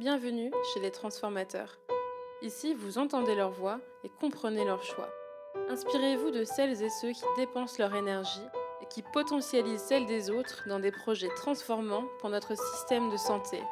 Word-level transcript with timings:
Bienvenue 0.00 0.50
chez 0.72 0.80
les 0.80 0.90
transformateurs. 0.90 1.78
Ici, 2.40 2.72
vous 2.72 2.96
entendez 2.96 3.34
leur 3.34 3.50
voix 3.50 3.80
et 4.02 4.08
comprenez 4.08 4.64
leurs 4.64 4.82
choix. 4.82 5.10
Inspirez-vous 5.68 6.30
de 6.30 6.42
celles 6.42 6.82
et 6.82 6.88
ceux 6.88 7.12
qui 7.12 7.26
dépensent 7.36 7.76
leur 7.78 7.94
énergie 7.94 8.40
et 8.80 8.86
qui 8.86 9.02
potentialisent 9.02 9.82
celle 9.82 10.06
des 10.06 10.30
autres 10.30 10.62
dans 10.66 10.80
des 10.80 10.90
projets 10.90 11.28
transformants 11.36 12.06
pour 12.18 12.30
notre 12.30 12.56
système 12.56 13.10
de 13.10 13.18
santé. 13.18 13.62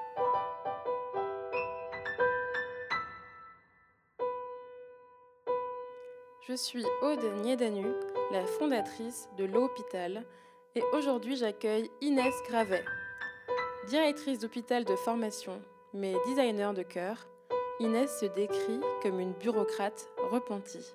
Je 6.47 6.53
suis 6.53 6.85
Aude 7.01 7.24
Niedanu, 7.42 7.87
la 8.33 8.45
fondatrice 8.45 9.31
de 9.38 9.47
l'hôpital, 9.47 10.26
et 10.74 10.83
aujourd'hui 10.92 11.37
j'accueille 11.37 11.90
Inès 12.03 12.35
Gravet. 12.47 12.85
Directrice 13.87 14.40
d'hôpital 14.40 14.85
de 14.85 14.95
formation, 14.95 15.63
mais 15.94 16.14
designer 16.27 16.74
de 16.74 16.82
cœur, 16.82 17.27
Inès 17.80 18.20
se 18.20 18.27
décrit 18.27 18.80
comme 19.02 19.20
une 19.20 19.33
bureaucrate 19.33 20.09
repentie. 20.30 20.95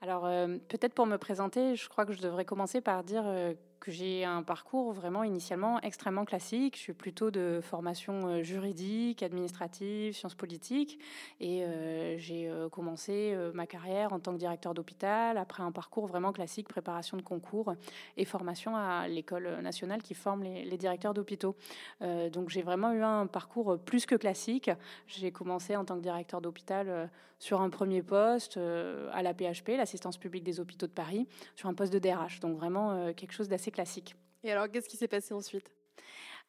Alors, 0.00 0.26
euh, 0.26 0.58
peut-être 0.68 0.94
pour 0.94 1.06
me 1.06 1.16
présenter, 1.16 1.74
je 1.76 1.88
crois 1.88 2.06
que 2.06 2.12
je 2.12 2.22
devrais 2.22 2.44
commencer 2.44 2.80
par 2.80 3.02
dire 3.02 3.24
euh, 3.26 3.54
que 3.78 3.90
j'ai 3.90 4.24
un 4.24 4.42
parcours 4.42 4.92
vraiment 4.92 5.24
initialement 5.24 5.80
extrêmement 5.80 6.24
classique. 6.24 6.76
Je 6.76 6.80
suis 6.80 6.92
plutôt 6.92 7.30
de 7.30 7.60
formation 7.62 8.26
euh, 8.26 8.42
juridique, 8.42 9.22
administrative, 9.22 10.14
sciences 10.14 10.34
politiques. 10.34 10.98
Et 11.40 11.64
euh, 11.64 12.16
j'ai 12.18 12.48
euh, 12.48 12.68
commencé 12.68 13.36
ma 13.54 13.66
carrière 13.66 14.12
en 14.12 14.20
tant 14.20 14.32
que 14.32 14.38
directeur 14.38 14.74
d'hôpital, 14.74 15.38
après 15.38 15.62
un 15.62 15.72
parcours 15.72 16.06
vraiment 16.06 16.32
classique, 16.32 16.68
préparation 16.68 17.16
de 17.16 17.22
concours 17.22 17.74
et 18.16 18.24
formation 18.24 18.76
à 18.76 19.08
l'école 19.08 19.60
nationale 19.60 20.02
qui 20.02 20.14
forme 20.14 20.42
les, 20.42 20.76
directeurs 20.78 21.14
d'hôpitaux. 21.14 21.56
donc 22.32 22.50
j'ai 22.50 22.62
vraiment 22.62 22.92
eu 22.92 23.02
un 23.02 23.26
parcours 23.26 23.78
plus 23.78 24.06
que 24.06 24.14
classique. 24.14 24.70
J'ai 25.06 25.32
commencé 25.32 25.76
en 25.76 25.84
tant 25.84 25.96
que 25.96 26.02
directeur 26.02 26.40
d'hôpital 26.40 27.10
sur 27.38 27.60
un 27.60 27.70
premier 27.70 28.02
poste 28.02 28.58
à 29.12 29.22
la 29.22 29.34
PHP, 29.34 29.70
l'assistance 29.76 30.16
publique 30.16 30.44
des 30.44 30.60
hôpitaux 30.60 30.86
de 30.86 30.92
Paris, 30.92 31.26
sur 31.56 31.68
un 31.68 31.74
poste 31.74 31.92
de 31.92 31.98
DRH. 31.98 32.40
Donc 32.40 32.56
vraiment 32.56 33.12
quelque 33.12 33.32
chose 33.32 33.48
d'assez 33.48 33.67
classique. 33.70 34.16
Et 34.44 34.52
alors, 34.52 34.70
qu'est-ce 34.70 34.88
qui 34.88 34.96
s'est 34.96 35.08
passé 35.08 35.34
ensuite? 35.34 35.70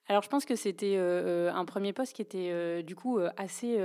Alors, 0.08 0.24
je 0.24 0.30
pense 0.30 0.46
que 0.46 0.56
c'était 0.56 0.98
euh, 0.98 1.50
euh, 1.50 1.54
un 1.54 1.66
premier 1.66 1.94
poste 1.94 2.14
qui 2.14 2.22
était 2.22 2.50
euh, 2.52 2.82
du 2.82 2.96
coup 2.96 3.20
assez 3.38 3.80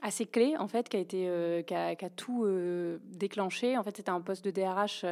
assez 0.00 0.26
clé 0.26 0.56
en 0.56 0.68
fait 0.68 0.88
qui 0.88 0.96
a 0.96 1.00
été 1.00 1.64
qui 1.66 1.74
a, 1.74 1.96
qui 1.96 2.04
a, 2.04 2.10
tout 2.10 2.46
déclenché 3.02 3.76
en 3.76 3.82
fait 3.82 3.96
c'était 3.96 4.10
un 4.10 4.20
poste 4.20 4.44
de 4.44 4.52
DRH 4.52 5.04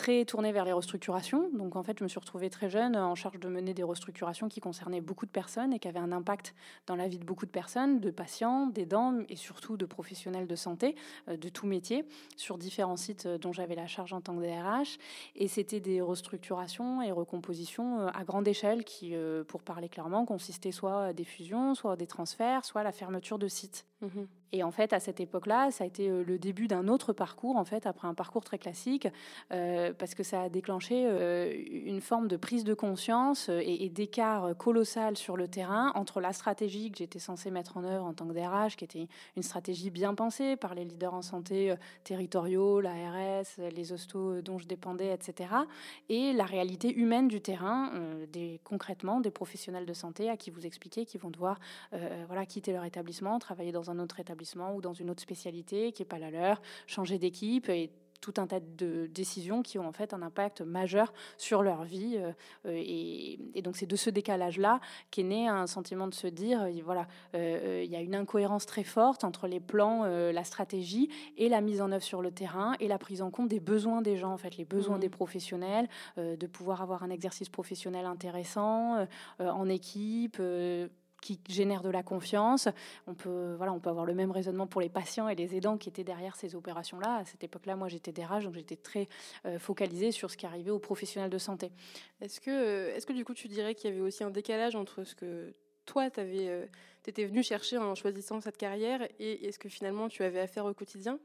très 0.00 0.24
tournée 0.24 0.50
vers 0.50 0.64
les 0.64 0.72
restructurations. 0.72 1.50
Donc 1.52 1.76
en 1.76 1.82
fait, 1.82 1.98
je 1.98 2.04
me 2.04 2.08
suis 2.08 2.18
retrouvée 2.18 2.48
très 2.48 2.70
jeune 2.70 2.96
en 2.96 3.14
charge 3.14 3.38
de 3.38 3.48
mener 3.48 3.74
des 3.74 3.82
restructurations 3.82 4.48
qui 4.48 4.58
concernaient 4.58 5.02
beaucoup 5.02 5.26
de 5.26 5.30
personnes 5.30 5.74
et 5.74 5.78
qui 5.78 5.88
avaient 5.88 5.98
un 5.98 6.10
impact 6.10 6.54
dans 6.86 6.96
la 6.96 7.06
vie 7.06 7.18
de 7.18 7.24
beaucoup 7.26 7.44
de 7.44 7.50
personnes, 7.50 8.00
de 8.00 8.10
patients, 8.10 8.66
d'aidants 8.66 9.18
et 9.28 9.36
surtout 9.36 9.76
de 9.76 9.84
professionnels 9.84 10.46
de 10.46 10.56
santé, 10.56 10.96
euh, 11.28 11.36
de 11.36 11.50
tout 11.50 11.66
métier, 11.66 12.06
sur 12.38 12.56
différents 12.56 12.96
sites 12.96 13.26
euh, 13.26 13.36
dont 13.36 13.52
j'avais 13.52 13.74
la 13.74 13.86
charge 13.86 14.14
en 14.14 14.22
tant 14.22 14.34
que 14.34 14.40
DRH. 14.40 14.96
Et 15.36 15.48
c'était 15.48 15.80
des 15.80 16.00
restructurations 16.00 17.02
et 17.02 17.12
recompositions 17.12 18.00
euh, 18.00 18.08
à 18.14 18.24
grande 18.24 18.48
échelle 18.48 18.84
qui, 18.84 19.14
pour 19.48 19.62
parler 19.62 19.90
clairement, 19.90 20.24
consistaient 20.24 20.72
soit 20.72 21.04
à 21.04 21.12
des 21.12 21.24
fusions, 21.24 21.74
soit 21.74 21.92
à 21.92 21.96
des 21.96 22.06
transferts, 22.06 22.64
soit 22.64 22.80
à 22.80 22.84
la 22.84 22.92
fermeture 22.92 23.38
de 23.38 23.48
sites. 23.48 23.84
Mmh 24.00 24.39
et 24.52 24.62
en 24.62 24.70
fait, 24.70 24.92
à 24.92 25.00
cette 25.00 25.20
époque-là, 25.20 25.70
ça 25.70 25.84
a 25.84 25.86
été 25.86 26.08
le 26.08 26.38
début 26.38 26.68
d'un 26.68 26.88
autre 26.88 27.12
parcours, 27.12 27.56
en 27.56 27.64
fait, 27.64 27.86
après 27.86 28.08
un 28.08 28.14
parcours 28.14 28.44
très 28.44 28.58
classique, 28.58 29.08
parce 29.48 30.14
que 30.14 30.22
ça 30.22 30.42
a 30.42 30.48
déclenché 30.48 31.06
euh, 31.06 31.52
une 31.70 32.00
forme 32.00 32.28
de 32.28 32.36
prise 32.36 32.64
de 32.64 32.74
conscience 32.74 33.48
euh, 33.48 33.62
et, 33.64 33.88
d'écart 33.88 34.56
colossal 34.56 35.16
sur 35.16 35.36
le 35.36 35.48
terrain 35.48 35.92
entre 35.94 36.20
la 36.20 36.32
stratégie 36.32 36.90
que 36.90 36.98
j'étais 36.98 37.18
censée 37.18 37.50
mettre 37.50 37.76
en 37.76 37.84
œuvre 37.84 38.04
en 38.04 38.12
tant 38.12 38.26
que 38.26 38.32
DRH, 38.32 38.76
qui 38.76 38.84
était 38.84 39.08
une 39.36 39.42
stratégie 39.42 39.90
bien 39.90 40.14
pensée 40.14 40.56
par 40.56 40.74
les 40.74 40.84
leaders 40.84 41.14
en 41.14 41.22
santé 41.22 41.70
euh, 41.70 41.76
territoriaux, 42.04 42.80
l'ARS, 42.80 43.46
les 43.72 43.92
hostos 43.92 44.42
dont 44.42 44.58
je 44.58 44.66
dépendais, 44.66 45.12
etc., 45.12 45.50
et 46.08 46.32
la 46.32 46.44
réalité 46.44 46.94
humaine 46.94 47.28
du 47.28 47.40
terrain, 47.40 47.92
concrètement 48.64 49.20
des 49.20 49.30
professionnels 49.30 49.86
de 49.86 49.92
santé 49.92 50.28
à 50.28 50.36
qui 50.36 50.50
vous 50.50 50.66
expliquez 50.66 51.04
qu'ils 51.04 51.20
vont 51.20 51.30
devoir 51.30 51.58
voilà, 52.26 52.46
quitter 52.46 52.72
leur 52.72 52.84
établissement, 52.84 53.38
travailler 53.38 53.72
dans 53.72 53.90
un 53.90 53.98
autre 53.98 54.20
établissement 54.20 54.39
ou 54.74 54.80
dans 54.80 54.92
une 54.92 55.10
autre 55.10 55.22
spécialité 55.22 55.92
qui 55.92 56.02
n'est 56.02 56.08
pas 56.08 56.18
la 56.18 56.30
leur, 56.30 56.60
changer 56.86 57.18
d'équipe 57.18 57.68
et 57.68 57.90
tout 58.20 58.34
un 58.36 58.46
tas 58.46 58.60
de 58.60 59.06
décisions 59.06 59.62
qui 59.62 59.78
ont 59.78 59.86
en 59.86 59.92
fait 59.92 60.12
un 60.14 60.22
impact 60.22 60.60
majeur 60.60 61.12
sur 61.38 61.62
leur 61.62 61.84
vie. 61.84 62.16
Euh, 62.16 62.32
euh, 62.66 62.82
et, 63.54 63.62
donc 63.62 63.76
c'est 63.76 63.86
de 63.86 63.96
ce 63.96 64.10
décalage-là 64.10 64.80
qu'est 65.10 65.22
né 65.22 65.48
un 65.48 65.66
sentiment 65.66 66.06
de 66.06 66.14
se 66.14 66.26
dire, 66.26 66.62
euh, 66.62 66.70
voilà, 66.84 67.06
il 67.34 67.90
y 67.90 67.96
a 67.96 68.00
une 68.00 68.14
incohérence 68.14 68.66
très 68.66 68.84
forte 68.84 69.24
entre 69.24 69.46
les 69.46 69.60
plans, 69.60 70.04
la 70.04 70.44
stratégie 70.44 71.08
et 71.36 71.48
la 71.48 71.60
mise 71.60 71.80
en 71.80 71.92
œuvre 71.92 72.02
sur 72.02 72.22
le 72.22 72.30
terrain 72.30 72.74
et 72.80 72.88
la 72.88 72.98
prise 72.98 73.22
en 73.22 73.30
compte 73.30 73.48
des 73.48 73.60
besoins 73.60 74.02
des 74.02 74.16
gens, 74.16 74.32
en 74.32 74.36
fait, 74.36 74.56
les 74.56 74.64
besoins 74.64 74.96
mmh. 74.96 75.00
des 75.00 75.08
professionnels, 75.08 75.88
de 76.16 76.46
pouvoir 76.46 76.82
avoir 76.82 77.02
un 77.02 77.10
exercice 77.10 77.48
professionnel 77.48 78.06
intéressant 78.06 79.06
en 79.38 79.68
équipe 79.68 80.40
qui 81.20 81.40
génère 81.48 81.82
de 81.82 81.90
la 81.90 82.02
confiance. 82.02 82.68
On 83.06 83.14
peut, 83.14 83.54
voilà, 83.56 83.72
on 83.72 83.80
peut 83.80 83.90
avoir 83.90 84.04
le 84.04 84.14
même 84.14 84.30
raisonnement 84.30 84.66
pour 84.66 84.80
les 84.80 84.88
patients 84.88 85.28
et 85.28 85.34
les 85.34 85.56
aidants 85.56 85.76
qui 85.76 85.88
étaient 85.88 86.04
derrière 86.04 86.36
ces 86.36 86.54
opérations-là. 86.54 87.16
À 87.16 87.24
cette 87.24 87.44
époque-là, 87.44 87.76
moi, 87.76 87.88
j'étais 87.88 88.12
DRH, 88.12 88.44
donc 88.44 88.54
j'étais 88.54 88.76
très 88.76 89.08
euh, 89.46 89.58
focalisée 89.58 90.12
sur 90.12 90.30
ce 90.30 90.36
qui 90.36 90.46
arrivait 90.46 90.70
aux 90.70 90.78
professionnels 90.78 91.30
de 91.30 91.38
santé. 91.38 91.72
Est-ce 92.20 92.40
que, 92.40 92.50
euh, 92.50 92.94
est-ce 92.94 93.06
que 93.06 93.12
du 93.12 93.24
coup, 93.24 93.34
tu 93.34 93.48
dirais 93.48 93.74
qu'il 93.74 93.90
y 93.90 93.92
avait 93.92 94.02
aussi 94.02 94.24
un 94.24 94.30
décalage 94.30 94.76
entre 94.76 95.04
ce 95.04 95.14
que 95.14 95.54
toi, 95.86 96.10
tu 96.10 96.20
euh, 96.20 96.66
étais 97.06 97.24
venu 97.24 97.42
chercher 97.42 97.78
en 97.78 97.94
choisissant 97.94 98.40
cette 98.40 98.56
carrière 98.56 99.02
et 99.18 99.46
est-ce 99.46 99.58
que 99.58 99.68
finalement 99.68 100.08
tu 100.08 100.22
avais 100.22 100.40
à 100.40 100.46
faire 100.46 100.64
au 100.64 100.74
quotidien? 100.74 101.18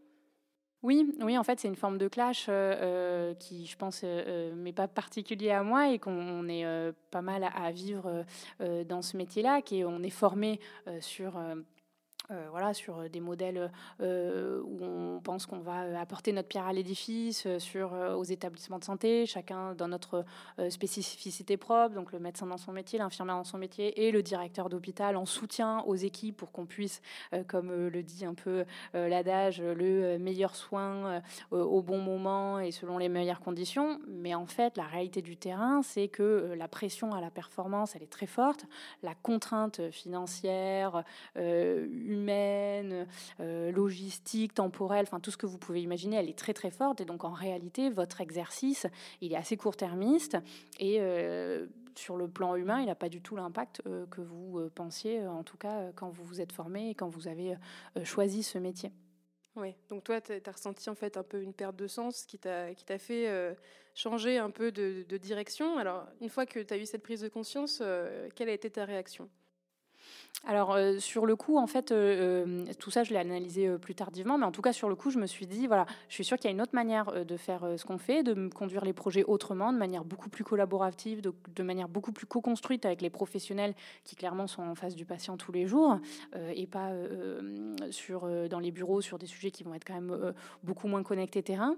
Oui, 0.84 1.12
oui, 1.20 1.36
en 1.38 1.44
fait, 1.44 1.60
c'est 1.60 1.68
une 1.68 1.76
forme 1.76 1.98
de 1.98 2.08
clash 2.08 2.46
euh, 2.48 2.52
euh, 2.52 3.34
qui, 3.36 3.66
je 3.66 3.76
pense, 3.76 4.02
euh, 4.04 4.54
mais 4.56 4.72
pas 4.72 4.88
particulier 4.88 5.50
à 5.50 5.64
moi 5.64 5.90
et 5.90 5.98
qu'on 5.98 6.48
est 6.48 6.66
pas 7.10 7.24
mal 7.24 7.44
à, 7.44 7.72
vivre 7.72 8.24
dans 8.60 9.02
ce 9.02 9.18
métier-là, 9.18 9.62
qui 9.62 9.80
est, 9.80 9.84
on 9.84 10.04
est 10.04 10.10
formé 10.10 10.60
sur 11.00 11.40
euh, 12.32 12.48
voilà, 12.50 12.74
sur 12.74 13.08
des 13.10 13.20
modèles 13.20 13.72
euh, 14.02 14.62
où 14.64 14.84
on 14.84 15.22
pense 15.22 15.46
qu'on 15.46 15.60
va 15.60 16.00
apporter 16.00 16.32
notre 16.32 16.48
pierre 16.48 16.66
à 16.66 16.74
l'édifice, 16.74 17.46
euh, 17.46 17.60
sur 17.60 17.94
aux 17.94 18.24
établissements 18.24 18.80
de 18.80 18.84
santé, 18.84 19.26
chacun 19.26 19.76
dans 19.76 19.88
notre 19.88 20.26
spécificité 20.70 21.58
propre, 21.58 21.96
donc 21.96 22.12
le 22.12 22.20
médecin 22.20 22.48
dans 22.48 22.58
son 22.58 22.72
métier, 22.72 23.00
l'infirmière 23.00 23.36
dans 23.36 23.44
son 23.44 23.58
métier 23.58 24.06
et 24.06 24.12
le 24.12 24.24
directeur 24.24 24.70
d'hôpital 24.70 25.16
en 25.16 25.26
soutien 25.26 25.82
aux 25.86 25.96
équipes 25.96 26.38
pour 26.38 26.52
qu'on 26.52 26.66
puisse, 26.66 27.02
comme 27.48 27.88
le 27.88 28.04
dit 28.04 28.26
un 28.26 28.34
peu 28.34 28.66
l'adage, 28.94 29.62
le 29.62 30.18
meilleur 30.18 30.56
soin 30.56 31.22
au 31.52 31.82
bon 31.82 32.00
moment 32.00 32.60
et 32.60 32.72
selon 32.72 32.98
les 32.98 33.10
meilleures 33.10 33.42
conditions. 33.42 34.00
Mais 34.08 34.36
en 34.36 34.46
fait, 34.46 34.78
la 34.78 34.86
réalité 34.86 35.22
du 35.22 35.38
terrain, 35.38 35.82
c'est 35.82 36.08
que 36.08 36.54
la 36.58 36.68
pression 36.68 37.14
à 37.14 37.22
la 37.22 37.32
performance, 37.32 37.96
elle 37.96 38.04
est 38.04 38.12
très 38.12 38.28
forte, 38.28 38.66
la 39.04 39.16
contrainte 39.16 39.90
financière, 39.92 41.04
humaine, 42.16 43.08
euh, 43.40 43.72
logistique, 43.72 44.54
temporelle, 44.54 45.06
enfin 45.08 45.20
tout 45.20 45.32
ce 45.32 45.38
que 45.38 45.46
vous 45.46 45.58
pouvez 45.58 45.82
imaginer, 45.82 46.18
elle 46.18 46.30
est 46.30 46.38
très 46.38 46.54
très 46.54 46.72
forte. 46.72 47.02
Et 47.02 47.06
donc 47.06 47.24
en 47.24 47.32
réalité, 47.32 47.90
votre 47.90 48.22
exercice, 48.22 48.88
il 49.22 49.34
est 49.34 49.38
assez 49.38 49.58
court-termiste 49.58 50.38
et 50.80 50.98
euh, 51.00 51.68
sur 51.96 52.18
le 52.18 52.28
plan 52.28 52.56
humain, 52.56 52.82
il 52.82 52.88
n'a 52.88 52.96
pas 52.96 53.10
du 53.10 53.22
tout 53.22 53.36
l'impact 53.36 53.82
euh, 53.86 54.06
que 54.08 54.22
vous 54.22 54.70
pensiez, 54.74 55.26
en 55.28 55.44
tout 55.44 55.58
cas 55.58 55.92
quand 55.96 56.10
vous 56.10 56.24
vous 56.24 56.42
êtes 56.42 56.52
formé 56.52 56.90
et 56.90 56.96
quand 56.96 57.08
vous 57.08 57.28
avez 57.28 57.56
choisi 58.04 58.44
ce 58.44 58.58
métier. 58.58 58.92
Oui, 59.56 59.74
donc 59.88 60.04
toi, 60.04 60.20
tu 60.20 60.34
as 60.34 60.52
ressenti 60.52 60.90
en 60.90 60.96
fait 60.96 61.16
un 61.16 61.24
peu 61.24 61.42
une 61.42 61.54
perte 61.54 61.78
de 61.78 61.88
sens 61.88 62.26
qui 62.26 62.38
t'a 62.38 62.98
fait 62.98 63.56
changer 63.94 64.38
un 64.38 64.50
peu 64.50 64.74
de, 64.74 65.06
de, 65.08 65.18
direction. 65.18 65.78
Alors, 65.78 66.06
une 66.20 66.28
fois 66.28 66.46
que 66.46 66.60
tu 66.60 66.74
as 66.74 66.78
eu 66.78 66.86
cette 66.86 67.04
prise 67.04 67.22
de 67.22 67.30
conscience, 67.30 67.82
quelle 68.36 68.50
a 68.50 68.54
été 68.54 68.70
ta 68.70 68.84
réaction? 68.84 69.30
Alors 70.48 70.74
euh, 70.74 71.00
sur 71.00 71.26
le 71.26 71.36
coup, 71.36 71.58
en 71.58 71.66
fait, 71.66 71.92
euh, 71.92 72.46
euh, 72.46 72.74
tout 72.78 72.92
ça, 72.92 73.04
je 73.04 73.12
l'ai 73.12 73.20
analysé 73.20 73.68
plus 73.80 73.96
tardivement, 73.96 74.38
mais 74.38 74.46
en 74.46 74.52
tout 74.52 74.62
cas 74.62 74.74
sur 74.74 74.90
le 74.90 74.96
coup, 74.96 75.10
je 75.10 75.18
me 75.18 75.26
suis 75.26 75.48
dit, 75.48 75.66
voilà, 75.66 75.86
je 76.08 76.14
suis 76.14 76.24
sûre 76.24 76.38
qu'il 76.38 76.46
y 76.46 76.50
a 76.50 76.52
une 76.52 76.62
autre 76.62 76.76
manière 76.76 77.26
de 77.26 77.38
faire 77.38 77.68
ce 77.78 77.84
qu'on 77.84 77.98
fait, 77.98 78.22
de 78.22 78.50
conduire 78.50 78.86
les 78.86 78.94
projets 78.94 79.24
autrement, 79.24 79.74
de 79.74 79.78
manière 79.78 80.06
beaucoup 80.06 80.30
plus 80.30 80.44
collaborative, 80.44 81.22
de, 81.22 81.64
manière 81.64 81.90
beaucoup 81.90 82.12
plus 82.12 82.28
co-construite 82.28 82.86
avec 82.86 83.02
les 83.02 83.10
professionnels 83.10 83.74
qui 84.04 84.16
clairement 84.16 84.46
sont 84.46 84.62
en 84.62 84.76
face 84.76 84.96
du 84.96 85.06
patient 85.06 85.36
tous 85.36 85.52
les 85.52 85.66
jours, 85.66 86.00
et 86.54 86.68
pas 86.68 86.92
sur 87.90 88.28
dans 88.50 88.60
les 88.60 88.72
bureaux 88.72 89.02
sur 89.02 89.18
des 89.18 89.26
sujets 89.26 89.52
qui 89.52 89.64
vont 89.64 89.74
être 89.74 89.86
quand 89.86 89.96
même 89.96 90.34
beaucoup 90.64 90.88
moins 90.88 91.02
connectés 91.02 91.42
terrain. 91.42 91.76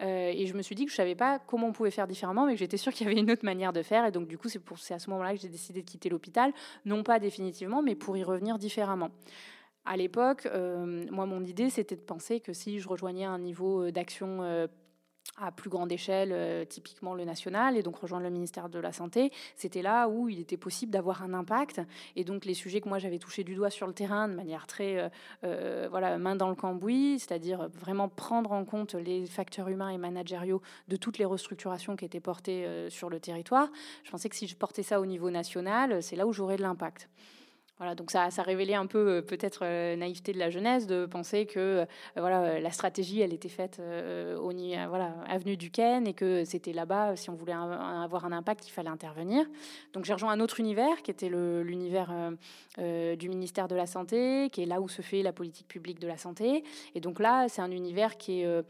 et 0.00 0.46
je 0.46 0.54
me 0.54 0.62
suis 0.62 0.76
dit 0.76 0.84
que 0.84 0.90
je 0.90 0.96
savais 0.96 1.16
pas 1.16 1.40
comment 1.40 1.68
on 1.68 1.72
pouvait 1.72 1.90
faire 1.90 2.06
différemment, 2.06 2.46
mais 2.46 2.52
que 2.52 2.58
j'étais 2.58 2.76
sûre 2.76 2.92
qu'il 2.92 3.06
y 3.08 3.10
avait 3.10 3.20
une 3.20 3.30
autre 3.30 3.44
manière 3.44 3.72
de 3.72 3.82
faire, 3.82 4.06
et 4.06 4.12
donc 4.12 4.28
du 4.28 4.38
coup, 4.38 4.48
c'est 4.48 4.94
à 4.94 4.98
ce 4.98 5.10
moment-là 5.10 5.34
que 5.34 5.40
j'ai 5.40 5.48
décidé 5.48 5.82
de 5.82 5.86
quitter 5.86 6.08
l'hôpital, 6.08 6.52
non 6.84 7.02
pas 7.02 7.18
définitivement, 7.18 7.73
mais 7.82 7.94
pour 7.94 8.16
y 8.16 8.24
revenir 8.24 8.58
différemment. 8.58 9.10
À 9.86 9.96
l'époque, 9.98 10.46
euh, 10.46 11.04
moi, 11.10 11.26
mon 11.26 11.44
idée, 11.44 11.68
c'était 11.68 11.96
de 11.96 12.00
penser 12.00 12.40
que 12.40 12.54
si 12.54 12.80
je 12.80 12.88
rejoignais 12.88 13.26
un 13.26 13.38
niveau 13.38 13.82
euh, 13.82 13.92
d'action 13.92 14.42
euh, 14.42 14.66
à 15.36 15.52
plus 15.52 15.68
grande 15.68 15.90
échelle, 15.90 16.66
typiquement 16.68 17.14
le 17.14 17.24
national, 17.24 17.76
et 17.76 17.82
donc 17.82 17.96
rejoindre 17.96 18.24
le 18.24 18.30
ministère 18.30 18.68
de 18.68 18.78
la 18.78 18.92
Santé, 18.92 19.32
c'était 19.56 19.82
là 19.82 20.06
où 20.06 20.28
il 20.28 20.38
était 20.38 20.56
possible 20.56 20.92
d'avoir 20.92 21.22
un 21.22 21.34
impact. 21.34 21.80
Et 22.14 22.24
donc 22.24 22.44
les 22.44 22.54
sujets 22.54 22.80
que 22.80 22.88
moi 22.88 22.98
j'avais 22.98 23.18
touché 23.18 23.42
du 23.42 23.54
doigt 23.56 23.70
sur 23.70 23.88
le 23.88 23.94
terrain 23.94 24.28
de 24.28 24.34
manière 24.34 24.68
très, 24.68 25.10
voilà, 25.42 26.18
main 26.18 26.36
dans 26.36 26.50
le 26.50 26.54
cambouis, 26.54 27.18
c'est-à-dire 27.18 27.68
vraiment 27.70 28.08
prendre 28.08 28.52
en 28.52 28.64
compte 28.64 28.94
les 28.94 29.26
facteurs 29.26 29.68
humains 29.68 29.88
et 29.88 29.98
managériaux 29.98 30.62
de 30.86 30.94
toutes 30.94 31.18
les 31.18 31.24
restructurations 31.24 31.96
qui 31.96 32.04
étaient 32.04 32.20
portées 32.20 32.86
sur 32.90 33.08
le 33.08 33.18
territoire. 33.18 33.70
Je 34.04 34.12
pensais 34.12 34.28
que 34.28 34.36
si 34.36 34.46
je 34.46 34.54
portais 34.54 34.84
ça 34.84 35.00
au 35.00 35.06
niveau 35.06 35.30
national, 35.30 36.00
c'est 36.00 36.16
là 36.16 36.28
où 36.28 36.32
j'aurais 36.32 36.58
de 36.58 36.62
l'impact. 36.62 37.08
Voilà, 37.78 37.96
donc 37.96 38.12
ça, 38.12 38.30
ça 38.30 38.42
révélait 38.42 38.74
un 38.74 38.86
peu 38.86 39.16
euh, 39.16 39.22
peut-être 39.22 39.60
euh, 39.64 39.96
naïveté 39.96 40.32
de 40.32 40.38
la 40.38 40.48
jeunesse 40.48 40.86
de 40.86 41.06
penser 41.06 41.44
que 41.44 41.58
euh, 41.58 41.86
voilà 42.16 42.60
la 42.60 42.70
stratégie 42.70 43.20
elle 43.20 43.32
était 43.32 43.48
faite 43.48 43.80
au 44.38 44.52
voilà 44.88 45.14
avenue 45.28 45.56
du 45.56 45.70
Ken 45.70 46.06
et 46.06 46.14
que 46.14 46.44
c'était 46.44 46.72
là-bas 46.72 47.16
si 47.16 47.30
on 47.30 47.34
voulait 47.34 47.52
avoir 47.52 48.24
un 48.24 48.32
impact 48.32 48.68
il 48.68 48.70
fallait 48.70 48.90
intervenir. 48.90 49.44
Donc 49.92 50.04
j'ai 50.04 50.12
rejoint 50.12 50.30
un 50.30 50.40
autre 50.40 50.60
univers 50.60 51.02
qui 51.02 51.10
était 51.10 51.28
l'univers 51.28 52.12
du 52.78 53.28
ministère 53.28 53.66
de 53.66 53.74
la 53.74 53.86
santé, 53.86 54.48
qui 54.52 54.62
est 54.62 54.66
là 54.66 54.80
où 54.80 54.88
se 54.88 55.02
fait 55.02 55.22
la 55.22 55.32
politique 55.32 55.66
publique 55.66 55.98
de 55.98 56.06
la 56.06 56.16
santé. 56.16 56.62
Et 56.94 57.00
donc 57.00 57.18
là 57.18 57.48
c'est 57.48 57.62
un 57.62 57.70
univers 57.72 58.16
qui 58.16 58.42
est 58.42 58.64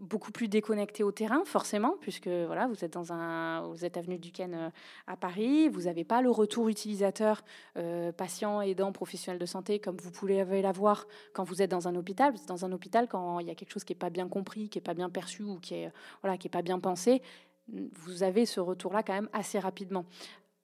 beaucoup 0.00 0.32
plus 0.32 0.48
déconnecté 0.48 1.02
au 1.02 1.12
terrain, 1.12 1.42
forcément, 1.44 1.94
puisque 2.00 2.28
voilà, 2.28 2.66
vous 2.66 2.84
êtes 2.84 2.92
dans 2.92 3.12
un, 3.12 3.62
vous 3.68 3.84
êtes 3.84 3.96
avenue 3.96 4.18
Duquesne 4.18 4.54
euh, 4.54 4.70
à 5.06 5.16
Paris, 5.16 5.68
vous 5.68 5.82
n'avez 5.82 6.04
pas 6.04 6.22
le 6.22 6.30
retour 6.30 6.68
utilisateur, 6.68 7.42
euh, 7.76 8.12
patient, 8.12 8.60
aidant, 8.60 8.92
professionnel 8.92 9.38
de 9.38 9.46
santé, 9.46 9.78
comme 9.78 9.96
vous 9.96 10.10
pouvez 10.10 10.44
l'avoir 10.62 11.06
quand 11.32 11.44
vous 11.44 11.62
êtes 11.62 11.70
dans 11.70 11.88
un 11.88 11.94
hôpital. 11.94 12.34
Dans 12.46 12.64
un 12.64 12.72
hôpital 12.72 13.08
quand 13.08 13.40
il 13.40 13.46
y 13.46 13.50
a 13.50 13.54
quelque 13.54 13.72
chose 13.72 13.84
qui 13.84 13.92
n'est 13.92 13.98
pas 13.98 14.10
bien 14.10 14.28
compris, 14.28 14.68
qui 14.68 14.78
n'est 14.78 14.84
pas 14.84 14.94
bien 14.94 15.10
perçu 15.10 15.42
ou 15.42 15.58
qui 15.58 15.74
est 15.74 15.92
voilà, 16.22 16.36
qui 16.36 16.48
pas 16.48 16.62
bien 16.62 16.78
pensé, 16.78 17.22
vous 17.68 18.22
avez 18.22 18.46
ce 18.46 18.60
retour-là 18.60 19.02
quand 19.02 19.14
même 19.14 19.28
assez 19.32 19.58
rapidement. 19.58 20.06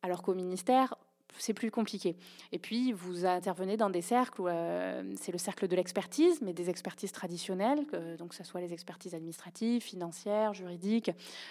Alors 0.03 0.23
qu'au 0.23 0.35
ministère, 0.35 0.95
c'est 1.39 1.55
plus 1.55 1.71
compliqué. 1.71 2.17
Et 2.53 2.59
puis, 2.59 2.93
vous 2.93 3.25
intervenez 3.25 3.77
dans 3.77 3.91
des 3.91 4.03
cercles 4.03 4.43
où 4.43 4.49
euh, 4.49 5.03
c'est 5.21 5.33
le 5.33 5.39
cercle 5.39 5.69
de 5.69 5.77
l'expertise, 5.77 6.41
mais 6.43 6.53
des 6.53 6.71
expertises 6.71 7.13
traditionnelles, 7.13 7.85
donc 8.19 8.31
que 8.31 8.35
ce 8.35 8.45
soit 8.45 8.61
les 8.61 8.73
expertises 8.73 9.15
administratives, 9.15 9.83
financières, 9.83 10.55
juridiques, 10.55 11.11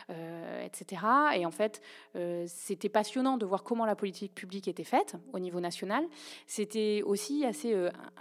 euh, 0.10 0.66
etc. 0.66 1.02
Et 1.36 1.46
en 1.46 1.52
fait, 1.52 1.82
euh, 2.16 2.46
c'était 2.48 2.90
passionnant 2.90 3.38
de 3.38 3.46
voir 3.46 3.64
comment 3.64 3.86
la 3.86 3.96
politique 3.96 4.34
publique 4.34 4.68
était 4.68 4.84
faite 4.84 5.16
au 5.34 5.40
niveau 5.40 5.60
national. 5.60 6.06
C'était 6.48 7.02
aussi 7.06 7.46
assez 7.46 7.76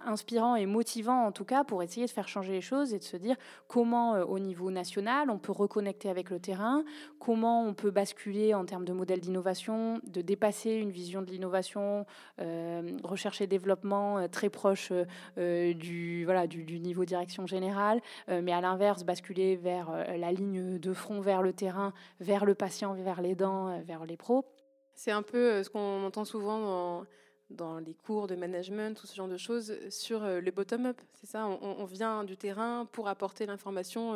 inspirant 0.07 0.57
et 0.57 0.67
motivant, 0.67 1.27
en 1.27 1.33
tout 1.33 1.45
cas, 1.45 1.65
pour 1.65 1.83
essayer 1.83 2.07
de 2.07 2.11
faire 2.11 2.29
changer 2.29 2.53
les 2.53 2.61
choses 2.61 2.95
et 2.95 2.99
de 2.99 3.05
se 3.05 3.17
dire 3.17 3.37
comment, 3.69 4.13
au 4.13 4.39
niveau 4.39 4.71
national, 4.71 5.31
on 5.31 5.39
peut 5.39 5.53
reconnecter 5.53 6.09
avec 6.09 6.31
le 6.31 6.41
terrain, 6.41 6.85
comment 7.19 7.65
on 7.65 7.75
peut 7.75 7.91
basculer 7.91 8.55
en 8.55 8.65
termes 8.65 8.85
de 8.85 8.93
modèles 8.93 9.21
d'innovation, 9.21 10.01
de 10.05 10.21
dépasser 10.21 10.73
une 10.73 10.91
vision 10.91 11.23
de 11.23 11.31
l'innovation 11.31 11.50
euh, 12.39 12.99
recherche 13.03 13.41
et 13.41 13.47
développement 13.47 14.19
euh, 14.19 14.29
très 14.29 14.49
proche 14.49 14.93
euh, 15.39 15.75
du, 15.75 16.25
voilà, 16.25 16.47
du, 16.47 16.81
niveau 16.81 17.05
direction 17.05 17.47
générale, 17.47 18.01
mais 18.29 18.53
à 18.53 18.61
l'inverse, 18.61 19.05
basculer 19.05 19.57
vers 19.57 19.91
la 20.17 20.33
ligne 20.33 20.79
de 20.79 20.93
front, 20.93 21.21
vers 21.21 21.43
le 21.43 21.53
terrain, 21.53 21.93
vers 22.21 22.45
le 22.45 22.55
patient, 22.55 22.95
vers 22.95 23.21
les 23.21 23.35
dents, 23.35 23.81
vers 23.83 24.05
les 24.05 24.17
pros. 24.17 24.45
C'est 24.95 25.11
un 25.11 25.23
peu 25.23 25.63
ce 25.63 25.71
qu'on 25.71 26.05
entend 26.05 26.25
souvent 26.25 26.61
dans 26.61 27.05
dans 27.51 27.81
les 27.81 27.95
cours 27.95 28.29
de 28.29 28.37
management, 28.37 28.97
tout 28.97 29.09
ce 29.09 29.17
genre 29.17 29.27
de 29.27 29.37
choses, 29.37 29.77
sur 29.91 30.21
le 30.21 30.51
bottom-up. 30.53 30.97
C'est 31.15 31.27
ça, 31.27 31.49
on, 31.49 31.85
vient 31.85 32.23
du 32.23 32.37
terrain 32.37 32.87
pour 32.93 33.09
apporter 33.09 33.45
l'information 33.45 34.15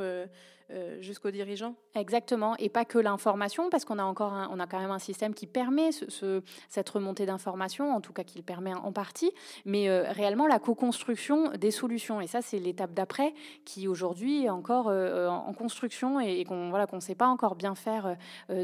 jusqu'aux 1.01 1.31
dirigeants. 1.31 1.75
Exactement, 1.95 2.57
et 2.57 2.69
pas 2.69 2.85
que 2.85 2.99
l'information, 2.99 3.71
parce 3.71 3.85
qu'on 3.85 3.99
a 3.99 4.05
encore, 4.05 4.33
on 4.51 4.59
a 4.59 4.67
quand 4.67 4.81
même 4.81 4.91
un 4.91 4.99
système 4.99 5.35
qui 5.35 5.47
permet 5.47 5.93
ce, 5.93 6.43
cette 6.69 6.89
remontée 6.89 7.27
d'informations, 7.27 7.95
en 7.95 8.01
tout 8.01 8.13
cas 8.13 8.25
qui 8.25 8.39
le 8.39 8.45
permet 8.45 8.75
en 8.75 8.93
partie, 8.93 9.31
mais 9.65 9.89
euh, 9.89 10.05
réellement 10.11 10.47
la 10.47 10.59
co-construction 10.59 11.51
des 11.53 11.71
solutions. 11.71 12.21
Et 12.21 12.27
ça, 12.27 12.43
c'est 12.43 12.59
l'étape 12.59 12.95
d'après 12.95 13.35
qui 13.65 13.87
aujourd'hui 13.89 14.45
est 14.45 14.51
encore 14.51 14.89
euh, 14.89 15.29
en 15.29 15.53
construction 15.53 16.19
et, 16.21 16.45
qu'on 16.45 16.71
voilà 16.71 16.87
qu'on 16.87 16.97
ne 16.97 17.01
sait 17.01 17.15
pas 17.15 17.29
encore 17.29 17.55
bien 17.55 17.75
faire 17.75 18.17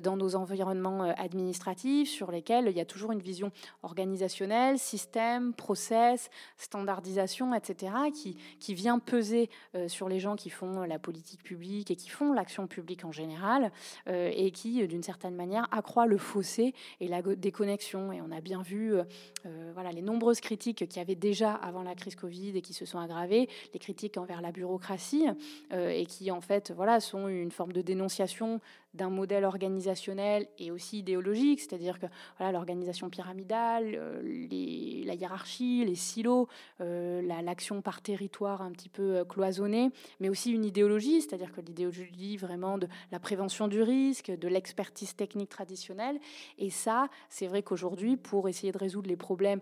dans 0.02 0.16
nos 0.16 0.34
environnements 0.34 1.02
administratifs, 1.16 2.08
sur 2.08 2.30
lesquels 2.30 2.66
il 2.68 2.76
y 2.76 2.80
a 2.80 2.84
toujours 2.84 3.12
une 3.12 3.20
vision 3.20 3.52
organisationnelle, 3.82 4.78
système, 4.78 5.52
process, 5.54 6.30
standardisation, 6.56 7.54
etc., 7.54 7.92
qui, 8.14 8.36
qui 8.58 8.74
vient 8.74 8.98
peser 8.98 9.50
sur 9.86 10.08
les 10.08 10.18
gens 10.18 10.36
qui 10.36 10.50
font 10.50 10.82
la 10.82 10.98
politique 10.98 11.42
publique 11.42 11.89
et 11.90 11.96
qui 11.96 12.08
font 12.08 12.32
l'action 12.32 12.66
publique 12.66 13.04
en 13.04 13.12
général 13.12 13.72
euh, 14.08 14.30
et 14.34 14.50
qui, 14.50 14.86
d'une 14.86 15.02
certaine 15.02 15.34
manière, 15.34 15.66
accroît 15.72 16.06
le 16.06 16.18
fossé 16.18 16.74
et 17.00 17.08
la 17.08 17.22
déconnexion. 17.22 18.12
Et 18.12 18.20
on 18.20 18.30
a 18.30 18.40
bien 18.40 18.62
vu 18.62 18.94
euh, 18.94 19.04
euh, 19.46 19.70
voilà, 19.74 19.90
les 19.92 20.02
nombreuses 20.02 20.40
critiques 20.40 20.86
qu'il 20.88 20.96
y 20.96 21.00
avait 21.00 21.14
déjà 21.14 21.52
avant 21.52 21.82
la 21.82 21.94
crise 21.94 22.14
Covid 22.14 22.56
et 22.56 22.62
qui 22.62 22.74
se 22.74 22.84
sont 22.84 22.98
aggravées, 22.98 23.48
les 23.72 23.78
critiques 23.78 24.16
envers 24.16 24.40
la 24.40 24.52
bureaucratie 24.52 25.26
et 25.72 26.06
qui, 26.06 26.30
en 26.30 26.40
fait, 26.40 26.72
voilà, 26.74 27.00
sont 27.00 27.28
une 27.28 27.50
forme 27.50 27.72
de 27.72 27.82
dénonciation 27.82 28.60
d'un 28.94 29.10
modèle 29.10 29.44
organisationnel 29.44 30.48
et 30.58 30.70
aussi 30.70 30.98
idéologique, 30.98 31.60
c'est-à-dire 31.60 31.98
que 31.98 32.06
voilà, 32.38 32.52
l'organisation 32.52 33.08
pyramidale, 33.08 33.92
euh, 33.94 35.04
la 35.04 35.14
hiérarchie, 35.14 35.84
les 35.84 35.94
silos, 35.94 36.48
euh, 36.80 37.22
l'action 37.22 37.82
par 37.82 38.02
territoire 38.02 38.62
un 38.62 38.72
petit 38.72 38.88
peu 38.88 39.18
euh, 39.18 39.24
cloisonnée, 39.24 39.90
mais 40.18 40.28
aussi 40.28 40.50
une 40.50 40.64
idéologie, 40.64 41.20
c'est-à-dire 41.22 41.52
que 41.52 41.60
l'idéologie 41.60 42.36
vraiment 42.36 42.78
de 42.78 42.88
la 43.12 43.20
prévention 43.20 43.68
du 43.68 43.82
risque, 43.82 44.30
de 44.30 44.48
l'expertise 44.48 45.14
technique 45.14 45.50
traditionnelle. 45.50 46.18
Et 46.58 46.70
ça, 46.70 47.08
c'est 47.28 47.46
vrai 47.46 47.62
qu'aujourd'hui, 47.62 48.16
pour 48.16 48.48
essayer 48.48 48.72
de 48.72 48.78
résoudre 48.78 49.08
les 49.08 49.16
problèmes 49.16 49.60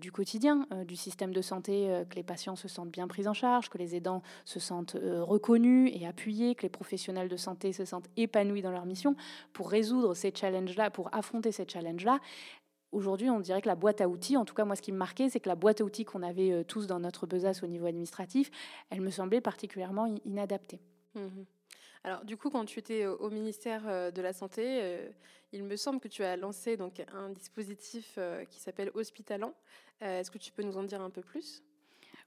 du 0.00 0.12
quotidien, 0.12 0.66
du 0.86 0.96
système 0.96 1.32
de 1.32 1.42
santé, 1.42 2.02
que 2.08 2.16
les 2.16 2.22
patients 2.22 2.56
se 2.56 2.68
sentent 2.68 2.90
bien 2.90 3.06
pris 3.08 3.28
en 3.28 3.34
charge, 3.34 3.68
que 3.68 3.78
les 3.78 3.94
aidants 3.94 4.22
se 4.44 4.60
sentent 4.60 4.96
reconnus 5.02 5.90
et 5.94 6.06
appuyés, 6.06 6.54
que 6.54 6.62
les 6.62 6.68
professionnels 6.68 7.28
de 7.28 7.36
santé 7.36 7.72
se 7.72 7.84
sentent 7.84 8.08
épanouis, 8.16 8.47
dans 8.62 8.72
leur 8.72 8.86
mission, 8.86 9.16
pour 9.52 9.70
résoudre 9.70 10.14
ces 10.14 10.32
challenges-là, 10.34 10.90
pour 10.90 11.14
affronter 11.14 11.52
ces 11.52 11.66
challenges-là, 11.68 12.20
Aujourd'hui, 12.90 13.28
on 13.28 13.40
dirait 13.40 13.60
que 13.60 13.68
la 13.68 13.74
boîte 13.74 14.00
à 14.00 14.08
outils, 14.08 14.36
en 14.36 14.46
tout 14.46 14.54
cas 14.54 14.64
moi 14.64 14.74
ce 14.74 14.80
qui 14.80 14.92
me 14.92 14.96
marquait, 14.96 15.28
c'est 15.28 15.40
que 15.40 15.48
la 15.48 15.56
boîte 15.56 15.82
à 15.82 15.84
outils 15.84 16.04
qu'on 16.04 16.22
avait 16.22 16.50
euh, 16.52 16.64
tous 16.64 16.86
dans 16.86 16.98
notre 16.98 17.26
besace 17.26 17.62
au 17.62 17.66
niveau 17.66 17.84
administratif, 17.86 18.50
elle 18.88 19.02
me 19.02 19.10
semblait 19.10 19.42
particulièrement 19.42 20.06
inadaptée. 20.24 20.80
Mmh 21.14 21.44
Alors 22.04 22.24
du 22.24 22.38
coup, 22.38 22.48
quand 22.48 22.64
tu 22.64 22.78
étais 22.78 23.04
au 23.04 23.28
ministère 23.28 23.82
euh, 23.86 24.10
de 24.10 24.22
la 24.22 24.32
Santé, 24.32 24.80
euh, 24.82 25.10
il 25.52 25.64
me 25.64 25.76
semble 25.76 26.00
que 26.00 26.08
tu 26.08 26.24
as 26.24 26.38
lancé 26.38 26.78
donc 26.78 27.04
un 27.12 27.28
dispositif 27.28 28.18
qui 28.50 28.60
s'appelle 28.60 28.90
Hospitalant. 28.94 29.54
Est-ce 30.00 30.30
que 30.30 30.36
tu 30.36 30.52
peux 30.52 30.62
nous 30.62 30.76
en 30.76 30.82
dire 30.82 31.00
un 31.00 31.08
peu 31.08 31.22
plus? 31.22 31.62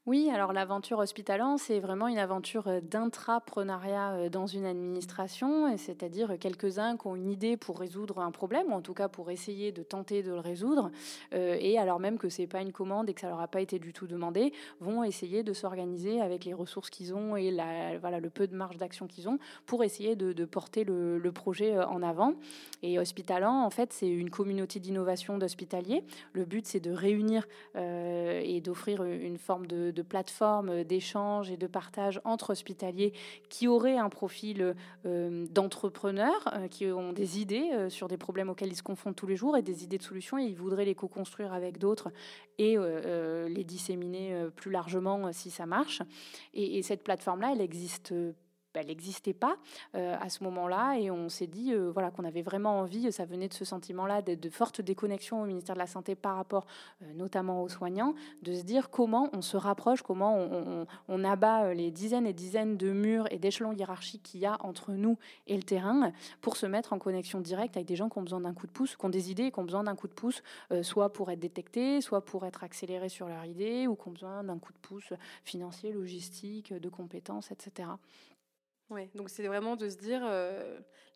Oui, 0.07 0.31
alors 0.33 0.51
l'aventure 0.51 0.97
hospitalant, 0.97 1.59
c'est 1.59 1.79
vraiment 1.79 2.07
une 2.07 2.17
aventure 2.17 2.67
euh, 2.67 2.81
d'intrapreneuriat 2.81 4.13
euh, 4.13 4.29
dans 4.29 4.47
une 4.47 4.65
administration, 4.65 5.77
c'est-à-dire 5.77 6.39
quelques-uns 6.39 6.97
qui 6.97 7.05
ont 7.05 7.15
une 7.15 7.29
idée 7.29 7.55
pour 7.55 7.79
résoudre 7.79 8.17
un 8.17 8.31
problème, 8.31 8.71
ou 8.71 8.73
en 8.73 8.81
tout 8.81 8.95
cas 8.95 9.09
pour 9.09 9.29
essayer 9.29 9.71
de 9.71 9.83
tenter 9.83 10.23
de 10.23 10.31
le 10.31 10.39
résoudre, 10.39 10.89
euh, 11.35 11.55
et 11.59 11.77
alors 11.77 11.99
même 11.99 12.17
que 12.17 12.29
c'est 12.29 12.47
pas 12.47 12.61
une 12.61 12.71
commande 12.71 13.11
et 13.11 13.13
que 13.13 13.21
ça 13.21 13.29
leur 13.29 13.41
a 13.41 13.47
pas 13.47 13.61
été 13.61 13.77
du 13.77 13.93
tout 13.93 14.07
demandé, 14.07 14.53
vont 14.79 15.03
essayer 15.03 15.43
de 15.43 15.53
s'organiser 15.53 16.19
avec 16.19 16.45
les 16.45 16.53
ressources 16.55 16.89
qu'ils 16.89 17.13
ont 17.13 17.35
et 17.35 17.51
voilà, 17.99 18.19
le 18.19 18.29
peu 18.31 18.47
de 18.47 18.55
marge 18.55 18.77
d'action 18.77 19.05
qu'ils 19.05 19.29
ont 19.29 19.37
pour 19.67 19.83
essayer 19.83 20.15
de, 20.15 20.45
porter 20.45 20.83
le, 20.83 21.31
projet 21.31 21.77
en 21.77 22.01
avant. 22.01 22.33
Et 22.81 22.97
hospitalant, 22.97 23.63
en 23.63 23.69
fait, 23.69 23.93
c'est 23.93 24.09
une 24.09 24.31
communauté 24.31 24.79
d'innovation 24.79 25.37
d'hospitaliers. 25.37 26.03
Le 26.33 26.45
but, 26.45 26.65
c'est 26.65 26.79
de 26.79 26.91
réunir 26.91 27.47
et 27.75 28.61
d'offrir 28.61 29.03
une 29.03 29.37
forme 29.37 29.67
de 29.67 29.90
de, 29.91 30.01
plateformes 30.01 30.83
d'échange 30.83 31.51
et 31.51 31.57
de 31.57 31.67
partage 31.67 32.21
entre 32.23 32.51
hospitaliers 32.51 33.13
qui 33.49 33.67
auraient 33.67 33.97
un 33.97 34.09
profil 34.09 34.75
euh, 35.05 35.45
d'entrepreneurs, 35.49 36.53
euh, 36.53 36.67
qui 36.67 36.85
ont 36.87 37.13
des 37.13 37.39
idées 37.39 37.69
euh, 37.73 37.89
sur 37.89 38.07
des 38.07 38.17
problèmes 38.17 38.49
auxquels 38.49 38.71
ils 38.71 38.75
se 38.75 38.83
confrontent 38.83 39.15
tous 39.15 39.27
les 39.27 39.35
jours 39.35 39.57
et 39.57 39.61
des 39.61 39.83
idées 39.83 39.97
de 39.97 40.03
solutions 40.03 40.37
et 40.37 40.43
ils 40.43 40.55
voudraient 40.55 40.85
les 40.85 40.95
co-construire 40.95 41.53
avec 41.53 41.77
d'autres 41.77 42.11
et 42.57 42.77
les 42.77 43.63
disséminer 43.63 44.45
plus 44.55 44.69
largement 44.69 45.33
si 45.33 45.49
ça 45.49 45.65
marche. 45.65 46.03
Et, 46.53 46.77
et 46.77 46.83
cette 46.83 47.03
plateforme-là, 47.03 47.53
elle 47.53 47.61
existe 47.61 48.13
elle 48.79 48.87
n'existait 48.87 49.33
pas 49.33 49.57
euh, 49.95 50.15
à 50.19 50.29
ce 50.29 50.43
moment-là 50.43 50.97
et 50.97 51.11
on 51.11 51.29
s'est 51.29 51.47
dit 51.47 51.73
euh, 51.73 51.91
voilà 51.91 52.11
qu'on 52.11 52.23
avait 52.23 52.41
vraiment 52.41 52.79
envie, 52.79 53.11
ça 53.11 53.25
venait 53.25 53.47
de 53.47 53.53
ce 53.53 53.65
sentiment-là 53.65 54.21
de, 54.21 54.35
de 54.35 54.49
forte 54.49 54.81
déconnexion 54.81 55.41
au 55.41 55.45
ministère 55.45 55.75
de 55.75 55.79
la 55.79 55.87
Santé 55.87 56.15
par 56.15 56.35
rapport 56.35 56.65
euh, 57.03 57.13
notamment 57.13 57.63
aux 57.63 57.69
soignants, 57.69 58.13
de 58.43 58.53
se 58.53 58.63
dire 58.63 58.89
comment 58.89 59.29
on 59.33 59.41
se 59.41 59.57
rapproche, 59.57 60.01
comment 60.01 60.37
on, 61.07 61.23
abat 61.23 61.75
les 61.75 61.91
dizaines 61.91 62.25
et 62.25 62.33
dizaines 62.33 62.77
de 62.77 62.91
murs 62.91 63.27
et 63.29 63.37
d'échelons 63.37 63.73
hiérarchiques 63.73 64.23
qu'il 64.23 64.39
y 64.39 64.47
a 64.47 64.57
entre 64.61 64.91
nous 64.91 65.19
et 65.45 65.55
le 65.55 65.61
terrain 65.61 66.11
pour 66.41 66.57
se 66.57 66.65
mettre 66.65 66.93
en 66.93 66.99
connexion 66.99 67.39
directe 67.39 67.77
avec 67.77 67.87
des 67.87 67.95
gens 67.95 68.09
qui 68.09 68.17
ont 68.17 68.23
besoin 68.23 68.41
d'un 68.41 68.53
coup 68.53 68.65
de 68.65 68.71
pouce, 68.71 68.95
qui 68.95 69.05
ont 69.05 69.09
des 69.09 69.29
idées 69.29 69.43
et 69.43 69.51
qui 69.51 69.59
ont 69.59 69.63
besoin 69.63 69.83
d'un 69.83 69.95
coup 69.95 70.07
de 70.07 70.13
pouce, 70.13 70.41
soit 70.81 71.13
pour 71.13 71.29
être 71.29 71.39
détectés, 71.39 72.01
soit 72.01 72.25
pour 72.25 72.45
être 72.45 72.63
accélérés 72.63 73.09
sur 73.09 73.27
leur 73.27 73.45
idée 73.45 73.85
ou 73.85 73.95
qui 73.95 74.07
ont 74.07 74.11
besoin 74.11 74.43
d'un 74.43 74.57
coup 74.57 74.73
de 74.73 74.79
pouce 74.79 75.13
financier, 75.43 75.91
logistique, 75.91 76.73
de 76.73 76.89
compétences, 76.89 77.51
etc. 77.51 77.87
Donc 79.15 79.29
c'est 79.29 79.45
vraiment 79.47 79.75
de 79.75 79.89
se 79.89 79.97
dire, 79.97 80.21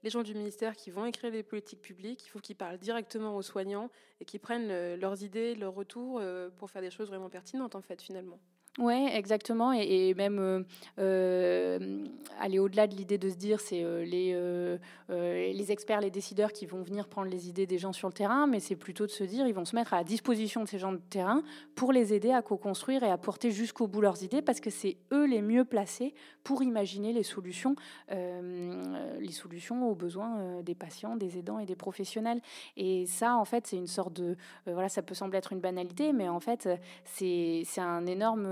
les 0.03 0.09
gens 0.09 0.23
du 0.23 0.33
ministère 0.33 0.75
qui 0.75 0.91
vont 0.91 1.05
écrire 1.05 1.31
les 1.31 1.43
politiques 1.43 1.81
publiques, 1.81 2.25
il 2.25 2.29
faut 2.29 2.39
qu'ils 2.39 2.55
parlent 2.55 2.77
directement 2.77 3.35
aux 3.35 3.41
soignants 3.41 3.89
et 4.19 4.25
qu'ils 4.25 4.39
prennent 4.39 4.95
leurs 4.95 5.23
idées, 5.23 5.55
leurs 5.55 5.73
retours 5.73 6.21
pour 6.57 6.69
faire 6.69 6.81
des 6.81 6.91
choses 6.91 7.09
vraiment 7.09 7.29
pertinentes, 7.29 7.75
en 7.75 7.81
fait, 7.81 8.01
finalement. 8.01 8.39
Oui, 8.77 9.07
exactement. 9.13 9.71
Et, 9.71 10.13
même 10.15 10.37
euh, 10.39 10.63
euh, 10.99 12.03
aller 12.41 12.59
au-delà 12.59 12.87
de 12.87 12.95
l'idée 12.95 13.17
de 13.17 13.29
se 13.29 13.35
dire 13.35 13.61
c'est 13.61 13.81
euh, 13.83 14.03
les, 14.03 15.53
les 15.53 15.71
experts, 15.71 16.01
les 16.01 16.11
décideurs 16.11 16.51
qui 16.51 16.65
vont 16.65 16.81
venir 16.81 17.07
prendre 17.07 17.29
les 17.29 17.47
idées 17.47 17.67
des 17.67 17.77
gens 17.77 17.93
sur 17.93 18.09
le 18.09 18.13
terrain, 18.13 18.47
mais 18.47 18.59
c'est 18.59 18.75
plutôt 18.75 19.05
de 19.05 19.11
se 19.11 19.23
dire 19.23 19.47
ils 19.47 19.53
vont 19.53 19.63
se 19.63 19.75
mettre 19.75 19.93
à 19.93 19.97
la 19.97 20.03
disposition 20.03 20.61
de 20.63 20.67
ces 20.67 20.77
gens 20.77 20.91
de 20.91 20.99
terrain 21.09 21.41
pour 21.75 21.93
les 21.93 22.13
aider 22.13 22.31
à 22.31 22.41
co-construire 22.41 23.03
et 23.03 23.09
à 23.09 23.17
porter 23.17 23.51
jusqu'au 23.51 23.87
bout 23.87 24.01
leurs 24.01 24.23
idées 24.23 24.41
parce 24.41 24.59
que 24.59 24.69
c'est 24.69 24.97
eux 25.13 25.25
les 25.25 25.41
mieux 25.41 25.63
placés 25.63 26.13
pour 26.43 26.61
imaginer 26.61 27.13
les 27.13 27.23
solutions, 27.23 27.75
les 28.09 29.31
solutions 29.31 29.89
aux 29.89 29.95
besoins 29.95 30.61
des 30.61 30.75
patients, 30.75 31.15
des 31.15 31.37
aidants 31.37 31.59
et 31.59 31.65
des 31.65 31.75
professionnels. 31.75 32.41
Et 32.77 33.05
ça, 33.07 33.35
en 33.35 33.45
fait, 33.45 33.65
c'est 33.67 33.77
une 33.77 33.87
sorte 33.87 34.13
de. 34.13 34.35
voilà, 34.67 34.89
ça 34.89 35.01
peut 35.01 35.15
sembler 35.15 35.39
être 35.39 35.53
une 35.53 35.59
banalité, 35.59 36.13
mais 36.13 36.29
en 36.29 36.39
fait, 36.39 36.69
c'est 37.05 37.65
un 37.77 38.05
énorme 38.05 38.45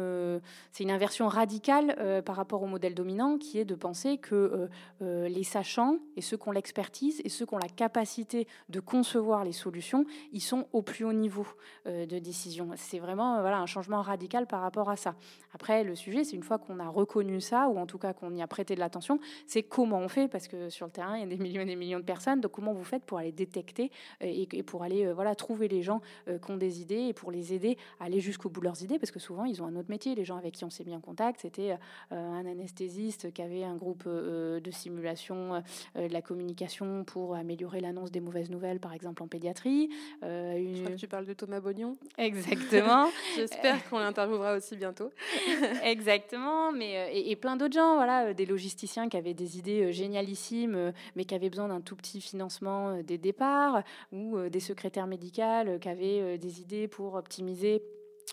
c'est 0.72 0.84
une 0.84 0.92
inversion 0.92 1.28
radicale 1.28 1.96
euh, 2.00 2.22
par 2.22 2.36
rapport 2.36 2.62
au 2.64 2.68
modèle 2.68 2.94
dominant 2.94 3.38
qui 3.38 3.60
est 3.60 3.66
de 3.66 3.76
penser 3.76 4.18
que 4.18 4.70
euh, 5.02 5.28
les 5.28 5.44
sachants 5.44 5.98
et 6.16 6.22
ceux 6.22 6.38
qui 6.38 6.48
ont 6.48 6.52
l'expertise 6.52 7.22
et 7.24 7.30
ceux 7.30 7.46
qui 7.46 7.54
ont 7.54 7.60
la 7.60 7.70
capacité 7.70 8.48
de 8.70 8.80
concevoir 8.80 9.44
les 9.44 9.52
solutions, 9.52 10.06
ils 10.32 10.42
sont 10.42 10.68
au 10.74 10.82
plus 10.82 11.06
haut 11.06 11.14
niveau 11.14 11.46
de 11.86 12.20
décision. 12.20 12.70
C'est 12.76 13.00
vraiment 13.00 13.42
voilà, 13.42 13.60
un 13.60 13.66
changement 13.66 14.02
radical 14.02 14.48
par 14.48 14.62
rapport 14.62 14.90
à 14.90 14.96
ça. 14.96 15.16
Après, 15.54 15.84
le 15.84 15.96
sujet, 15.96 16.24
c'est 16.24 16.36
une 16.36 16.44
fois 16.44 16.58
qu'on 16.58 16.80
a 16.80 16.88
reconnu 16.88 17.42
ça, 17.42 17.68
ou 17.68 17.78
en 17.78 17.86
tout 17.86 17.98
cas 17.98 18.14
qu'on 18.14 18.34
y 18.34 18.42
a 18.42 18.48
prêté 18.48 18.76
de 18.76 18.80
l'attention, 18.80 19.20
c'est 19.46 19.64
comment 19.64 20.00
on 20.00 20.08
fait, 20.08 20.28
parce 20.28 20.48
que 20.48 20.70
sur 20.70 20.86
le 20.86 20.92
terrain, 20.92 21.18
il 21.18 21.22
y 21.22 21.24
a 21.24 21.28
des 21.28 21.38
millions 21.38 21.62
et 21.62 21.66
des 21.66 21.76
millions 21.76 22.00
de 22.00 22.06
personnes, 22.06 22.42
donc 22.42 22.52
comment 22.52 22.74
vous 22.74 22.84
faites 22.84 23.04
pour 23.04 23.18
aller 23.18 23.32
détecter 23.32 23.92
et, 24.22 24.64
pour 24.64 24.84
aller 24.84 25.12
voilà, 25.14 25.36
trouver 25.36 25.68
les 25.68 25.82
gens 25.82 26.02
qui 26.26 26.52
ont 26.52 26.58
des 26.58 26.82
idées 26.82 27.08
et 27.10 27.14
pour 27.14 27.32
les 27.32 27.54
aider 27.54 27.78
à 28.00 28.06
aller 28.06 28.20
jusqu'au 28.20 28.50
bout 28.50 28.62
de 28.62 28.66
leurs 28.66 28.82
idées, 28.84 29.00
parce 29.00 29.12
que 29.12 29.20
souvent, 29.20 29.46
ils 29.46 29.62
ont 29.62 29.66
un 29.66 29.76
autre 29.76 29.90
métier 29.90 30.03
les 30.16 30.26
gens 30.26 30.38
avec 30.38 30.54
qui 30.54 30.66
on 30.66 30.70
s'est 30.70 30.84
mis 30.84 30.96
en 30.96 31.00
contact, 31.00 31.42
c'était 31.42 31.72
euh, 31.72 32.16
un 32.16 32.46
anesthésiste 32.46 33.34
qui 33.34 33.42
avait 33.42 33.64
un 33.64 33.76
groupe 33.76 34.04
euh, 34.06 34.60
de 34.60 34.72
simulation 34.72 35.64
euh, 35.96 36.08
de 36.08 36.14
la 36.14 36.22
communication 36.22 37.04
pour 37.04 37.36
améliorer 37.36 37.80
l'annonce 37.80 38.12
des 38.12 38.20
mauvaises 38.20 38.50
nouvelles, 38.50 38.80
par 38.80 38.94
exemple 38.94 39.24
en 39.24 39.28
pédiatrie. 39.28 39.90
Je 40.22 40.82
crois 40.82 40.92
que 40.92 41.00
tu 41.00 41.08
parles 41.08 41.26
de 41.26 41.34
Thomas 41.34 41.60
Bognon. 41.60 41.98
Exactement. 42.18 43.10
J'espère 43.36 43.88
qu'on 43.90 44.00
l'interviewera 44.00 44.56
aussi 44.56 44.76
bientôt. 44.76 45.12
Exactement, 45.84 46.72
mais 46.72 47.12
et, 47.14 47.36
plein 47.36 47.56
d'autres 47.56 47.74
gens, 47.74 47.96
voilà, 47.96 48.34
des 48.34 48.46
logisticiens 48.46 49.10
qui 49.10 49.18
avaient 49.18 49.34
des 49.34 49.58
idées 49.58 49.92
génialissimes, 49.94 50.94
mais 51.16 51.26
qui 51.26 51.36
avaient 51.36 51.50
besoin 51.50 51.70
d'un 51.70 51.82
tout 51.82 51.96
petit 51.96 52.22
financement 52.22 53.02
des 53.02 53.18
départs, 53.18 53.84
ou 54.12 54.38
des 54.50 54.60
secrétaires 54.60 55.08
médicales 55.08 55.80
qui 55.80 55.90
avaient 55.90 56.38
des 56.38 56.62
idées 56.62 56.88
pour 56.88 57.16
optimiser 57.16 57.82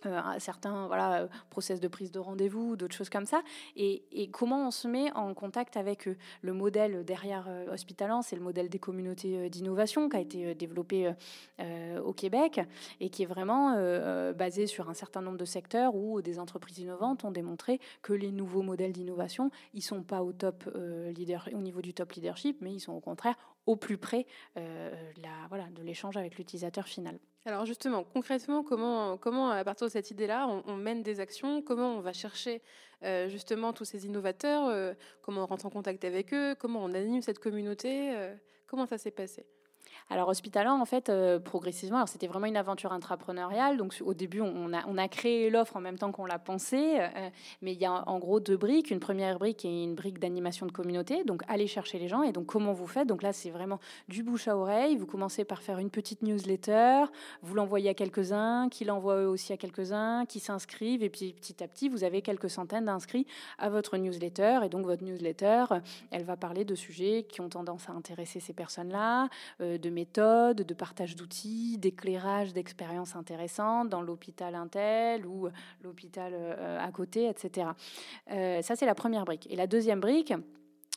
euh, 0.06 0.20
certains 0.38 0.86
voilà, 0.86 1.28
process 1.50 1.80
de 1.80 1.88
prise 1.88 2.10
de 2.10 2.18
rendez-vous, 2.18 2.76
d'autres 2.76 2.94
choses 2.94 3.10
comme 3.10 3.26
ça, 3.26 3.42
et, 3.76 4.02
comment 4.32 4.68
on 4.68 4.70
se 4.70 4.88
met 4.88 5.12
en 5.12 5.34
contact 5.34 5.76
avec 5.76 6.08
eux. 6.08 6.16
Le 6.42 6.52
modèle 6.52 7.04
derrière 7.04 7.46
euh, 7.48 7.76
c'est 8.22 8.36
le 8.36 8.42
modèle 8.42 8.68
des 8.68 8.78
communautés 8.78 9.38
euh, 9.38 9.48
d'innovation 9.48 10.08
qui 10.08 10.16
a 10.16 10.20
été 10.20 10.54
développé 10.54 11.12
au 12.04 12.12
Québec 12.12 12.60
et 13.00 13.10
qui 13.10 13.22
est 13.22 13.26
vraiment 13.26 13.74
basé 14.32 14.66
sur 14.66 14.88
un 14.88 14.94
certain 14.94 15.20
nombre 15.20 15.36
de 15.36 15.44
secteurs 15.44 15.94
où 15.94 16.22
des 16.22 16.38
entreprises 16.38 16.78
innovantes 16.78 17.24
ont 17.24 17.30
démontré 17.30 17.80
que 18.02 18.12
les 18.12 18.32
nouveaux 18.32 18.62
modèles 18.62 18.92
d'innovation, 18.92 19.50
ils 19.74 19.82
sont 19.82 20.02
pas 20.02 20.22
au 20.22 20.32
top 20.32 20.64
leader, 21.14 21.48
au 21.52 21.60
niveau 21.60 21.82
du 21.82 21.94
top 21.94 22.12
leadership, 22.12 22.58
mais 22.60 22.72
ils 22.72 22.80
sont 22.80 22.92
au 22.92 23.00
contraire 23.00 23.36
au 23.70 23.76
plus 23.76 23.98
près 23.98 24.26
voilà, 25.48 25.64
de 25.70 25.82
l'échange 25.82 26.16
avec 26.16 26.36
l'utilisateur 26.36 26.86
final. 26.86 27.18
Alors 27.46 27.64
justement, 27.64 28.04
concrètement, 28.04 28.62
comment, 28.62 29.16
comment 29.16 29.50
à 29.50 29.64
partir 29.64 29.86
de 29.86 29.92
cette 29.92 30.10
idée-là, 30.10 30.46
on, 30.66 30.76
mène 30.76 31.02
des 31.02 31.20
actions? 31.20 31.62
Comment 31.62 31.96
on 31.96 32.00
va 32.00 32.12
chercher 32.12 32.60
euh, 33.02 33.28
justement 33.28 33.72
tous 33.72 33.86
ces 33.86 34.04
innovateurs 34.04 34.66
euh, 34.66 34.92
Comment 35.22 35.44
on 35.44 35.46
rentre 35.46 35.64
en 35.64 35.70
contact 35.70 36.04
avec 36.04 36.34
eux? 36.34 36.54
Comment 36.58 36.84
on 36.84 36.92
anime 36.92 37.22
cette 37.22 37.38
communauté? 37.38 38.14
Euh, 38.14 38.34
Comment 38.66 38.86
ça 38.86 38.98
s'est 38.98 39.10
passé? 39.10 39.46
Alors 40.10 40.28
Hospitalan, 40.28 40.80
en 40.80 40.84
fait, 40.84 41.08
euh, 41.08 41.38
progressivement, 41.38 41.98
alors 41.98 42.08
c'était 42.08 42.26
vraiment 42.26 42.46
une 42.46 42.56
aventure 42.56 42.92
intrapreneuriale. 42.92 43.76
Donc 43.76 43.96
au 44.04 44.12
début, 44.12 44.40
on 44.40 44.72
a, 44.72 44.84
on 44.88 44.98
a 44.98 45.06
créé 45.06 45.50
l'offre 45.50 45.76
en 45.76 45.80
même 45.80 45.98
temps 45.98 46.10
qu'on 46.10 46.26
l'a 46.26 46.40
pensée. 46.40 46.96
Euh, 46.98 47.30
mais 47.62 47.72
il 47.72 47.78
y 47.78 47.86
a 47.86 48.08
en 48.08 48.18
gros 48.18 48.40
deux 48.40 48.56
briques. 48.56 48.90
Une 48.90 48.98
première 48.98 49.38
brique 49.38 49.64
est 49.64 49.84
une 49.84 49.94
brique 49.94 50.18
d'animation 50.18 50.66
de 50.66 50.72
communauté. 50.72 51.22
Donc 51.22 51.42
aller 51.46 51.68
chercher 51.68 52.00
les 52.00 52.08
gens. 52.08 52.24
Et 52.24 52.32
donc 52.32 52.46
comment 52.46 52.72
vous 52.72 52.88
faites? 52.88 53.06
Donc 53.06 53.22
là, 53.22 53.32
c'est 53.32 53.50
vraiment 53.50 53.78
du 54.08 54.24
bouche 54.24 54.48
à 54.48 54.56
oreille. 54.56 54.96
Vous 54.96 55.06
commencez 55.06 55.44
par 55.44 55.62
faire 55.62 55.78
une 55.78 55.90
petite 55.90 56.22
newsletter. 56.22 57.04
Vous 57.42 57.54
l'envoyez 57.54 57.90
à 57.90 57.94
quelques-uns, 57.94 58.68
qui 58.68 58.84
l'envoient 58.84 59.22
eux 59.22 59.28
aussi 59.28 59.52
à 59.52 59.56
quelques-uns, 59.56 60.26
qui 60.26 60.40
s'inscrivent. 60.40 61.04
Et 61.04 61.10
puis 61.10 61.34
petit 61.34 61.62
à 61.62 61.68
petit, 61.68 61.88
vous 61.88 62.02
avez 62.02 62.20
quelques 62.20 62.50
centaines 62.50 62.86
d'inscrits 62.86 63.28
à 63.58 63.70
votre 63.70 63.96
newsletter. 63.96 64.60
Et 64.64 64.68
donc 64.68 64.86
votre 64.86 65.04
newsletter, 65.04 65.66
elle 66.10 66.24
va 66.24 66.36
parler 66.36 66.64
de 66.64 66.74
sujets 66.74 67.26
qui 67.28 67.40
ont 67.40 67.48
tendance 67.48 67.88
à 67.88 67.92
intéresser 67.92 68.40
ces 68.40 68.54
personnes-là, 68.54 69.28
euh, 69.60 69.78
de 69.78 69.99
de 70.04 70.74
partage 70.74 71.16
d'outils, 71.16 71.78
d'éclairage 71.78 72.52
d'expériences 72.52 73.16
intéressantes 73.16 73.88
dans 73.88 74.02
l'hôpital 74.02 74.54
Intel 74.54 75.26
ou 75.26 75.48
l'hôpital 75.82 76.32
euh, 76.34 76.78
à 76.78 76.90
côté, 76.90 77.28
etc. 77.28 77.68
Euh, 78.30 78.62
ça, 78.62 78.76
c'est 78.76 78.86
la 78.86 78.94
première 78.94 79.24
brique. 79.24 79.46
Et 79.50 79.56
la 79.56 79.66
deuxième 79.66 80.00
brique, 80.00 80.32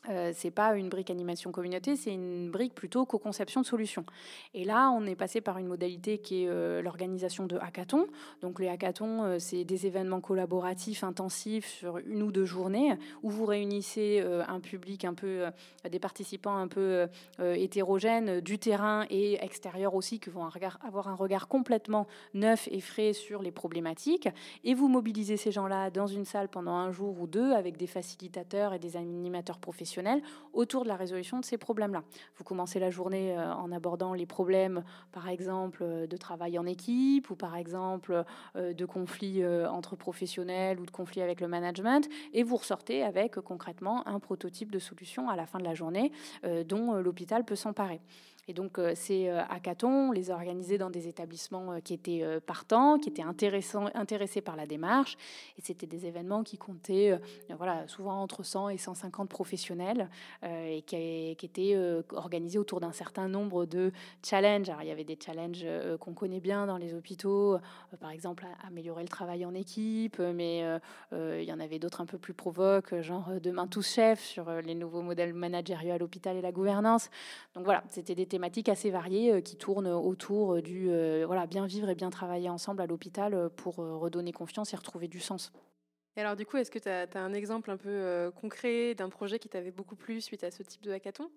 euh, 0.08 0.32
c'est 0.34 0.50
pas 0.50 0.76
une 0.76 0.88
brique 0.88 1.10
animation 1.10 1.50
communauté, 1.52 1.96
c'est 1.96 2.12
une 2.12 2.50
brique 2.50 2.74
plutôt 2.74 3.06
co-conception 3.06 3.62
de 3.62 3.66
solutions. 3.66 4.04
Et 4.52 4.64
là, 4.64 4.90
on 4.90 5.06
est 5.06 5.14
passé 5.14 5.40
par 5.40 5.58
une 5.58 5.66
modalité 5.66 6.18
qui 6.18 6.44
est 6.44 6.48
euh, 6.48 6.82
l'organisation 6.82 7.46
de 7.46 7.56
hackathons. 7.56 8.06
Donc 8.42 8.60
les 8.60 8.68
hackathons, 8.68 9.24
euh, 9.24 9.38
c'est 9.38 9.64
des 9.64 9.86
événements 9.86 10.20
collaboratifs 10.20 11.04
intensifs 11.04 11.66
sur 11.66 11.98
une 11.98 12.22
ou 12.22 12.32
deux 12.32 12.44
journées 12.44 12.96
où 13.22 13.30
vous 13.30 13.46
réunissez 13.46 14.22
un 14.48 14.60
public 14.60 15.04
un 15.04 15.14
peu, 15.14 15.46
des 15.90 15.98
participants 15.98 16.56
un 16.56 16.68
peu 16.68 17.06
hétérogènes 17.40 18.40
du 18.40 18.58
terrain 18.58 19.06
et 19.10 19.42
extérieur 19.44 19.94
aussi, 19.94 20.20
qui 20.20 20.30
vont 20.30 20.46
avoir 20.46 21.08
un 21.08 21.14
regard 21.14 21.48
complètement 21.48 22.06
neuf 22.32 22.68
et 22.70 22.80
frais 22.80 23.12
sur 23.12 23.42
les 23.42 23.50
problématiques. 23.50 24.28
Et 24.64 24.74
vous 24.74 24.88
mobilisez 24.88 25.36
ces 25.36 25.52
gens-là 25.52 25.90
dans 25.90 26.06
une 26.06 26.24
salle 26.24 26.48
pendant 26.48 26.72
un 26.72 26.90
jour 26.90 27.20
ou 27.20 27.26
deux 27.26 27.52
avec 27.52 27.76
des 27.76 27.86
facilitateurs 27.86 28.74
et 28.74 28.78
des 28.78 28.96
animateurs 28.96 29.58
professionnels 29.58 29.93
autour 30.52 30.84
de 30.84 30.88
la 30.88 30.96
résolution 30.96 31.38
de 31.38 31.44
ces 31.44 31.58
problèmes-là. 31.58 32.02
Vous 32.36 32.44
commencez 32.44 32.78
la 32.78 32.90
journée 32.90 33.36
euh, 33.36 33.54
en 33.54 33.72
abordant 33.72 34.14
les 34.14 34.26
problèmes, 34.26 34.84
par 35.12 35.28
exemple, 35.28 35.82
euh, 35.82 36.06
de 36.06 36.16
travail 36.16 36.58
en 36.58 36.66
équipe 36.66 37.30
ou 37.30 37.36
par 37.36 37.56
exemple 37.56 38.24
euh, 38.56 38.72
de 38.72 38.84
conflits 38.84 39.44
entre 39.44 39.96
professionnels 39.96 40.80
ou 40.80 40.86
de 40.86 40.90
conflits 40.90 41.22
avec 41.22 41.40
le 41.40 41.48
management, 41.48 42.08
et 42.32 42.42
vous 42.42 42.56
ressortez 42.56 43.02
avec 43.02 43.36
concrètement 43.40 44.06
un 44.06 44.18
prototype 44.18 44.70
de 44.70 44.78
solution 44.78 45.28
à 45.28 45.36
la 45.36 45.46
fin 45.46 45.58
de 45.58 45.64
la 45.64 45.74
journée 45.74 46.12
dont 46.66 46.94
l'hôpital 46.94 47.44
peut 47.44 47.56
s'emparer. 47.56 48.00
Et 48.48 48.52
donc, 48.52 48.78
euh, 48.78 48.92
ces 48.94 49.28
euh, 49.28 49.42
hackathons, 49.48 50.08
on 50.08 50.12
les 50.12 50.30
a 50.30 50.34
organisés 50.34 50.78
dans 50.78 50.90
des 50.90 51.08
établissements 51.08 51.72
euh, 51.72 51.80
qui 51.80 51.94
étaient 51.94 52.24
partants, 52.46 52.98
qui 52.98 53.08
étaient 53.08 53.22
intéressés 53.22 54.40
par 54.40 54.56
la 54.56 54.66
démarche. 54.66 55.16
Et 55.58 55.62
c'était 55.62 55.86
des 55.86 56.06
événements 56.06 56.42
qui 56.42 56.58
comptaient 56.58 57.18
voilà, 57.56 57.86
souvent 57.88 58.20
entre 58.20 58.42
100 58.42 58.70
et 58.70 58.78
150 58.78 59.28
professionnels 59.28 60.08
et 60.42 60.82
qui, 60.82 60.96
étaient 60.96 61.76
organisés 62.12 62.58
autour 62.58 62.80
d'un 62.80 62.92
certain 62.92 63.28
nombre 63.28 63.66
de 63.66 63.92
challenges. 64.24 64.68
Alors, 64.68 64.82
il 64.82 64.88
y 64.88 64.90
avait 64.90 65.04
des 65.04 65.18
challenges 65.22 65.64
qu'on 66.00 66.14
connaît 66.14 66.40
bien 66.40 66.66
dans 66.66 66.76
les 66.76 66.94
hôpitaux, 66.94 67.58
par 68.00 68.10
exemple, 68.10 68.46
améliorer 68.66 69.02
le 69.02 69.08
travail 69.08 69.44
en 69.44 69.54
équipe, 69.54 70.18
mais 70.18 70.64
il 71.12 71.44
y 71.44 71.52
en 71.52 71.60
avait 71.60 71.78
d'autres 71.78 72.00
un 72.00 72.06
peu 72.06 72.18
plus 72.18 72.34
provoques, 72.34 73.00
genre 73.00 73.28
demain 73.42 73.66
tous 73.66 73.86
chefs 73.94 74.22
sur 74.22 74.50
les 74.50 74.74
nouveaux 74.74 75.02
modèles 75.02 75.34
managériaux 75.34 75.94
à 75.94 75.98
l'hôpital 75.98 76.36
et 76.36 76.42
la 76.42 76.52
gouvernance. 76.52 77.10
Donc 77.54 77.64
voilà, 77.64 77.84
c'était 77.88 78.14
des 78.14 78.26
thématiques 78.34 78.68
assez 78.68 78.90
variées 78.90 79.32
euh, 79.32 79.40
qui 79.40 79.54
tournent 79.54 79.86
autour 79.86 80.60
du 80.60 80.90
euh, 80.90 81.22
voilà, 81.24 81.46
bien 81.46 81.66
vivre 81.66 81.88
et 81.88 81.94
bien 81.94 82.10
travailler 82.10 82.48
ensemble 82.48 82.82
à 82.82 82.86
l'hôpital 82.86 83.32
euh, 83.32 83.48
pour 83.48 83.76
redonner 83.76 84.32
confiance 84.32 84.72
et 84.72 84.76
retrouver 84.76 85.06
du 85.06 85.20
sens. 85.20 85.52
Et 86.16 86.20
alors 86.20 86.34
du 86.34 86.44
coup, 86.44 86.56
est-ce 86.56 86.72
que 86.72 86.80
tu 86.80 86.88
as, 86.88 87.06
un 87.14 87.32
exemple 87.32 87.70
un 87.70 87.76
peu 87.76 88.32
concret 88.34 88.96
d'un 88.96 89.08
projet 89.08 89.38
qui 89.38 89.48
t'avait 89.48 89.70
beaucoup 89.70 89.94
plu 89.94 90.20
suite 90.20 90.42
à 90.42 90.50
ce 90.50 90.64
type 90.64 90.82
de 90.82 90.90
hackathon? 90.90 91.30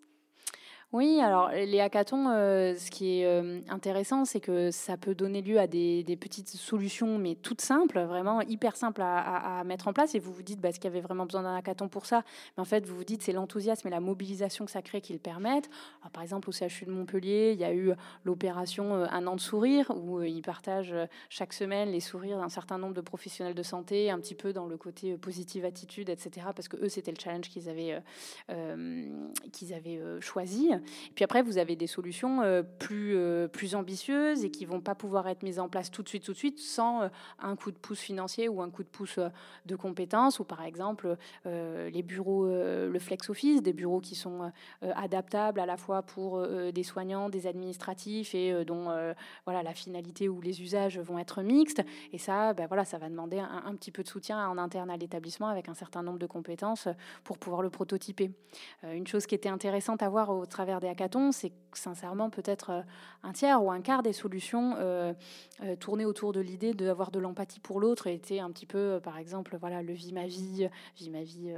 Oui, 0.93 1.19
alors 1.19 1.49
les 1.49 1.81
hackathons, 1.81 2.29
euh, 2.29 2.73
ce 2.75 2.89
qui 2.89 3.19
est 3.19 3.25
euh, 3.25 3.59
intéressant, 3.67 4.23
c'est 4.23 4.39
que 4.39 4.71
ça 4.71 4.95
peut 4.95 5.13
donner 5.15 5.41
lieu 5.41 5.59
à 5.59 5.67
des, 5.67 6.17
petites 6.17 6.47
solutions, 6.47 7.17
mais 7.17 7.35
toutes 7.35 7.59
simples, 7.59 7.99
vraiment 7.99 8.39
hyper 8.39 8.77
simples 8.77 9.01
à, 9.03 9.61
mettre 9.65 9.89
en 9.89 9.93
place. 9.93 10.15
Et 10.15 10.19
vous 10.19 10.31
vous 10.31 10.43
dites, 10.43 10.61
bah, 10.61 10.69
est-ce 10.69 10.79
qu'il 10.79 10.89
y 10.89 10.93
avait 10.93 11.01
vraiment 11.01 11.25
besoin 11.25 11.43
d'un 11.43 11.55
hackathon 11.55 11.89
pour 11.89 12.05
ça? 12.05 12.23
Mais 12.55 12.61
en 12.61 12.65
fait, 12.65 12.85
vous 12.85 12.95
vous 12.95 13.03
dites, 13.03 13.21
c'est 13.21 13.33
l'enthousiasme 13.33 13.85
et 13.89 13.91
la 13.91 13.99
mobilisation 13.99 14.63
que 14.63 14.71
ça 14.71 14.81
crée 14.81 15.01
qui 15.01 15.11
le 15.11 15.19
permettent. 15.19 15.69
par 16.13 16.23
exemple, 16.23 16.49
au 16.49 16.53
CHU 16.53 16.85
de 16.85 16.91
Montpellier, 16.91 17.51
il 17.53 17.59
y 17.59 17.65
a 17.65 17.73
eu 17.73 17.91
l'opération 18.23 18.95
euh, 18.95 19.07
Un 19.11 19.27
an 19.27 19.35
de 19.35 19.41
sourire, 19.41 19.91
où 19.93 20.21
ils 20.21 20.41
partagent 20.41 20.95
chaque 21.27 21.51
semaine 21.51 21.89
les 21.89 21.99
sourires 21.99 22.37
d'un 22.37 22.49
certain 22.49 22.77
nombre 22.77 22.93
de 22.93 23.01
professionnels 23.01 23.55
de 23.55 23.63
santé, 23.63 24.09
un 24.09 24.19
petit 24.19 24.35
peu 24.35 24.53
dans 24.53 24.67
le 24.67 24.77
côté 24.77 25.17
positive 25.17 25.65
attitude, 25.65 26.07
etc. 26.09 26.47
Parce 26.55 26.69
que 26.69 26.77
eux, 26.77 26.89
c'était 26.89 27.11
le 27.11 27.19
challenge 27.21 27.49
qu'ils 27.49 27.67
avaient, 27.67 28.01
qu'ils 29.51 29.73
avaient 29.73 30.01
choisi. 30.21 30.76
Puis 31.15 31.23
après, 31.23 31.41
vous 31.41 31.57
avez 31.57 31.75
des 31.75 31.87
solutions 31.87 32.41
euh, 32.41 32.63
plus, 32.63 33.15
euh, 33.15 33.47
plus 33.47 33.75
ambitieuses 33.75 34.43
et 34.43 34.51
qui 34.51 34.65
vont 34.65 34.81
pas 34.81 34.95
pouvoir 34.95 35.27
être 35.27 35.43
mises 35.43 35.59
en 35.59 35.69
place 35.69 35.91
tout 35.91 36.03
de 36.03 36.09
suite, 36.09 36.23
tout 36.23 36.33
de 36.33 36.37
suite, 36.37 36.59
sans 36.59 37.03
euh, 37.03 37.07
un 37.39 37.55
coup 37.55 37.71
de 37.71 37.77
pouce 37.77 37.99
financier 37.99 38.49
ou 38.49 38.61
un 38.61 38.69
coup 38.69 38.83
de 38.83 38.89
pouce 38.89 39.19
de 39.65 39.75
compétences, 39.75 40.39
ou 40.39 40.43
par 40.43 40.63
exemple 40.63 41.17
les 41.45 42.03
bureaux, 42.03 42.45
le 42.45 42.99
flex 42.99 43.29
office, 43.29 43.61
des 43.61 43.73
bureaux 43.73 43.99
qui 43.99 44.15
sont 44.15 44.51
adaptables 44.81 45.59
à 45.59 45.65
la 45.65 45.77
fois 45.77 46.01
pour 46.01 46.45
des 46.47 46.83
soignants, 46.83 47.29
des 47.29 47.47
administratifs 47.47 48.33
et 48.35 48.65
dont 48.65 48.89
voilà 49.45 49.63
la 49.63 49.73
finalité 49.73 50.29
ou 50.29 50.41
les 50.41 50.61
usages 50.61 50.99
vont 50.99 51.19
être 51.19 51.41
mixtes. 51.41 51.83
Et 52.13 52.17
ça, 52.17 52.53
ben 52.53 52.67
voilà, 52.67 52.85
ça 52.85 52.97
va 52.97 53.09
demander 53.09 53.39
un, 53.39 53.63
un 53.65 53.75
petit 53.75 53.91
peu 53.91 54.03
de 54.03 54.07
soutien 54.07 54.47
en 54.47 54.57
interne 54.57 54.89
à 54.89 54.97
l'établissement 54.97 55.47
avec 55.47 55.69
un 55.69 55.73
certain 55.73 56.03
nombre 56.03 56.19
de 56.19 56.27
compétences 56.27 56.87
pour 57.23 57.37
pouvoir 57.37 57.61
le 57.61 57.69
prototyper. 57.69 58.31
une 58.83 59.07
chose 59.07 59.25
qui 59.25 59.35
était 59.35 59.49
intéressante 59.49 60.01
à 60.01 60.09
voir 60.09 60.29
au 60.29 60.45
travers 60.45 60.66
des 60.75 60.87
hackathons, 60.87 61.31
c'est 61.31 61.51
sincèrement 61.77 62.29
peut-être 62.29 62.71
euh, 62.71 62.81
un 63.23 63.31
tiers 63.31 63.63
ou 63.63 63.71
un 63.71 63.81
quart 63.81 64.03
des 64.03 64.13
solutions 64.13 64.75
euh, 64.77 65.13
euh, 65.63 65.75
tournées 65.75 66.05
autour 66.05 66.33
de 66.33 66.39
l'idée 66.39 66.73
d'avoir 66.73 67.11
de 67.11 67.19
l'empathie 67.19 67.59
pour 67.59 67.79
l'autre 67.79 68.07
était 68.07 68.39
un 68.39 68.51
petit 68.51 68.65
peu, 68.65 68.99
par 69.03 69.17
exemple, 69.17 69.57
voilà, 69.59 69.81
le 69.81 69.93
vie 69.93 70.13
ma 70.13 70.25
vie, 70.25 70.69
vie 70.95 71.09
ma 71.09 71.23
vie 71.23 71.53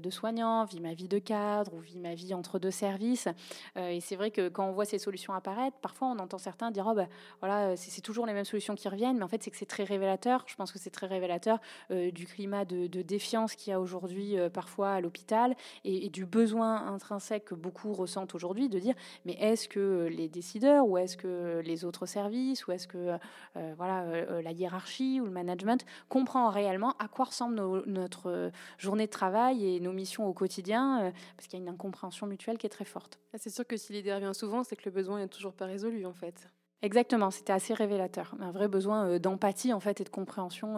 de 0.00 0.10
soignant, 0.10 0.64
vie 0.64 0.80
ma 0.80 0.94
vie 0.94 1.08
de 1.08 1.18
cadre 1.18 1.74
ou 1.74 1.80
vie 1.80 1.98
ma 1.98 2.14
vie 2.14 2.34
entre 2.34 2.58
deux 2.58 2.70
services. 2.70 3.28
et 3.76 4.00
c'est 4.00 4.16
vrai 4.16 4.30
que 4.30 4.48
quand 4.48 4.66
on 4.66 4.72
voit 4.72 4.84
ces 4.84 4.98
solutions 4.98 5.32
apparaître, 5.32 5.76
parfois 5.78 6.08
on 6.08 6.18
entend 6.18 6.38
certains 6.38 6.70
dire 6.70 6.86
oh 6.88 6.94
ben 6.94 7.08
voilà, 7.40 7.76
c'est 7.76 8.00
toujours 8.00 8.26
les 8.26 8.32
mêmes 8.32 8.44
solutions 8.44 8.74
qui 8.74 8.88
reviennent, 8.88 9.16
mais 9.16 9.24
en 9.24 9.28
fait 9.28 9.42
c'est 9.42 9.50
que 9.50 9.56
c'est 9.56 9.66
très 9.66 9.84
révélateur. 9.84 10.44
Je 10.46 10.54
pense 10.56 10.72
que 10.72 10.78
c'est 10.78 10.90
très 10.90 11.06
révélateur 11.06 11.58
du 11.90 12.26
climat 12.26 12.64
de, 12.64 12.86
défiance 13.02 13.54
qu'il 13.54 13.70
y 13.70 13.74
a 13.74 13.80
aujourd'hui 13.80 14.36
parfois 14.52 14.92
à 14.92 15.00
l'hôpital 15.00 15.54
et, 15.84 16.06
et 16.06 16.10
du 16.10 16.26
besoin 16.26 16.86
intrinsèque 16.86 17.46
que 17.46 17.54
beaucoup 17.54 17.92
ressentent 17.92 18.34
aujourd'hui 18.34 18.53
de 18.54 18.78
dire 18.78 18.94
mais 19.24 19.34
est-ce 19.34 19.68
que 19.68 20.08
les 20.10 20.28
décideurs 20.28 20.86
ou 20.86 20.96
est-ce 20.98 21.16
que 21.16 21.60
les 21.64 21.84
autres 21.84 22.06
services 22.06 22.66
ou 22.66 22.72
est-ce 22.72 22.88
que 22.88 23.18
euh, 23.56 23.74
voilà 23.76 24.02
euh, 24.02 24.42
la 24.42 24.52
hiérarchie 24.52 25.20
ou 25.20 25.24
le 25.24 25.30
management 25.30 25.84
comprend 26.08 26.48
réellement 26.48 26.94
à 26.98 27.08
quoi 27.08 27.26
ressemble 27.26 27.54
notre 27.86 28.50
journée 28.78 29.06
de 29.06 29.10
travail 29.10 29.76
et 29.76 29.80
nos 29.80 29.92
missions 29.92 30.26
au 30.26 30.32
quotidien 30.32 31.04
euh, 31.04 31.10
parce 31.36 31.48
qu'il 31.48 31.58
y 31.58 31.62
a 31.62 31.64
une 31.64 31.72
incompréhension 31.72 32.26
mutuelle 32.26 32.58
qui 32.58 32.66
est 32.66 32.70
très 32.70 32.84
forte. 32.84 33.18
Ah, 33.32 33.38
c'est 33.38 33.50
sûr 33.50 33.66
que 33.66 33.76
si 33.76 33.92
l'idée 33.92 34.14
revient 34.14 34.34
souvent, 34.34 34.62
c'est 34.62 34.76
que 34.76 34.84
le 34.84 34.90
besoin 34.90 35.18
n'est 35.18 35.28
toujours 35.28 35.52
pas 35.52 35.66
résolu 35.66 36.06
en 36.06 36.14
fait. 36.14 36.48
Exactement, 36.82 37.30
c'était 37.30 37.52
assez 37.52 37.72
révélateur. 37.72 38.34
Un 38.40 38.50
vrai 38.50 38.68
besoin 38.68 39.18
d'empathie 39.18 39.72
en 39.72 39.80
fait 39.80 40.00
et 40.00 40.04
de 40.04 40.10
compréhension 40.10 40.76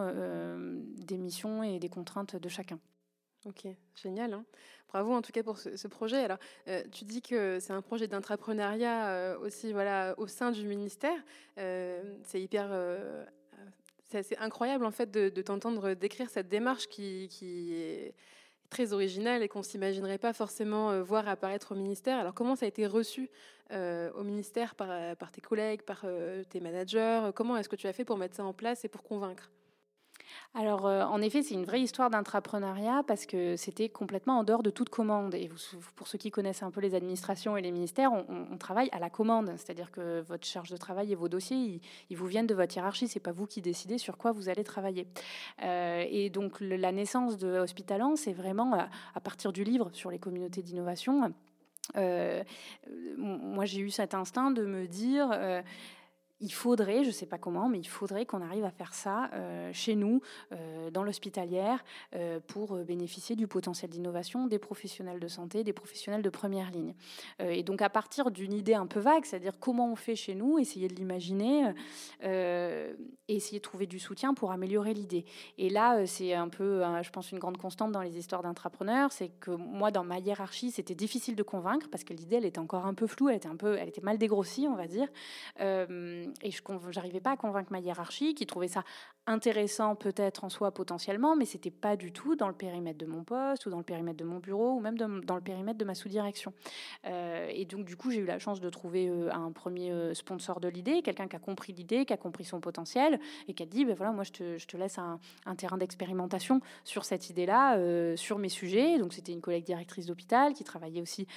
des 0.97 1.17
missions 1.17 1.63
et 1.63 1.79
des 1.79 1.89
contraintes 1.89 2.37
de 2.37 2.49
chacun. 2.49 2.79
Ok, 3.45 3.67
génial. 3.95 4.33
Hein. 4.33 4.45
Bravo 4.89 5.13
en 5.13 5.21
tout 5.21 5.31
cas 5.31 5.43
pour 5.43 5.57
ce, 5.57 5.87
projet. 5.87 6.17
Alors, 6.17 6.37
euh, 6.67 6.83
tu 6.91 7.05
dis 7.05 7.21
que 7.21 7.59
c'est 7.59 7.73
un 7.73 7.81
projet 7.81 8.07
d'entrepreneuriat 8.07 9.09
euh, 9.09 9.37
aussi, 9.39 9.73
voilà, 9.73 10.15
au 10.17 10.27
sein 10.27 10.51
du 10.51 10.65
ministère. 10.65 11.17
Euh, 11.57 12.01
c'est 12.23 12.41
hyper, 12.41 12.69
c'est 14.09 14.37
incroyable 14.37 14.85
en 14.85 14.91
fait 14.91 15.11
de, 15.11 15.29
t'entendre 15.41 15.93
décrire 15.93 16.29
cette 16.29 16.47
démarche 16.47 16.87
qui, 16.87 17.29
est 17.73 18.15
très 18.69 18.91
originale 18.91 19.43
et 19.43 19.47
qu'on 19.47 19.63
s'imaginerait 19.63 20.17
pas 20.17 20.33
forcément 20.33 21.01
voir 21.01 21.27
apparaître 21.27 21.73
au 21.73 21.75
ministère. 21.75 22.17
Alors, 22.17 22.33
comment 22.33 22.55
ça 22.55 22.65
a 22.65 22.67
été 22.69 22.87
reçu 22.87 23.29
au 23.71 24.23
ministère 24.23 24.75
par 24.75 25.31
tes 25.31 25.41
collègues, 25.41 25.83
par 25.83 26.05
tes 26.49 26.59
managers? 26.59 27.29
Comment 27.35 27.57
est-ce 27.57 27.69
que 27.69 27.75
tu 27.75 27.87
as 27.87 27.93
fait 27.93 28.05
pour 28.05 28.17
mettre 28.17 28.35
ça 28.35 28.45
en 28.45 28.53
place 28.53 28.83
et 28.83 28.89
pour 28.89 29.03
convaincre? 29.03 29.51
Alors, 30.59 30.87
euh, 30.87 31.03
en 31.03 31.21
effet, 31.21 31.43
c'est 31.43 31.53
une 31.53 31.65
vraie 31.65 31.81
histoire 31.81 32.09
d'intrapreneuriat 32.09 33.03
parce 33.05 33.27
que 33.27 33.55
c'était 33.57 33.89
complètement 33.89 34.39
en 34.39 34.43
dehors 34.43 34.63
de 34.63 34.71
toute 34.71 34.89
commande. 34.89 35.35
Et 35.35 35.51
pour 35.95 36.07
ceux 36.07 36.17
qui 36.17 36.31
connaissent 36.31 36.63
un 36.63 36.71
peu 36.71 36.81
les 36.81 36.95
administrations 36.95 37.57
et 37.57 37.61
les 37.61 37.69
ministères, 37.69 38.11
on, 38.11 38.57
travaille 38.57 38.89
à 38.91 38.97
la 38.97 39.11
commande. 39.11 39.53
C'est-à-dire 39.57 39.91
que 39.91 40.21
votre 40.21 40.47
charge 40.47 40.71
de 40.71 40.77
travail 40.77 41.11
et 41.11 41.15
vos 41.15 41.29
dossiers, 41.29 41.79
ils, 42.09 42.17
vous 42.17 42.25
viennent 42.25 42.47
de 42.47 42.55
votre 42.55 42.75
hiérarchie. 42.75 43.07
C'est 43.07 43.19
pas 43.19 43.31
vous 43.31 43.45
qui 43.45 43.61
décidez 43.61 43.99
sur 43.99 44.17
quoi 44.17 44.31
vous 44.31 44.49
allez 44.49 44.63
travailler. 44.63 45.05
Euh, 45.61 46.03
et 46.09 46.31
donc, 46.31 46.59
la 46.59 46.91
naissance 46.91 47.37
de 47.37 47.59
Hospitalan, 47.59 48.15
c'est 48.15 48.33
vraiment 48.33 48.73
à, 49.13 49.19
partir 49.19 49.53
du 49.53 49.63
livre 49.63 49.91
sur 49.93 50.09
les 50.09 50.17
communautés 50.17 50.63
d'innovation. 50.63 51.35
Euh, 51.97 52.43
moi, 53.15 53.65
j'ai 53.65 53.81
eu 53.81 53.91
cet 53.91 54.15
instinct 54.15 54.49
de 54.49 54.65
me 54.65 54.87
dire 54.87 55.29
il 56.39 56.51
faudrait, 56.53 57.03
je 57.03 57.07
ne 57.07 57.13
sais 57.13 57.25
pas 57.25 57.37
comment, 57.37 57.67
mais 57.67 57.79
il 57.79 57.87
faudrait 57.87 58.25
qu'on 58.25 58.41
arrive 58.41 58.63
à 58.63 58.71
faire 58.71 58.93
ça 58.93 59.29
euh, 59.33 59.71
chez 59.73 59.95
nous, 59.95 60.21
euh, 60.51 60.91
dans 60.91 61.03
l'hospitalière, 61.03 61.83
euh, 62.15 62.39
pour 62.45 62.75
bénéficier 62.77 63.35
du 63.35 63.47
potentiel 63.47 63.89
d'innovation 63.89 64.45
des 64.47 64.59
professionnels 64.59 65.19
de 65.19 65.27
santé, 65.27 65.63
des 65.63 65.73
professionnels 65.73 66.21
de 66.21 66.29
première 66.29 66.69
ligne. 66.71 66.93
et 67.39 67.63
donc 67.63 67.81
à 67.81 67.89
partir 67.89 68.31
d'une 68.31 68.53
idée 68.53 68.73
un 68.73 68.85
peu 68.87 68.99
vague, 68.99 69.25
c'est-à-dire 69.25 69.59
comment 69.59 69.91
on 69.91 69.95
fait 69.95 70.15
chez 70.15 70.35
nous, 70.35 70.59
essayer 70.59 70.87
de 70.87 70.95
l'imaginer, 70.95 71.73
essayer 73.27 73.59
de 73.59 73.63
trouver 73.63 73.87
du 73.87 73.99
soutien 73.99 74.33
pour 74.33 74.51
améliorer 74.51 74.93
l'idée. 74.93 75.25
Et 75.57 75.69
là, 75.69 76.05
c'est 76.05 76.33
un 76.33 76.49
peu, 76.49 76.83
je 77.01 77.09
pense, 77.09 77.31
une 77.31 77.39
grande 77.39 77.57
constante 77.57 77.91
dans 77.91 78.01
les 78.01 78.17
histoires 78.17 78.43
d'entrepreneurs, 78.43 79.11
c'est 79.11 79.29
que 79.29 79.51
moi, 79.51 79.91
dans 79.91 80.03
ma 80.03 80.19
hiérarchie, 80.19 80.71
c'était 80.71 80.95
difficile 80.95 81.35
de 81.35 81.43
convaincre 81.43 81.87
parce 81.89 82.03
que 82.03 82.13
l'idée, 82.13 82.37
elle 82.37 82.45
était 82.45 82.59
encore 82.59 82.85
un 82.85 82.93
peu 82.93 83.07
floue, 83.07 83.29
elle 83.29 83.37
était 83.37 83.49
un 83.49 83.55
peu, 83.55 83.77
elle 83.77 83.89
était 83.89 84.01
mal 84.01 84.17
dégrossie, 84.17 84.67
on 84.69 84.75
va 84.75 84.87
dire 84.87 85.07
et 86.41 86.51
je 86.51 86.61
n'arrivais 86.95 87.19
pas 87.19 87.31
à 87.31 87.37
convaincre 87.37 87.71
ma 87.71 87.79
hiérarchie, 87.79 88.33
qui 88.33 88.45
trouvait 88.45 88.67
ça 88.67 88.83
intéressant 89.27 89.95
peut-être 89.95 90.45
en 90.45 90.49
soi 90.49 90.71
potentiellement, 90.71 91.35
mais 91.35 91.45
c'était 91.45 91.69
pas 91.71 91.97
du 91.97 92.11
tout 92.11 92.35
dans 92.35 92.47
le 92.47 92.53
périmètre 92.53 92.97
de 92.97 93.05
mon 93.05 93.23
poste 93.23 93.65
ou 93.65 93.69
dans 93.69 93.77
le 93.77 93.83
périmètre 93.83 94.17
de 94.17 94.23
mon 94.23 94.39
bureau 94.39 94.75
ou 94.75 94.79
même 94.79 94.97
dans 94.97 95.35
le 95.35 95.41
périmètre 95.41 95.77
de 95.77 95.85
ma 95.85 95.95
sous-direction. 95.95 96.53
Euh, 97.05 97.47
et 97.51 97.65
donc 97.65 97.85
du 97.85 97.97
coup, 97.97 98.09
j'ai 98.09 98.19
eu 98.19 98.25
la 98.25 98.39
chance 98.39 98.61
de 98.61 98.69
trouver 98.69 99.09
euh, 99.09 99.29
un 99.33 99.51
premier 99.51 99.91
euh, 99.91 100.13
sponsor 100.13 100.61
de 100.61 100.69
l'idée, 100.69 101.01
quelqu'un 101.01 101.27
qui 101.27 101.35
a 101.35 101.39
compris 101.39 101.73
l'idée, 101.73 102.05
qui 102.05 102.13
a 102.13 102.17
compris 102.17 102.45
son 102.45 102.61
potentiel 102.61 103.19
et 103.49 103.53
qui 103.53 103.63
a 103.63 103.65
dit, 103.65 103.83
ben 103.83 103.95
voilà, 103.95 104.13
moi 104.13 104.23
je 104.23 104.31
te, 104.31 104.57
je 104.57 104.65
te 104.65 104.77
laisse 104.77 104.97
un, 104.97 105.19
terrain 105.57 105.77
d'expérimentation 105.77 106.61
sur 106.83 107.03
cette 107.03 107.29
idée-là, 107.29 108.15
sur 108.15 108.37
mes 108.37 108.49
sujets. 108.49 108.97
Donc 108.99 109.13
c'était 109.13 109.33
une 109.33 109.41
collègue 109.41 109.65
directrice 109.65 110.05
d'hôpital 110.05 110.53
qui 110.53 110.63
travaillait 110.63 111.01
aussi 111.01 111.27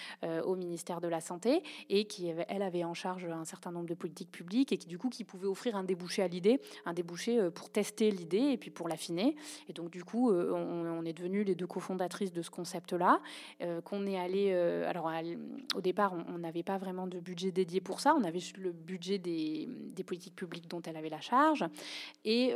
au 0.45 0.57
ministère 0.57 1.01
de 1.01 1.09
la 1.09 1.21
Santé 1.21 1.63
et 1.89 2.05
qui, 2.05 2.29
elle, 2.49 2.63
avait 2.63 2.85
en 2.85 2.93
charge 2.93 3.25
un 3.25 3.45
certain 3.45 3.73
nombre 3.73 3.87
de 3.87 3.95
politiques 3.95 4.31
publiques 4.31 4.73
et 4.73 4.77
qui 4.81 4.89
du 4.89 4.99
coup 4.99 5.09
qui 5.09 5.25
pouvait 5.25 5.47
offrir 5.47 5.77
un 5.77 5.85
débouché 5.85 6.23
à 6.23 6.29
l'idée, 6.29 6.61
un 6.85 6.93
débouché 6.93 7.51
pour 7.55 7.71
tester 7.71 8.11
l'idée 8.11 8.39
et 8.39 8.57
puis 8.57 8.71
pour 8.71 8.89
l'affiner. 8.89 9.37
Et 9.69 9.73
donc, 9.73 9.91
du 9.91 10.05
coup, 10.05 10.31
euh, 10.31 10.53
on, 10.53 11.05
est 11.05 11.13
devenus 11.13 11.47
les 11.47 11.55
deux 11.55 11.67
cofondatrices 11.67 12.33
de 12.33 12.43
ce 12.43 12.51
concept-là, 12.51 13.21
euh, 13.63 13.81
qu'on 13.81 14.07
est 14.07 14.19
allé. 14.19 14.51
Euh, 14.53 14.89
alors, 14.89 15.11
au 15.75 15.81
départ, 15.81 16.15
on 16.29 16.39
n'avait 16.39 16.63
pas 16.63 16.79
vraiment 16.79 17.07
de 17.07 17.21
budget 17.21 17.51
dédié 17.51 17.81
pour 17.81 18.01
ça. 18.01 18.15
On 18.15 18.25
avait 18.25 18.41
le 18.59 18.73
budget 18.73 19.19
des, 19.19 19.69
des 19.69 20.05
politiques 20.05 20.37
publiques 20.37 20.69
dont 20.69 20.83
elle 20.83 20.97
avait 20.97 21.09
la 21.09 21.21
charge. 21.21 21.65
Et 22.25 22.53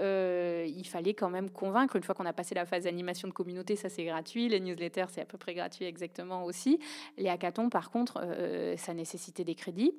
il 0.66 0.86
fallait 0.86 1.14
quand 1.14 1.30
même 1.30 1.50
convaincre, 1.50 1.96
une 1.96 2.02
fois 2.02 2.14
qu'on 2.14 2.26
a 2.26 2.32
passé 2.32 2.54
la 2.54 2.66
phase 2.66 2.84
d'animation 2.84 3.28
de 3.28 3.32
communauté, 3.32 3.76
ça 3.76 3.88
c'est 3.88 4.04
gratuit. 4.04 4.48
Les 4.48 4.60
newsletters, 4.60 5.06
c'est 5.10 5.20
à 5.20 5.26
peu 5.26 5.38
près 5.38 5.54
gratuit 5.54 5.84
exactement 5.84 6.44
aussi. 6.44 6.78
Les 7.16 7.28
hackathons, 7.28 7.70
par 7.70 7.90
contre, 7.90 8.20
ça 8.76 8.94
nécessitait 8.94 9.44
des 9.44 9.54
crédits 9.54 9.94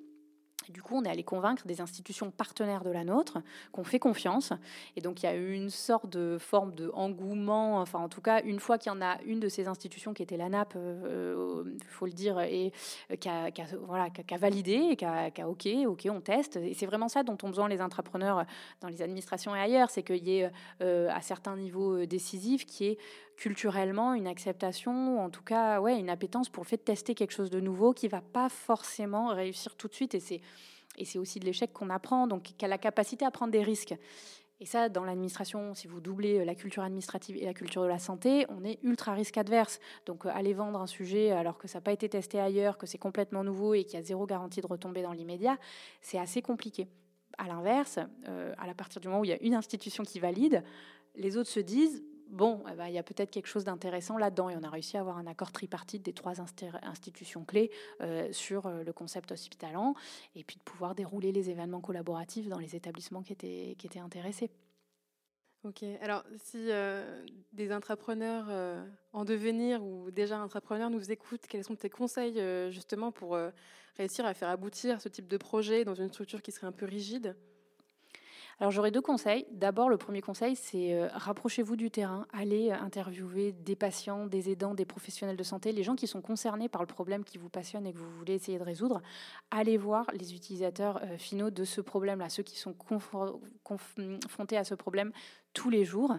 du 0.71 0.81
coup, 0.81 0.95
on 0.95 1.03
est 1.03 1.09
allé 1.09 1.23
convaincre 1.23 1.67
des 1.67 1.81
institutions 1.81 2.31
partenaires 2.31 2.83
de 2.83 2.89
la 2.89 3.03
nôtre 3.03 3.39
qu'on 3.71 3.83
fait 3.83 3.99
confiance. 3.99 4.53
Et 4.95 5.01
donc, 5.01 5.23
il 5.23 5.25
y 5.25 5.29
a 5.29 5.35
eu 5.35 5.53
une 5.53 5.69
sorte 5.69 6.09
de 6.09 6.37
forme 6.39 6.73
de 6.75 6.91
engouement. 6.93 7.81
Enfin, 7.81 7.99
en 7.99 8.09
tout 8.09 8.21
cas, 8.21 8.41
une 8.43 8.59
fois 8.59 8.77
qu'il 8.77 8.91
y 8.91 8.95
en 8.95 9.01
a 9.01 9.17
une 9.25 9.39
de 9.39 9.49
ces 9.49 9.67
institutions 9.67 10.13
qui 10.13 10.23
était 10.23 10.37
la 10.37 10.49
NAP, 10.49 10.73
il 10.75 10.79
euh, 10.79 11.63
faut 11.87 12.05
le 12.05 12.11
dire, 12.11 12.39
et 12.39 12.71
euh, 13.11 13.15
qui 13.15 13.29
a, 13.29 14.37
validé 14.37 14.73
et 14.91 14.95
qui 14.95 15.05
a, 15.05 15.47
OK, 15.47 15.67
OK, 15.87 16.07
on 16.09 16.21
teste. 16.21 16.57
Et 16.57 16.73
c'est 16.73 16.85
vraiment 16.85 17.07
ça 17.07 17.23
dont 17.23 17.37
ont 17.43 17.49
besoin 17.49 17.67
les 17.67 17.81
entrepreneurs 17.81 18.45
dans 18.81 18.87
les 18.87 19.01
administrations 19.01 19.55
et 19.55 19.59
ailleurs, 19.59 19.89
c'est 19.89 20.03
qu'il 20.03 20.27
y 20.27 20.39
ait 20.39 20.51
euh, 20.81 21.09
à 21.11 21.21
certains 21.21 21.55
niveaux 21.55 22.05
décisifs, 22.05 22.65
qui 22.65 22.85
est 22.85 22.97
culturellement 23.37 24.13
une 24.13 24.27
acceptation, 24.27 25.17
ou 25.17 25.19
en 25.19 25.29
tout 25.29 25.43
cas 25.43 25.79
ouais, 25.81 25.99
une 25.99 26.09
appétence 26.09 26.49
pour 26.49 26.63
le 26.63 26.67
fait 26.67 26.77
de 26.77 26.83
tester 26.83 27.15
quelque 27.15 27.33
chose 27.33 27.49
de 27.49 27.59
nouveau 27.59 27.93
qui 27.93 28.07
va 28.07 28.21
pas 28.21 28.49
forcément 28.49 29.27
réussir 29.27 29.75
tout 29.75 29.87
de 29.87 29.93
suite. 29.93 30.15
Et 30.15 30.19
c'est, 30.19 30.41
et 30.97 31.05
c'est 31.05 31.19
aussi 31.19 31.39
de 31.39 31.45
l'échec 31.45 31.73
qu'on 31.73 31.89
apprend, 31.89 32.27
donc 32.27 32.43
qui 32.43 32.65
a 32.65 32.67
la 32.67 32.77
capacité 32.77 33.25
à 33.25 33.31
prendre 33.31 33.51
des 33.51 33.63
risques. 33.63 33.95
Et 34.61 34.65
ça, 34.65 34.87
dans 34.87 35.03
l'administration, 35.03 35.73
si 35.73 35.87
vous 35.87 35.99
doublez 35.99 36.45
la 36.45 36.55
culture 36.55 36.81
administrative 36.81 37.35
et 37.35 37.43
la 37.43 37.53
culture 37.53 37.81
de 37.83 37.87
la 37.87 37.99
santé, 37.99 38.45
on 38.47 38.63
est 38.63 38.79
ultra 38.83 39.13
risque 39.13 39.37
adverse. 39.37 39.81
Donc 40.05 40.25
aller 40.25 40.53
vendre 40.53 40.79
un 40.79 40.87
sujet 40.87 41.31
alors 41.31 41.57
que 41.57 41.67
ça 41.67 41.79
n'a 41.79 41.81
pas 41.81 41.91
été 41.91 42.07
testé 42.07 42.39
ailleurs, 42.39 42.77
que 42.77 42.87
c'est 42.87 42.97
complètement 42.97 43.43
nouveau 43.43 43.73
et 43.73 43.83
qu'il 43.83 43.99
y 43.99 44.01
a 44.01 44.05
zéro 44.05 44.25
garantie 44.25 44.61
de 44.61 44.67
retomber 44.67 45.01
dans 45.01 45.11
l'immédiat, 45.11 45.57
c'est 45.99 46.17
assez 46.17 46.41
compliqué. 46.41 46.87
À 47.37 47.49
l'inverse, 47.49 47.99
à 48.27 48.73
partir 48.75 49.01
du 49.01 49.09
moment 49.09 49.19
où 49.19 49.25
il 49.25 49.31
y 49.31 49.33
a 49.33 49.43
une 49.43 49.55
institution 49.55 50.05
qui 50.05 50.21
valide, 50.21 50.63
les 51.15 51.35
autres 51.35 51.49
se 51.49 51.59
disent 51.59 52.01
bon, 52.29 52.63
eh 52.71 52.75
ben, 52.75 52.87
il 52.87 52.93
y 52.93 52.97
a 52.97 53.03
peut-être 53.03 53.31
quelque 53.31 53.47
chose 53.47 53.63
d'intéressant 53.63 54.17
là-dedans. 54.17 54.49
Et 54.49 54.55
on 54.55 54.63
a 54.63 54.69
réussi 54.69 54.97
à 54.97 55.01
avoir 55.01 55.17
un 55.17 55.27
accord 55.27 55.51
tripartite 55.51 56.03
des 56.03 56.13
trois 56.13 56.41
institutions 56.41 57.45
clés 57.45 57.71
euh, 58.01 58.31
sur 58.31 58.65
euh, 58.65 58.83
le 58.83 58.93
concept 58.93 59.31
hospitalant, 59.31 59.95
et 60.35 60.43
puis 60.43 60.57
de 60.57 60.63
pouvoir 60.63 60.95
dérouler 60.95 61.31
les 61.31 61.49
événements 61.49 61.81
collaboratifs 61.81 62.47
dans 62.47 62.59
les 62.59 62.75
établissements 62.75 63.23
qui 63.23 63.33
étaient, 63.33 63.99
intéressés. 63.99 64.51
Ok, 65.63 65.83
alors 66.01 66.23
si 66.37 66.69
euh, 66.69 67.25
des 67.53 67.73
entrepreneurs 67.73 68.49
en 69.13 69.25
devenir 69.25 69.83
ou 69.83 70.11
déjà 70.11 70.39
entrepreneurs 70.39 70.89
nous 70.89 71.11
écoutent, 71.11 71.47
quels 71.47 71.63
sont 71.63 71.75
tes 71.75 71.89
conseils 71.89 72.39
justement 72.71 73.11
pour 73.11 73.37
réussir 73.97 74.25
à 74.25 74.33
faire 74.33 74.49
aboutir 74.49 75.01
ce 75.01 75.09
type 75.09 75.27
de 75.27 75.37
projet 75.37 75.85
dans 75.85 75.95
une 75.95 76.09
structure 76.09 76.41
qui 76.41 76.51
serait 76.51 76.67
un 76.67 76.71
peu 76.71 76.85
rigide? 76.85 77.35
Alors 78.59 78.71
j'aurais 78.71 78.91
deux 78.91 79.01
conseils. 79.01 79.45
D'abord, 79.51 79.89
le 79.89 79.97
premier 79.97 80.21
conseil, 80.21 80.55
c'est 80.55 80.93
euh, 80.93 81.09
rapprochez-vous 81.13 81.75
du 81.75 81.91
terrain, 81.91 82.25
allez 82.31 82.71
euh, 82.71 82.75
interviewer 82.75 83.51
des 83.51 83.75
patients, 83.75 84.25
des 84.25 84.49
aidants, 84.49 84.73
des 84.73 84.85
professionnels 84.85 85.35
de 85.35 85.43
santé, 85.43 85.73
les 85.73 85.83
gens 85.83 85.95
qui 85.95 86.07
sont 86.07 86.21
concernés 86.21 86.69
par 86.69 86.81
le 86.81 86.87
problème 86.87 87.25
qui 87.25 87.37
vous 87.37 87.49
passionne 87.49 87.85
et 87.85 87.91
que 87.91 87.97
vous 87.97 88.09
voulez 88.11 88.33
essayer 88.33 88.57
de 88.57 88.63
résoudre. 88.63 89.01
Allez 89.51 89.77
voir 89.77 90.09
les 90.13 90.33
utilisateurs 90.33 91.01
euh, 91.03 91.17
finaux 91.17 91.49
de 91.49 91.65
ce 91.65 91.81
problème-là, 91.81 92.29
ceux 92.29 92.43
qui 92.43 92.57
sont 92.57 92.73
confrontés 92.73 94.57
à 94.57 94.63
ce 94.63 94.75
problème 94.75 95.11
tous 95.53 95.69
les 95.69 95.83
jours. 95.83 96.15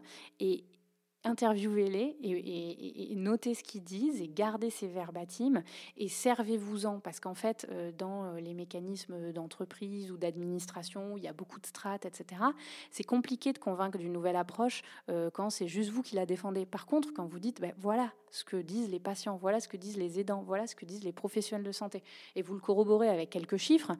Interviewez-les 1.26 2.16
et, 2.22 3.14
notez 3.16 3.54
ce 3.54 3.62
qu'ils 3.62 3.82
disent 3.82 4.22
et 4.22 4.28
gardez 4.28 4.70
ces 4.70 4.86
verbatims 4.86 5.62
et 5.96 6.08
servez-vous-en 6.08 7.00
parce 7.00 7.20
qu'en 7.20 7.34
fait, 7.34 7.66
euh, 7.70 7.90
dans 7.96 8.24
euh, 8.24 8.40
les 8.40 8.54
mécanismes 8.54 9.32
d'entreprise 9.32 10.12
ou 10.12 10.16
d'administration 10.16 11.14
où 11.14 11.18
il 11.18 11.24
y 11.24 11.28
a 11.28 11.32
beaucoup 11.32 11.60
de 11.60 11.66
strates, 11.66 12.06
etc., 12.06 12.42
c'est 12.90 13.04
compliqué 13.04 13.52
de 13.52 13.58
convaincre 13.58 13.98
d'une 13.98 14.12
nouvelle 14.12 14.36
approche 14.36 14.82
euh, 15.10 15.30
quand 15.30 15.50
c'est 15.50 15.68
juste 15.68 15.90
vous 15.90 16.02
qui 16.02 16.14
la 16.14 16.26
défendez. 16.26 16.66
Par 16.66 16.86
contre, 16.86 17.12
quand 17.12 17.26
vous 17.26 17.40
dites, 17.40 17.60
ben, 17.60 17.72
voilà 17.78 18.12
ce 18.36 18.44
que 18.44 18.56
disent 18.56 18.90
les 18.90 19.00
patients, 19.00 19.36
voilà 19.36 19.60
ce 19.60 19.68
que 19.68 19.76
disent 19.76 19.96
les 19.96 20.20
aidants, 20.20 20.42
voilà 20.42 20.66
ce 20.66 20.76
que 20.76 20.84
disent 20.84 21.04
les 21.04 21.12
professionnels 21.12 21.66
de 21.66 21.72
santé, 21.72 22.02
et 22.34 22.42
vous 22.42 22.54
le 22.54 22.60
corroborez 22.60 23.08
avec 23.08 23.30
quelques 23.30 23.56
chiffres, 23.56 23.92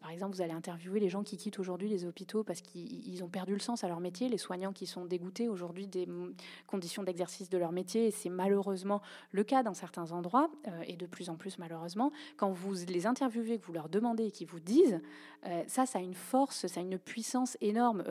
par 0.00 0.10
exemple, 0.10 0.34
vous 0.34 0.42
allez 0.42 0.52
interviewer 0.52 1.00
les 1.00 1.08
gens 1.08 1.22
qui 1.22 1.36
quittent 1.36 1.58
aujourd'hui 1.58 1.88
les 1.88 2.04
hôpitaux 2.04 2.44
parce 2.44 2.60
qu'ils 2.60 3.22
ont 3.22 3.28
perdu 3.28 3.52
le 3.52 3.60
sens 3.60 3.84
à 3.84 3.88
leur 3.88 4.00
métier, 4.00 4.28
les 4.28 4.38
soignants 4.38 4.72
qui 4.72 4.86
sont 4.86 5.04
dégoûtés 5.04 5.48
aujourd'hui 5.48 5.86
des 5.86 6.08
conditions 6.66 7.02
d'exercice 7.02 7.48
de 7.50 7.58
leur 7.58 7.72
métier, 7.72 8.06
et 8.06 8.10
c'est 8.10 8.28
malheureusement 8.28 9.02
le 9.32 9.44
cas 9.44 9.62
dans 9.62 9.74
certains 9.74 10.12
endroits, 10.12 10.50
euh, 10.68 10.82
et 10.86 10.96
de 10.96 11.06
plus 11.06 11.30
en 11.30 11.36
plus 11.36 11.58
malheureusement, 11.58 12.12
quand 12.36 12.50
vous 12.50 12.74
les 12.88 13.06
interviewez, 13.06 13.58
que 13.58 13.66
vous 13.66 13.72
leur 13.72 13.88
demandez 13.88 14.26
et 14.26 14.30
qu'ils 14.30 14.46
vous 14.46 14.60
disent, 14.60 15.00
euh, 15.46 15.62
ça, 15.66 15.86
ça 15.86 15.98
a 15.98 16.02
une 16.02 16.14
force, 16.14 16.66
ça 16.66 16.80
a 16.80 16.82
une 16.82 16.98
puissance 16.98 17.56
énorme. 17.60 18.02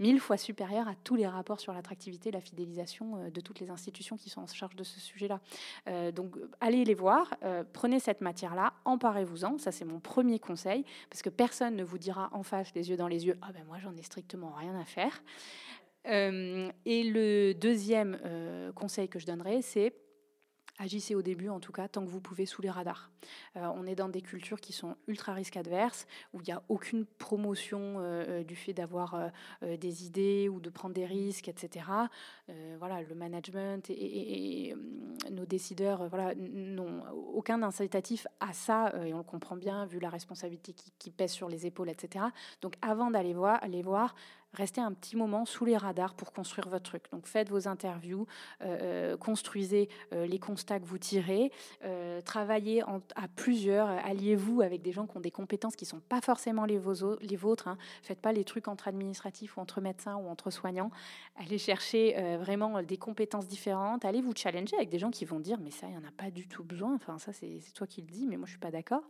Euh, 0.00 0.02
mille 0.02 0.20
fois 0.20 0.36
supérieure 0.36 0.88
à 0.88 0.94
tous 1.04 1.16
les 1.16 1.26
rapports 1.26 1.60
sur 1.60 1.72
l'attractivité 1.72 2.28
et 2.28 2.32
la 2.32 2.40
fidélisation 2.40 3.28
de 3.30 3.40
toutes 3.40 3.60
les 3.60 3.70
institutions 3.70 4.16
qui 4.16 4.30
sont 4.30 4.42
en 4.42 4.46
charge 4.46 4.76
de 4.76 4.84
ce 4.84 5.00
sujet-là. 5.00 5.40
donc, 6.12 6.36
allez 6.60 6.84
les 6.84 6.94
voir, 6.94 7.34
prenez 7.72 7.98
cette 7.98 8.20
matière-là, 8.20 8.72
emparez-vous-en, 8.84 9.58
ça 9.58 9.72
c'est 9.72 9.84
mon 9.84 9.98
premier 10.00 10.38
conseil, 10.38 10.84
parce 11.10 11.22
que 11.22 11.30
personne 11.30 11.76
ne 11.76 11.84
vous 11.84 11.98
dira 11.98 12.28
en 12.32 12.42
face, 12.42 12.74
les 12.74 12.90
yeux 12.90 12.96
dans 12.96 13.08
les 13.08 13.26
yeux, 13.26 13.38
ah 13.42 13.52
ben 13.52 13.64
moi 13.66 13.78
j'en 13.82 13.96
ai 13.96 14.02
strictement 14.02 14.52
rien 14.52 14.78
à 14.78 14.84
faire. 14.84 15.22
Euh, 16.08 16.70
et 16.84 17.02
le 17.04 17.52
deuxième 17.54 18.18
euh, 18.24 18.72
conseil 18.72 19.08
que 19.08 19.18
je 19.18 19.26
donnerais, 19.26 19.60
c'est 19.62 19.92
agissez 20.78 21.14
au 21.14 21.22
début, 21.22 21.48
en 21.48 21.60
tout 21.60 21.72
cas, 21.72 21.88
tant 21.88 22.04
que 22.04 22.10
vous 22.10 22.20
pouvez 22.20 22.46
sous 22.46 22.62
les 22.62 22.70
radars. 22.70 23.10
Euh, 23.56 23.66
on 23.74 23.86
est 23.86 23.94
dans 23.94 24.08
des 24.08 24.22
cultures 24.22 24.60
qui 24.60 24.72
sont 24.72 24.96
ultra 25.06 25.34
risque 25.34 25.56
adverses, 25.56 26.06
où 26.32 26.40
il 26.40 26.44
n'y 26.44 26.52
a 26.52 26.62
aucune 26.68 27.04
promotion 27.04 27.76
du 28.46 28.56
fait 28.56 28.72
d'avoir 28.72 29.30
des 29.62 30.04
idées 30.04 30.48
ou 30.48 30.60
de 30.60 30.70
prendre 30.70 30.94
des 30.94 31.06
risques, 31.06 31.48
etc. 31.48 31.86
voilà, 32.78 33.02
le 33.02 33.14
management 33.14 33.88
et, 33.90 34.74
nos 35.30 35.46
décideurs 35.46 36.08
voilà, 36.08 36.34
n'ont 36.34 37.02
aucun 37.34 37.62
incitatif 37.62 38.26
à 38.40 38.52
ça, 38.52 38.92
et 39.04 39.12
on 39.14 39.18
le 39.18 39.24
comprend 39.24 39.56
bien, 39.56 39.86
vu 39.86 39.98
la 39.98 40.10
responsabilité 40.10 40.72
qui, 40.72 40.92
qui 40.98 41.10
pèse 41.10 41.32
sur 41.32 41.48
les 41.48 41.66
épaules, 41.66 41.90
etc. 41.90 42.26
Donc 42.60 42.74
avant 42.82 43.10
d'aller 43.10 43.34
voir, 43.34 43.62
aller 43.62 43.82
voir 43.82 44.14
restez 44.56 44.80
un 44.80 44.92
petit 44.92 45.16
moment 45.16 45.44
sous 45.44 45.64
les 45.64 45.76
radars 45.76 46.14
pour 46.14 46.32
construire 46.32 46.68
votre 46.68 46.84
truc. 46.84 47.04
Donc 47.12 47.26
faites 47.26 47.50
vos 47.50 47.68
interviews, 47.68 48.26
euh, 48.62 48.78
euh, 48.82 49.16
construisez 49.16 49.88
euh, 50.12 50.26
les 50.26 50.38
constats 50.38 50.80
que 50.80 50.84
vous 50.84 50.98
tirez, 50.98 51.50
travaillez 52.24 52.82
à 53.14 53.28
plusieurs, 53.34 53.88
alliez-vous 53.88 54.62
avec 54.62 54.82
des 54.82 54.92
gens 54.92 55.06
qui 55.06 55.16
ont 55.16 55.20
des 55.20 55.30
compétences 55.30 55.76
qui 55.76 55.84
ne 55.84 55.90
sont 55.90 56.00
pas 56.00 56.20
forcément 56.20 56.64
les, 56.64 56.78
vôtres. 56.78 57.68
Hein. 57.68 57.76
Faites 58.02 58.20
pas 58.20 58.32
les 58.32 58.44
trucs 58.44 58.68
entre 58.68 58.88
administratifs 58.88 59.56
ou 59.56 59.60
entre 59.60 59.80
médecins 59.80 60.16
ou 60.16 60.28
entre 60.28 60.50
soignants. 60.50 60.90
Allez 61.36 61.58
chercher 61.58 62.36
vraiment 62.38 62.82
des 62.82 62.96
compétences 62.96 63.46
différentes. 63.46 64.04
Allez 64.04 64.20
vous 64.20 64.32
challenger 64.34 64.76
avec 64.76 64.88
des 64.88 64.98
gens 64.98 65.10
qui 65.10 65.24
vont 65.24 65.40
dire 65.40 65.58
mais 65.60 65.70
ça, 65.70 65.86
il 65.86 65.90
n'y 65.90 65.98
en 65.98 66.08
a 66.08 66.12
pas 66.16 66.30
du 66.30 66.48
tout 66.48 66.64
besoin. 66.64 66.94
Enfin 66.94 67.18
ça, 67.18 67.32
c'est 67.32 67.60
toi 67.74 67.86
qui 67.86 68.00
le 68.00 68.08
dis, 68.08 68.26
mais 68.26 68.36
moi 68.36 68.46
je 68.46 68.52
suis 68.52 68.60
pas 68.60 68.70
d'accord. 68.70 69.02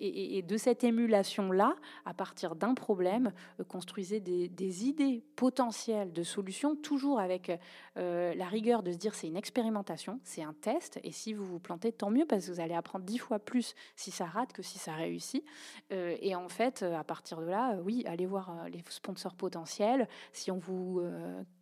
Et, 0.00 0.42
de 0.42 0.56
cette 0.56 0.84
émulation-là, 0.84 1.76
à 2.04 2.14
partir 2.14 2.54
d'un 2.54 2.74
problème, 2.74 3.32
construisez 3.68 4.20
des 4.20 4.47
des, 4.48 4.84
idées 4.86 5.22
potentielles 5.36 6.12
de 6.12 6.22
solutions, 6.22 6.76
toujours 6.76 7.20
avec 7.20 7.50
euh, 7.96 8.34
la 8.34 8.46
rigueur 8.46 8.82
de 8.82 8.92
se 8.92 8.96
dire 8.96 9.14
c'est 9.14 9.26
une 9.26 9.36
expérimentation, 9.36 10.20
c'est 10.24 10.42
un 10.42 10.52
test, 10.52 10.98
et 11.02 11.12
si 11.12 11.32
vous 11.32 11.44
vous 11.44 11.58
plantez, 11.58 11.92
tant 11.92 12.10
mieux, 12.10 12.26
parce 12.26 12.46
que 12.46 12.52
vous 12.52 12.60
allez 12.60 12.74
apprendre 12.74 13.04
dix 13.04 13.18
fois 13.18 13.38
plus 13.38 13.74
si 13.96 14.10
ça 14.10 14.26
rate 14.26 14.52
que 14.52 14.62
si 14.62 14.78
ça 14.78 14.94
réussit. 14.94 15.44
Euh, 15.92 16.16
et 16.20 16.34
en 16.34 16.48
fait, 16.48 16.82
à 16.82 17.04
partir 17.04 17.40
de 17.40 17.46
là, 17.46 17.74
euh, 17.74 17.82
oui, 17.82 18.04
allez 18.06 18.26
voir 18.26 18.68
les 18.68 18.82
sponsors 18.88 19.34
potentiels. 19.34 20.08
Si 20.32 20.50
on 20.50 20.58
vous 20.58 21.02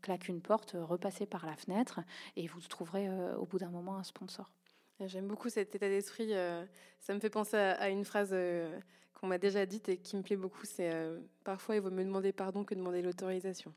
claque 0.03 0.29
une 0.29 0.41
porte, 0.41 0.77
repassez 0.79 1.27
par 1.27 1.47
la 1.47 1.57
fenêtre, 1.57 2.01
et 2.37 2.47
vous 2.47 2.61
trouverez 2.61 3.09
au 3.37 3.47
bout 3.47 3.59
d'un 3.59 3.71
moment 3.71 3.97
un 3.97 4.03
sponsor. 4.03 4.51
J'aime 5.01 5.27
beaucoup 5.27 5.49
cet 5.49 5.75
état 5.75 5.89
d'esprit. 5.89 6.33
ça 7.01 7.15
me 7.15 7.21
fait 7.21 7.31
penser 7.31 7.57
à, 7.57 7.89
une 7.89 8.05
phrase 8.05 8.35
qu'on 9.21 9.27
m'a 9.27 9.39
déjà 9.39 9.67
dite 9.67 9.89
et 9.89 9.97
qui 9.97 10.17
me 10.17 10.23
plaît 10.23 10.37
beaucoup, 10.37 10.65
c'est 10.65 10.93
euh, 10.93 11.19
parfois 11.45 11.77
il 11.77 11.81
vaut 11.81 11.91
me 11.91 12.05
demander 12.05 12.33
pardon 12.33 12.65
que 12.65 12.75
demander 12.75 13.03
l'autorisation. 13.03 13.73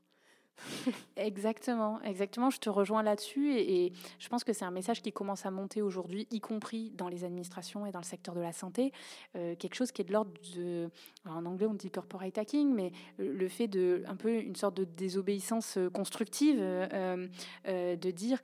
exactement, 1.15 2.02
exactement. 2.02 2.49
Je 2.49 2.60
te 2.60 2.69
rejoins 2.69 3.02
là-dessus 3.02 3.54
et, 3.54 3.93
je 4.19 4.28
pense 4.28 4.43
que 4.43 4.52
c'est 4.52 4.65
un 4.65 4.71
message 4.71 5.02
qui 5.02 5.13
commence 5.13 5.45
à 5.45 5.52
monter 5.52 5.82
aujourd'hui, 5.82 6.28
y 6.32 6.41
compris 6.41 6.91
dans 6.91 7.08
les 7.08 7.23
administrations 7.23 7.86
et 7.86 7.91
dans 7.91 7.99
le 7.99 8.06
secteur 8.06 8.36
de 8.36 8.41
la 8.41 8.52
santé. 8.52 8.91
Euh, 9.38 9.56
quelque 9.56 9.75
chose 9.75 9.93
qui 9.93 10.02
est 10.02 10.06
de 10.06 10.12
l'ordre 10.12 10.34
de, 10.58 10.89
en 11.25 11.45
anglais 11.45 11.65
on 11.65 11.73
dit 11.73 11.89
corporate 11.89 12.38
hacking, 12.38 12.73
mais 12.73 12.91
le 13.17 13.47
fait 13.47 13.69
de 13.69 14.04
un 14.06 14.17
peu 14.17 14.41
une 14.41 14.58
sorte 14.58 14.75
de 14.75 14.84
désobéissance 14.84 15.80
constructive, 15.93 16.58
euh, 16.60 17.28
de 17.65 18.12
dire 18.12 18.39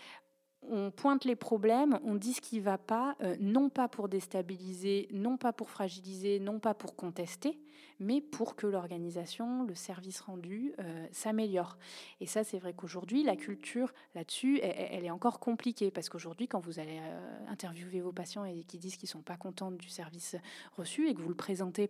on 0.70 0.92
pointe 0.92 1.26
les 1.26 1.36
problèmes, 1.36 2.00
on 2.04 2.16
dit 2.16 2.34
ce 2.34 2.42
qui 2.42 2.58
ne 2.58 2.64
va 2.64 2.78
pas, 2.78 3.16
euh, 3.22 3.36
non 3.40 3.70
pas 3.70 3.88
pour 3.88 4.10
déstabiliser, 4.10 5.08
non 5.12 5.38
pas 5.38 5.54
pour 5.54 5.70
fragiliser, 5.70 6.40
non 6.40 6.60
pas 6.60 6.74
pour 6.74 6.96
contester, 6.96 7.60
mais 8.00 8.22
pour 8.22 8.56
que 8.56 8.68
l'organisation, 8.68 9.64
le 9.64 9.76
service 9.76 10.20
rendu 10.22 10.74
euh, 10.80 11.08
s'améliore. 11.12 11.78
Et 12.20 12.26
ça, 12.26 12.44
c'est 12.44 12.60
vrai 12.60 12.74
qu'aujourd'hui, 12.74 13.24
la 13.24 13.36
culture 13.36 13.94
là-dessus, 14.16 14.60
elle, 14.62 15.06
est 15.06 15.12
encore 15.12 15.40
compliquée, 15.40 15.92
parce 15.92 16.10
qu'aujourd'hui, 16.10 16.48
quand 16.48 16.60
vous 16.60 16.80
allez 16.80 17.00
euh, 17.00 17.48
interviewer 17.48 18.02
vos 18.02 18.12
patients 18.12 18.46
et 18.46 18.64
qui 18.64 18.78
disent 18.78 18.98
qu'ils 18.98 19.08
ne 19.08 19.12
sont 19.12 19.22
pas 19.22 19.38
contents 19.38 19.72
du 19.72 19.90
service 19.90 20.36
reçu 20.78 21.08
et 21.08 21.14
que 21.14 21.22
vous 21.22 21.30
le 21.30 21.36
présentez 21.36 21.90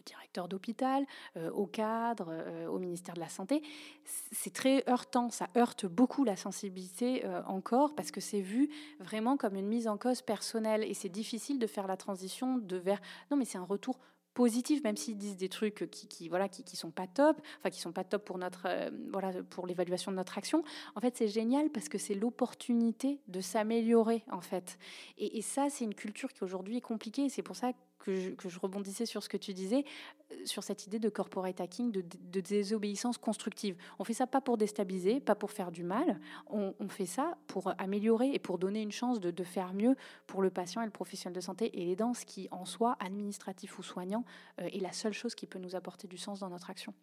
au 0.00 0.02
directeur 0.04 0.48
d'hôpital, 0.48 1.06
euh, 1.36 1.50
au 1.50 1.66
cadre, 1.66 2.28
euh, 2.30 2.66
au 2.68 2.78
ministère 2.78 3.14
de 3.14 3.20
la 3.20 3.28
Santé. 3.28 3.62
C'est 4.04 4.52
très 4.52 4.84
heurtant, 4.88 5.30
ça 5.30 5.48
heurte 5.56 5.86
beaucoup 5.86 6.24
la 6.24 6.36
sensibilité 6.36 7.24
euh, 7.24 7.42
encore 7.46 7.94
parce 7.94 8.10
que 8.10 8.20
c'est 8.20 8.40
vu 8.40 8.70
vraiment 8.98 9.36
comme 9.36 9.56
une 9.56 9.68
mise 9.68 9.88
en 9.88 9.98
cause 9.98 10.22
personnelle. 10.22 10.84
Et 10.84 10.94
c'est 10.94 11.08
difficile 11.08 11.58
de 11.58 11.66
faire 11.66 11.86
la 11.86 11.96
transition 11.96 12.56
de 12.56 12.76
vers 12.76 13.00
non 13.30 13.36
mais 13.36 13.44
c'est 13.44 13.58
un 13.58 13.64
retour 13.64 13.98
positif 14.32 14.82
même 14.84 14.96
s'ils 14.96 15.18
disent 15.18 15.36
des 15.36 15.48
trucs 15.48 15.90
qui, 15.90 16.06
qui 16.06 16.28
voilà 16.28 16.48
qui, 16.48 16.62
qui, 16.62 16.76
sont 16.76 16.92
pas 16.92 17.08
top 17.08 17.40
enfin 17.58 17.68
qui 17.68 17.80
sont 17.80 17.92
pas 17.92 18.04
top 18.04 18.24
pour 18.24 18.38
notre 18.38 18.68
voilà 19.10 19.32
pour 19.50 19.66
l'évaluation 19.66 20.12
de 20.12 20.16
notre 20.16 20.38
action. 20.38 20.62
En 20.94 21.00
fait 21.00 21.16
c'est 21.16 21.28
génial 21.28 21.68
parce 21.70 21.88
que 21.88 21.98
c'est 21.98 22.14
l'opportunité 22.14 23.20
de 23.28 23.40
s'améliorer 23.40 24.24
en 24.30 24.40
fait. 24.40 24.78
Et, 25.18 25.38
et 25.38 25.42
ça 25.42 25.68
c'est 25.68 25.84
une 25.84 25.94
culture 25.94 26.32
qui 26.32 26.44
aujourd'hui 26.44 26.76
est 26.78 26.82
compliquée. 26.82 27.28
C'est 27.28 27.42
pour 27.42 27.56
ça 27.56 27.72
que 28.00 28.48
je, 28.48 28.58
rebondissais 28.58 29.06
sur 29.06 29.22
ce 29.22 29.28
que 29.28 29.36
tu 29.36 29.54
disais, 29.54 29.84
euh, 30.32 30.46
sur 30.46 30.64
cette 30.64 30.86
idée 30.86 30.98
de 30.98 31.08
corporate 31.08 31.60
hacking, 31.60 31.92
de, 31.92 32.40
désobéissance 32.40 33.18
constructive. 33.18 33.76
On 33.98 34.04
fait 34.04 34.14
ça 34.14 34.26
pas 34.26 34.40
pour 34.40 34.56
déstabiliser, 34.56 35.20
pas 35.20 35.34
pour 35.34 35.50
faire 35.50 35.70
du 35.70 35.84
mal, 35.84 36.20
on, 36.48 36.72
fait 36.88 37.06
ça 37.06 37.38
pour 37.46 37.72
améliorer 37.78 38.32
et 38.34 38.38
pour 38.38 38.58
donner 38.58 38.82
une 38.82 38.92
chance 38.92 39.20
de, 39.20 39.44
faire 39.44 39.72
mieux 39.74 39.96
pour 40.26 40.42
le 40.42 40.50
patient 40.50 40.82
et 40.82 40.84
le 40.84 40.90
professionnel 40.90 41.36
de 41.36 41.40
santé 41.40 41.70
et 41.80 41.84
les 41.84 41.96
ce 42.14 42.24
qui, 42.24 42.48
en 42.50 42.64
soi, 42.64 42.96
administratif 42.98 43.78
ou 43.78 43.82
soignant, 43.82 44.24
euh, 44.60 44.68
est 44.72 44.80
la 44.80 44.92
seule 44.92 45.12
chose 45.12 45.34
qui 45.34 45.46
peut 45.46 45.58
nous 45.58 45.76
apporter 45.76 46.08
du 46.08 46.16
sens 46.16 46.40
dans 46.40 46.48
notre 46.48 46.70
action 46.70 46.94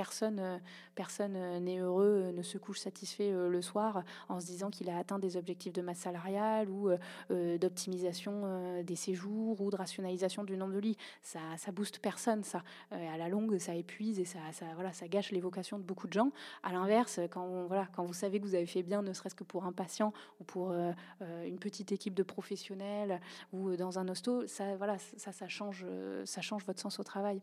personne 0.00 0.60
personne 0.94 1.34
n'est 1.64 1.78
heureux, 1.78 2.32
ne 2.34 2.42
se 2.42 2.56
couche 2.56 2.80
satisfait 2.80 3.30
le 3.30 3.62
soir 3.62 4.02
en 4.28 4.40
se 4.40 4.46
disant 4.46 4.70
qu'il 4.70 4.88
a 4.88 4.96
atteint 4.96 5.18
des 5.18 5.36
objectifs 5.36 5.74
de 5.74 5.82
masse 5.82 5.98
salariale 5.98 6.70
ou 6.70 6.90
d'optimisation 7.30 8.82
des 8.82 8.96
séjours 8.96 9.60
ou 9.60 9.70
de 9.70 9.76
rationalisation 9.76 10.42
du 10.42 10.56
nombre 10.56 10.72
de 10.72 10.78
lits. 10.78 10.96
Ça, 11.22 11.40
ça 11.58 11.70
booste 11.70 11.98
personne, 11.98 12.42
ça. 12.44 12.62
à 12.90 13.18
la 13.18 13.28
longue, 13.28 13.58
ça 13.58 13.74
épuise 13.74 14.18
et 14.20 14.24
ça, 14.24 14.40
voilà, 14.74 14.92
ça 14.92 15.06
gâche 15.06 15.32
l'évocation 15.32 15.78
de 15.78 15.84
beaucoup 15.84 16.06
de 16.06 16.14
gens. 16.14 16.32
À 16.62 16.72
l'inverse, 16.72 17.20
quand, 17.30 17.66
voilà, 17.66 17.86
quand 17.94 18.04
vous 18.04 18.14
savez 18.14 18.40
que 18.40 18.46
vous 18.46 18.54
avez 18.54 18.66
fait 18.66 18.82
bien, 18.82 19.02
ne 19.02 19.12
serait-ce 19.12 19.34
que 19.34 19.44
pour 19.44 19.64
un 19.64 19.72
patient 19.72 20.12
ou 20.40 20.44
pour 20.44 20.72
une 20.72 21.58
petite 21.58 21.92
équipe 21.92 22.14
de 22.14 22.22
professionnels 22.22 23.20
ou 23.52 23.76
dans 23.76 23.98
un 23.98 24.08
hosto, 24.08 24.46
ça, 24.46 24.76
voilà, 24.76 24.96
ça, 24.98 25.32
ça 25.32 25.48
change, 25.48 25.84
ça 26.24 26.40
change 26.40 26.64
votre 26.64 26.80
sens 26.80 26.98
au 26.98 27.04
travail. 27.04 27.42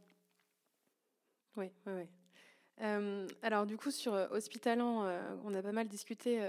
Oui, 1.55 1.71
oui, 1.87 1.93
oui. 1.93 2.07
Euh, 2.81 3.27
alors 3.41 3.65
du 3.65 3.75
coup 3.75 3.89
sur 3.89 4.13
euh, 4.13 4.27
Hospitalant, 4.31 5.03
euh, 5.03 5.19
on 5.43 5.53
a 5.55 5.61
pas 5.61 5.71
mal 5.71 5.87
discuté 5.87 6.39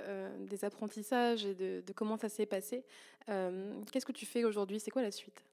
des 0.41 0.65
apprentissages 0.65 1.45
et 1.45 1.55
de 1.55 1.93
comment 1.95 2.17
ça 2.17 2.29
s'est 2.29 2.47
passé. 2.47 2.85
Qu'est-ce 3.27 4.07
que 4.07 4.13
tu 4.13 4.27
fais 4.27 4.45
aujourd'hui? 4.45 4.81
C'est 4.81 4.91
quoi 4.91 5.03
la 5.03 5.11
suite? 5.11 5.48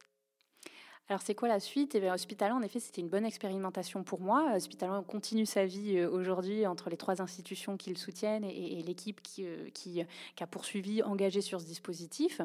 Alors, 1.08 1.22
c'est 1.22 1.36
quoi 1.36 1.48
la 1.48 1.60
suite? 1.60 1.94
Eh 1.94 2.00
bien, 2.00 2.16
en 2.16 2.62
effet, 2.64 2.80
c'était 2.80 3.02
une 3.02 3.10
bonne 3.10 3.26
expérimentation 3.26 4.04
pour 4.04 4.22
moi. 4.22 4.54
Hospitalan 4.56 5.04
continue 5.04 5.46
sa 5.46 5.64
vie 5.64 5.98
euh, 5.98 6.10
aujourd'hui 6.10 6.66
entre 6.66 6.90
les 6.90 6.98
trois 6.98 7.22
institutions 7.22 7.78
qui 7.78 7.92
le 7.92 7.96
soutiennent 7.96 8.44
et, 8.44 8.82
l'équipe 8.82 9.22
qui, 9.22 9.46
euh, 9.46 9.70
qui, 9.72 10.02
a 10.02 10.48
poursuivi, 10.48 11.04
engagé 11.04 11.42
sur 11.42 11.62
ce 11.62 11.68
dispositif. 11.68 12.42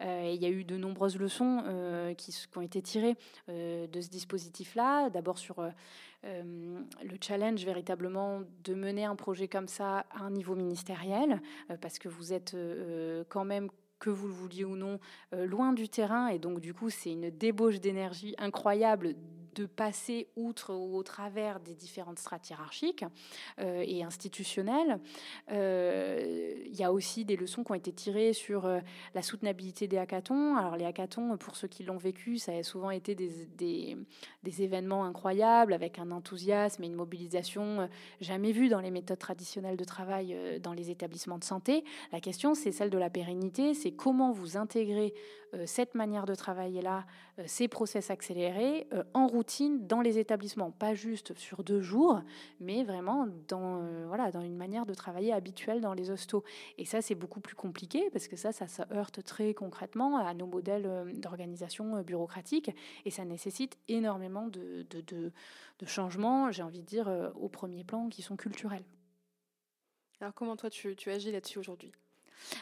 Euh, 0.00 0.32
il 0.34 0.42
y 0.42 0.46
a 0.46 0.48
eu 0.48 0.64
de 0.64 0.76
nombreuses 0.76 1.18
leçons 1.18 1.62
qui, 2.18 2.34
ont 2.56 2.60
été 2.60 2.82
tirées 2.82 3.16
de 3.48 4.00
ce 4.00 4.08
dispositif-là. 4.08 5.10
D'abord 5.10 5.38
sur 5.38 5.62
le 6.24 7.16
challenge 7.20 7.64
véritablement 7.64 8.42
de 8.64 8.74
mener 8.74 9.04
un 9.04 9.16
projet 9.16 9.46
comme 9.46 9.68
ça 9.68 10.06
à 10.10 10.22
un 10.22 10.30
niveau 10.30 10.54
ministériel, 10.54 11.40
parce 11.80 11.98
que 11.98 12.08
vous 12.08 12.32
êtes 12.32 12.56
quand 13.28 13.44
même 13.44 13.68
que 14.00 14.10
vous 14.10 14.26
le 14.26 14.32
vouliez 14.32 14.64
ou 14.64 14.76
non, 14.76 14.98
euh, 15.34 15.46
loin 15.46 15.72
du 15.72 15.88
terrain. 15.88 16.28
Et 16.28 16.40
donc, 16.40 16.58
du 16.60 16.74
coup, 16.74 16.90
c'est 16.90 17.12
une 17.12 17.30
débauche 17.30 17.80
d'énergie 17.80 18.34
incroyable 18.38 19.14
de 19.54 19.66
passer 19.66 20.28
outre 20.36 20.74
ou 20.74 20.96
au 20.96 21.02
travers 21.02 21.60
des 21.60 21.74
différentes 21.74 22.18
strates 22.18 22.48
hiérarchiques 22.48 23.04
euh, 23.58 23.84
et 23.86 24.02
institutionnelles. 24.02 25.00
Euh, 25.50 26.54
il 26.66 26.76
y 26.76 26.84
a 26.84 26.92
aussi 26.92 27.24
des 27.24 27.36
leçons 27.36 27.64
qui 27.64 27.72
ont 27.72 27.76
été 27.76 27.92
tirées 27.92 28.32
sur 28.32 28.66
euh, 28.66 28.80
la 29.14 29.22
soutenabilité 29.22 29.88
des 29.88 29.98
hackathons. 29.98 30.56
Alors 30.56 30.76
les 30.76 30.84
hackathons, 30.84 31.36
pour 31.36 31.56
ceux 31.56 31.68
qui 31.68 31.82
l'ont 31.82 31.96
vécu, 31.96 32.38
ça 32.38 32.52
a 32.52 32.62
souvent 32.62 32.90
été 32.90 33.14
des, 33.14 33.48
des, 33.56 34.62
événements 34.62 35.04
incroyables 35.04 35.72
avec 35.72 35.98
un 35.98 36.10
enthousiasme 36.10 36.82
et 36.82 36.86
une 36.86 36.94
mobilisation 36.94 37.88
jamais 38.20 38.52
vue 38.52 38.68
dans 38.68 38.80
les 38.80 38.90
méthodes 38.90 39.18
traditionnelles 39.18 39.76
de 39.76 39.84
travail 39.84 40.60
dans 40.60 40.72
les 40.72 40.90
établissements 40.90 41.38
de 41.38 41.44
santé. 41.44 41.84
La 42.12 42.20
question, 42.20 42.54
c'est 42.54 42.72
celle 42.72 42.90
de 42.90 42.98
la 42.98 43.10
pérennité, 43.10 43.74
c'est 43.74 43.92
comment 43.92 44.32
vous 44.32 44.56
intégrez 44.56 45.14
cette 45.66 45.94
manière 45.94 46.26
de 46.26 46.34
travailler 46.34 46.82
là, 46.82 47.06
ces 47.46 47.68
process 47.68 48.10
accélérés 48.10 48.86
en 49.14 49.26
route 49.26 49.50
dans 49.80 50.00
les 50.00 50.18
établissements, 50.18 50.70
pas 50.70 50.94
juste 50.94 51.36
sur 51.36 51.64
deux 51.64 51.80
jours, 51.80 52.22
mais 52.60 52.84
vraiment 52.84 53.26
dans, 53.48 53.82
euh, 53.82 54.04
voilà, 54.06 54.30
dans 54.30 54.40
une 54.40 54.56
manière 54.56 54.86
de 54.86 54.94
travailler 54.94 55.32
habituelle 55.32 55.80
dans 55.80 55.94
les 55.94 56.10
hostos. 56.10 56.42
Et 56.78 56.84
ça, 56.84 57.02
c'est 57.02 57.14
beaucoup 57.14 57.40
plus 57.40 57.54
compliqué 57.54 58.10
parce 58.10 58.28
que 58.28 58.36
ça, 58.36 58.52
ça, 58.52 58.86
heurte 58.92 59.22
très 59.24 59.54
concrètement 59.54 60.18
à 60.18 60.34
nos 60.34 60.46
modèles 60.46 60.86
euh, 60.86 61.12
d'organisation 61.12 61.96
euh, 61.96 62.02
bureaucratique 62.02 62.70
et 63.04 63.10
ça 63.10 63.24
nécessite 63.24 63.78
énormément 63.88 64.46
de, 64.48 64.86
de, 64.90 65.32
changements, 65.86 66.52
j'ai 66.52 66.62
envie 66.62 66.80
de 66.80 66.86
dire, 66.86 67.32
au 67.36 67.48
premier 67.48 67.84
plan, 67.84 68.08
qui 68.10 68.20
sont 68.20 68.36
culturels. 68.36 68.84
Alors 70.20 70.34
comment 70.34 70.54
toi 70.54 70.68
tu 70.68 70.94
agis 71.10 71.32
là-dessus 71.32 71.58
aujourd'hui? 71.58 71.90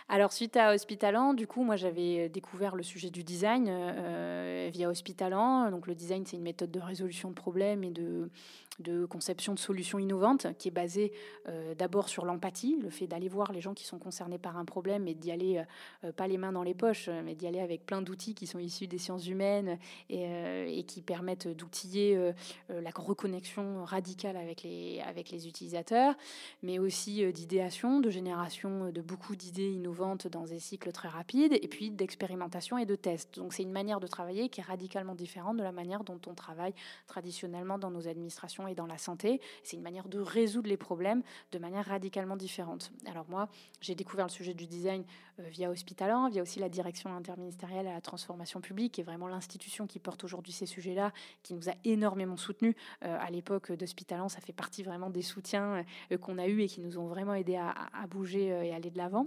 Alors 0.08 0.32
suite 0.32 0.56
à 0.56 0.72
Hospitalan, 0.72 1.34
du 1.34 1.46
coup, 1.46 1.62
moi 1.62 1.76
j'avais 1.76 2.28
découvert 2.28 2.76
le 2.76 2.82
sujet 2.82 3.10
du 3.10 3.24
design 3.24 3.66
euh, 3.68 4.68
via 4.72 4.88
Hospitalan. 4.88 5.70
Donc 5.70 5.86
le 5.86 5.94
design, 5.94 6.24
c'est 6.26 6.36
une 6.36 6.42
méthode 6.42 6.70
de 6.70 6.80
résolution 6.80 7.30
de 7.30 7.34
problèmes 7.34 7.84
et 7.84 7.90
de, 7.90 8.30
de 8.78 9.06
conception 9.06 9.54
de 9.54 9.58
solutions 9.58 9.98
innovantes 9.98 10.46
qui 10.58 10.68
est 10.68 10.72
basée 10.72 11.12
euh, 11.48 11.74
d'abord 11.74 12.08
sur 12.08 12.24
l'empathie, 12.24 12.78
le 12.80 12.90
fait 12.90 13.06
d'aller 13.06 13.28
voir 13.28 13.52
les 13.52 13.60
gens 13.60 13.74
qui 13.74 13.84
sont 13.84 13.98
concernés 13.98 14.38
par 14.38 14.56
un 14.56 14.64
problème 14.64 15.08
et 15.08 15.14
d'y 15.14 15.30
aller 15.30 15.62
euh, 16.04 16.12
pas 16.12 16.28
les 16.28 16.38
mains 16.38 16.52
dans 16.52 16.62
les 16.62 16.74
poches, 16.74 17.08
mais 17.08 17.34
d'y 17.34 17.46
aller 17.46 17.60
avec 17.60 17.86
plein 17.86 18.02
d'outils 18.02 18.34
qui 18.34 18.46
sont 18.46 18.58
issus 18.58 18.86
des 18.86 18.98
sciences 18.98 19.26
humaines 19.26 19.78
et, 20.10 20.84
qui 20.86 21.02
permettent 21.02 21.48
d'outiller 21.48 22.32
la 22.68 22.90
reconnexion 22.94 23.84
radicale 23.84 24.36
avec 24.36 24.62
les, 24.62 25.00
avec 25.00 25.30
les 25.30 25.48
utilisateurs, 25.48 26.14
mais 26.62 26.78
aussi 26.78 27.30
d'idéation, 27.32 28.00
de 28.00 28.10
génération 28.10 28.90
de 28.90 29.00
beaucoup 29.00 29.36
d'idées 29.36 29.70
innovante 29.70 30.28
dans 30.28 30.44
des 30.44 30.58
cycles 30.58 30.92
très 30.92 31.08
rapides, 31.08 31.52
et 31.52 31.68
puis 31.68 31.90
d'expérimentation 31.90 32.78
et 32.78 32.86
de 32.86 32.94
tests. 32.94 33.38
Donc 33.38 33.52
c'est 33.52 33.62
une 33.62 33.72
manière 33.72 34.00
de 34.00 34.06
travailler 34.06 34.48
qui 34.48 34.60
est 34.60 34.64
radicalement 34.64 35.14
différente 35.14 35.56
de 35.56 35.62
la 35.62 35.72
manière 35.72 36.04
dont 36.04 36.20
on 36.26 36.34
travaille 36.34 36.74
traditionnellement 37.06 37.78
dans 37.78 37.90
nos 37.90 38.08
administrations 38.08 38.67
et 38.68 38.74
dans 38.74 38.86
la 38.86 38.98
santé. 38.98 39.40
C'est 39.62 39.76
une 39.76 39.82
manière 39.82 40.08
de 40.08 40.18
résoudre 40.18 40.68
les 40.68 40.76
problèmes 40.76 41.22
de 41.52 41.58
manière 41.58 41.86
radicalement 41.86 42.36
différente. 42.36 42.92
Alors 43.06 43.26
moi, 43.28 43.48
j'ai 43.80 43.94
découvert 43.94 44.26
le 44.26 44.32
sujet 44.32 44.54
du 44.54 44.66
design 44.66 45.04
euh, 45.40 45.48
via 45.48 45.70
Hospitalan, 45.70 46.28
via 46.28 46.42
aussi 46.42 46.58
la 46.60 46.68
direction 46.68 47.14
interministérielle 47.14 47.86
à 47.86 47.94
la 47.94 48.00
transformation 48.00 48.60
publique, 48.60 48.92
qui 48.92 49.00
est 49.00 49.04
vraiment 49.04 49.28
l'institution 49.28 49.86
qui 49.86 49.98
porte 49.98 50.24
aujourd'hui 50.24 50.52
ces 50.52 50.66
sujets-là, 50.66 51.12
qui 51.42 51.54
nous 51.54 51.68
a 51.68 51.74
énormément 51.84 52.36
soutenus 52.36 52.74
euh, 53.04 53.16
à 53.20 53.30
l'époque 53.30 53.72
d'Hospitalan. 53.72 54.28
Ça 54.28 54.40
fait 54.40 54.52
partie 54.52 54.82
vraiment 54.82 55.10
des 55.10 55.22
soutiens 55.22 55.84
euh, 56.12 56.18
qu'on 56.18 56.38
a 56.38 56.46
eus 56.46 56.62
et 56.62 56.66
qui 56.68 56.80
nous 56.80 56.98
ont 56.98 57.06
vraiment 57.06 57.34
aidés 57.34 57.56
à 57.56 58.06
bouger 58.08 58.46
et 58.46 58.74
aller 58.74 58.90
de 58.90 58.98
l'avant. 58.98 59.26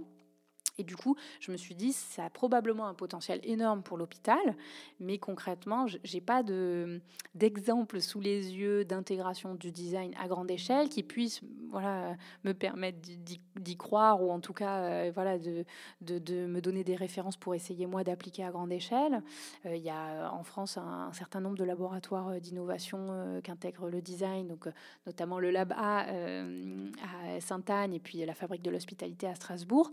Et 0.78 0.84
du 0.84 0.96
coup, 0.96 1.16
je 1.40 1.52
me 1.52 1.56
suis 1.56 1.74
dit, 1.74 1.92
ça 1.92 2.24
a 2.24 2.30
probablement 2.30 2.86
un 2.86 2.94
potentiel 2.94 3.40
énorme 3.44 3.82
pour 3.82 3.98
l'hôpital, 3.98 4.56
mais 5.00 5.18
concrètement, 5.18 5.86
j'ai 5.86 6.20
pas 6.20 6.42
d'exemple 7.34 8.00
sous 8.00 8.20
les 8.20 8.52
yeux 8.52 8.84
d'intégration 8.84 9.54
du 9.54 9.70
design 9.70 10.14
à 10.18 10.28
grande 10.28 10.50
échelle 10.50 10.88
qui 10.88 11.02
puisse 11.02 11.42
voilà, 11.70 12.16
me 12.44 12.52
permettre 12.52 12.98
d'y 13.00 13.76
croire 13.76 14.22
ou 14.22 14.30
en 14.30 14.40
tout 14.40 14.52
cas 14.52 14.82
euh, 14.82 15.10
voilà, 15.14 15.38
de, 15.38 15.64
me 16.00 16.60
donner 16.60 16.84
des 16.84 16.96
références 16.96 17.36
pour 17.36 17.54
essayer 17.54 17.86
moi 17.86 18.04
d'appliquer 18.04 18.44
à 18.44 18.50
grande 18.50 18.72
échelle. 18.72 19.22
Euh, 19.66 19.76
il 19.76 19.82
y 19.82 19.90
a 19.90 20.30
en 20.32 20.42
France 20.44 20.78
un, 20.78 21.12
certain 21.12 21.40
nombre 21.40 21.56
de 21.56 21.64
laboratoires 21.64 22.28
euh, 22.28 22.38
d'innovation 22.38 23.40
qu'intègre 23.42 23.88
le 23.88 24.00
design, 24.00 24.48
donc 24.48 24.68
notamment 25.06 25.38
le 25.38 25.50
Lab 25.50 25.72
A 25.76 26.06
à 26.06 27.40
Sainte-Anne 27.40 27.92
et 27.92 28.00
puis 28.00 28.24
la 28.24 28.34
fabrique 28.34 28.62
de 28.62 28.70
l'hospitalité 28.70 29.26
à 29.26 29.34
Strasbourg. 29.34 29.92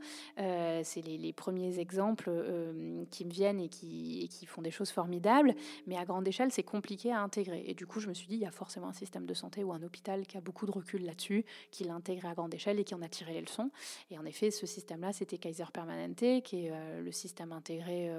Euh, 0.70 0.82
c'est 0.84 1.02
les, 1.02 1.34
premiers 1.34 1.80
exemples 1.80 2.30
euh, 2.30 3.04
qui 3.12 3.26
me 3.26 3.32
viennent 3.32 3.60
et 3.60 3.70
qui, 3.70 4.28
font 4.46 4.62
des 4.62 4.72
choses 4.72 4.90
formidables, 4.90 5.54
mais 5.88 5.98
à 5.98 6.06
grande 6.06 6.28
échelle, 6.28 6.52
c'est 6.52 6.64
compliqué 6.64 7.12
à 7.12 7.22
intégrer. 7.22 7.64
Et 7.68 7.74
du 7.74 7.86
coup, 7.86 8.00
je 8.00 8.08
me 8.08 8.14
suis 8.14 8.28
dit, 8.28 8.36
il 8.36 8.42
y 8.42 8.46
a 8.46 8.52
forcément 8.52 8.88
un 8.88 8.94
système 8.94 9.26
de 9.26 9.34
santé 9.34 9.64
ou 9.64 9.72
un 9.74 9.82
hôpital 9.84 10.26
qui 10.26 10.38
a 10.38 10.42
beaucoup 10.42 10.66
de 10.66 10.72
recul 10.72 11.06
là-dessus, 11.06 11.46
qui 11.72 11.84
l'intègre 11.84 12.28
à 12.28 12.34
grande 12.34 12.54
échelle 12.54 12.80
et 12.80 12.84
qui 12.84 12.96
en 12.96 13.02
a 13.02 13.08
tiré 13.08 13.34
les 13.34 13.42
leçons. 13.42 13.70
Et 14.12 14.18
en 14.18 14.26
effet, 14.26 14.52
ce 14.52 14.66
système-là, 14.66 15.14
c'était 15.14 15.38
Kaiser 15.38 15.66
Permanente, 15.72 16.42
qui 16.44 16.66
est 16.66 16.72
euh, 16.72 17.02
le 17.02 17.12
système 17.12 17.52
intégré 17.52 18.10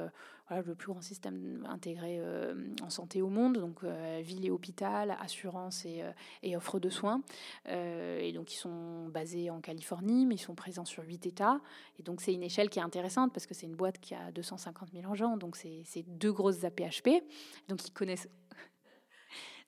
le 0.58 0.74
plus 0.74 0.88
grand 0.88 1.00
système 1.00 1.66
intégré 1.68 2.18
euh, 2.18 2.54
en 2.82 2.90
santé 2.90 3.22
au 3.22 3.28
monde, 3.28 3.58
donc 3.58 3.84
euh, 3.84 4.20
ville 4.22 4.44
et 4.44 4.50
hôpital, 4.50 5.16
assurance 5.20 5.84
et, 5.84 6.02
euh, 6.02 6.10
et 6.42 6.56
offre 6.56 6.78
de 6.80 6.88
soins. 6.88 7.22
et 7.66 8.32
donc 8.32 8.52
ils 8.52 8.56
sont 8.56 9.08
basés 9.08 9.50
en 9.50 9.60
Californie, 9.60 10.26
mais 10.26 10.34
ils 10.34 10.38
sont 10.38 10.54
présents 10.54 10.84
sur 10.84 11.04
huit 11.04 11.26
États. 11.26 11.60
Et 11.98 12.02
donc 12.02 12.20
c'est 12.20 12.34
une 12.34 12.42
échelle 12.42 12.68
qui 12.68 12.78
est 12.78 12.82
intéressante 12.82 13.32
parce 13.32 13.46
que 13.46 13.54
c'est 13.54 13.66
une 13.66 13.76
boîte 13.76 13.98
qui 14.00 14.14
a 14.14 14.32
250 14.32 14.90
000 14.92 15.10
agents, 15.12 15.36
donc 15.36 15.56
c'est 15.56 16.02
deux 16.06 16.32
grosses 16.32 16.64
APHP. 16.64 17.08
Donc 17.68 17.86
ils 17.86 17.92
connaissent 17.92 18.28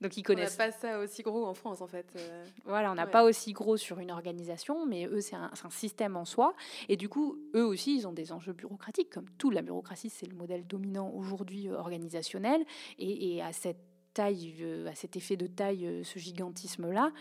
donc 0.03 0.17
ils 0.17 0.23
connaissent. 0.23 0.57
On 0.59 0.65
n'a 0.65 0.71
pas 0.71 0.77
ça 0.77 0.99
aussi 0.99 1.23
gros 1.23 1.47
en 1.47 1.55
France 1.55 1.81
en 1.81 1.87
fait. 1.87 2.07
Euh. 2.17 2.45
Voilà, 2.65 2.93
on 2.93 2.95
n'a 2.95 3.07
pas 3.07 3.25
aussi 3.25 3.53
gros 3.53 3.77
sur 3.77 3.99
une 3.99 4.11
organisation, 4.11 4.85
mais 4.85 5.07
eux 5.07 5.21
c'est 5.21 5.37
un, 5.37 5.51
système 5.71 6.17
en 6.17 6.25
soi. 6.25 6.55
Et 6.89 6.97
du 6.97 7.09
coup, 7.09 7.39
eux 7.55 7.65
aussi, 7.65 7.97
ils 7.97 8.07
ont 8.07 8.13
des 8.13 8.33
enjeux 8.33 8.53
bureaucratiques, 8.53 9.11
comme 9.11 9.29
tout. 9.39 9.51
La 9.51 9.63
bureaucratie, 9.63 10.11
c'est 10.11 10.27
le 10.27 10.35
modèle 10.35 10.67
dominant 10.67 11.11
aujourd'hui 11.15 11.69
euh, 11.69 11.79
organisationnel. 11.79 12.65
Et, 12.99 13.41
à 13.43 13.53
cette 13.53 13.79
taille, 14.13 14.57
euh, 14.61 14.89
à 14.89 14.95
cet 14.95 15.17
effet 15.17 15.37
de 15.37 15.47
taille, 15.47 16.03
ce 16.05 16.19
gigantisme-là, 16.19 17.13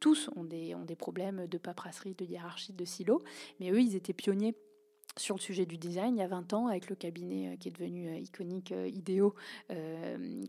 tous 0.00 0.30
ont 0.36 0.44
des, 0.44 0.74
ont 0.74 0.84
des 0.84 0.96
problèmes 0.96 1.46
de 1.46 1.58
paperasserie, 1.58 2.14
de 2.14 2.24
hiérarchie, 2.24 2.72
de 2.72 2.84
silo. 2.84 3.22
Mais 3.60 3.70
eux, 3.70 3.80
ils 3.80 3.96
étaient 3.96 4.14
pionniers 4.14 4.54
sur 5.18 5.36
le 5.36 5.40
sujet 5.40 5.66
du 5.66 5.76
design 5.76 6.16
il 6.16 6.20
y 6.20 6.22
a 6.22 6.26
20 6.26 6.52
ans 6.54 6.66
avec 6.68 6.88
le 6.88 6.96
cabinet 6.96 7.48
euh, 7.48 7.56
qui 7.56 7.68
est 7.68 7.70
devenu 7.70 8.08
euh, 8.08 8.16
iconique 8.16 8.72
euh, 8.72 8.88
Idéo 8.88 9.34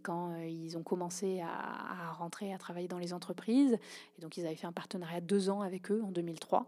quand 0.04 0.36
ils 0.38 0.78
ont 0.78 0.84
commencé 0.84 1.42
à, 1.42 2.12
rentrer 2.14 2.54
à 2.54 2.58
travailler 2.58 2.88
dans 2.88 2.98
les 2.98 3.14
entreprises. 3.14 3.78
Et 4.18 4.22
donc 4.22 4.38
ils 4.38 4.46
avaient 4.46 4.56
fait 4.56 4.68
un 4.68 4.72
partenariat 4.74 5.22
de 5.22 5.26
deux 5.26 5.50
ans 5.50 5.62
avec 5.62 5.92
eux 5.92 6.02
en 6.04 6.12
2003 6.12 6.68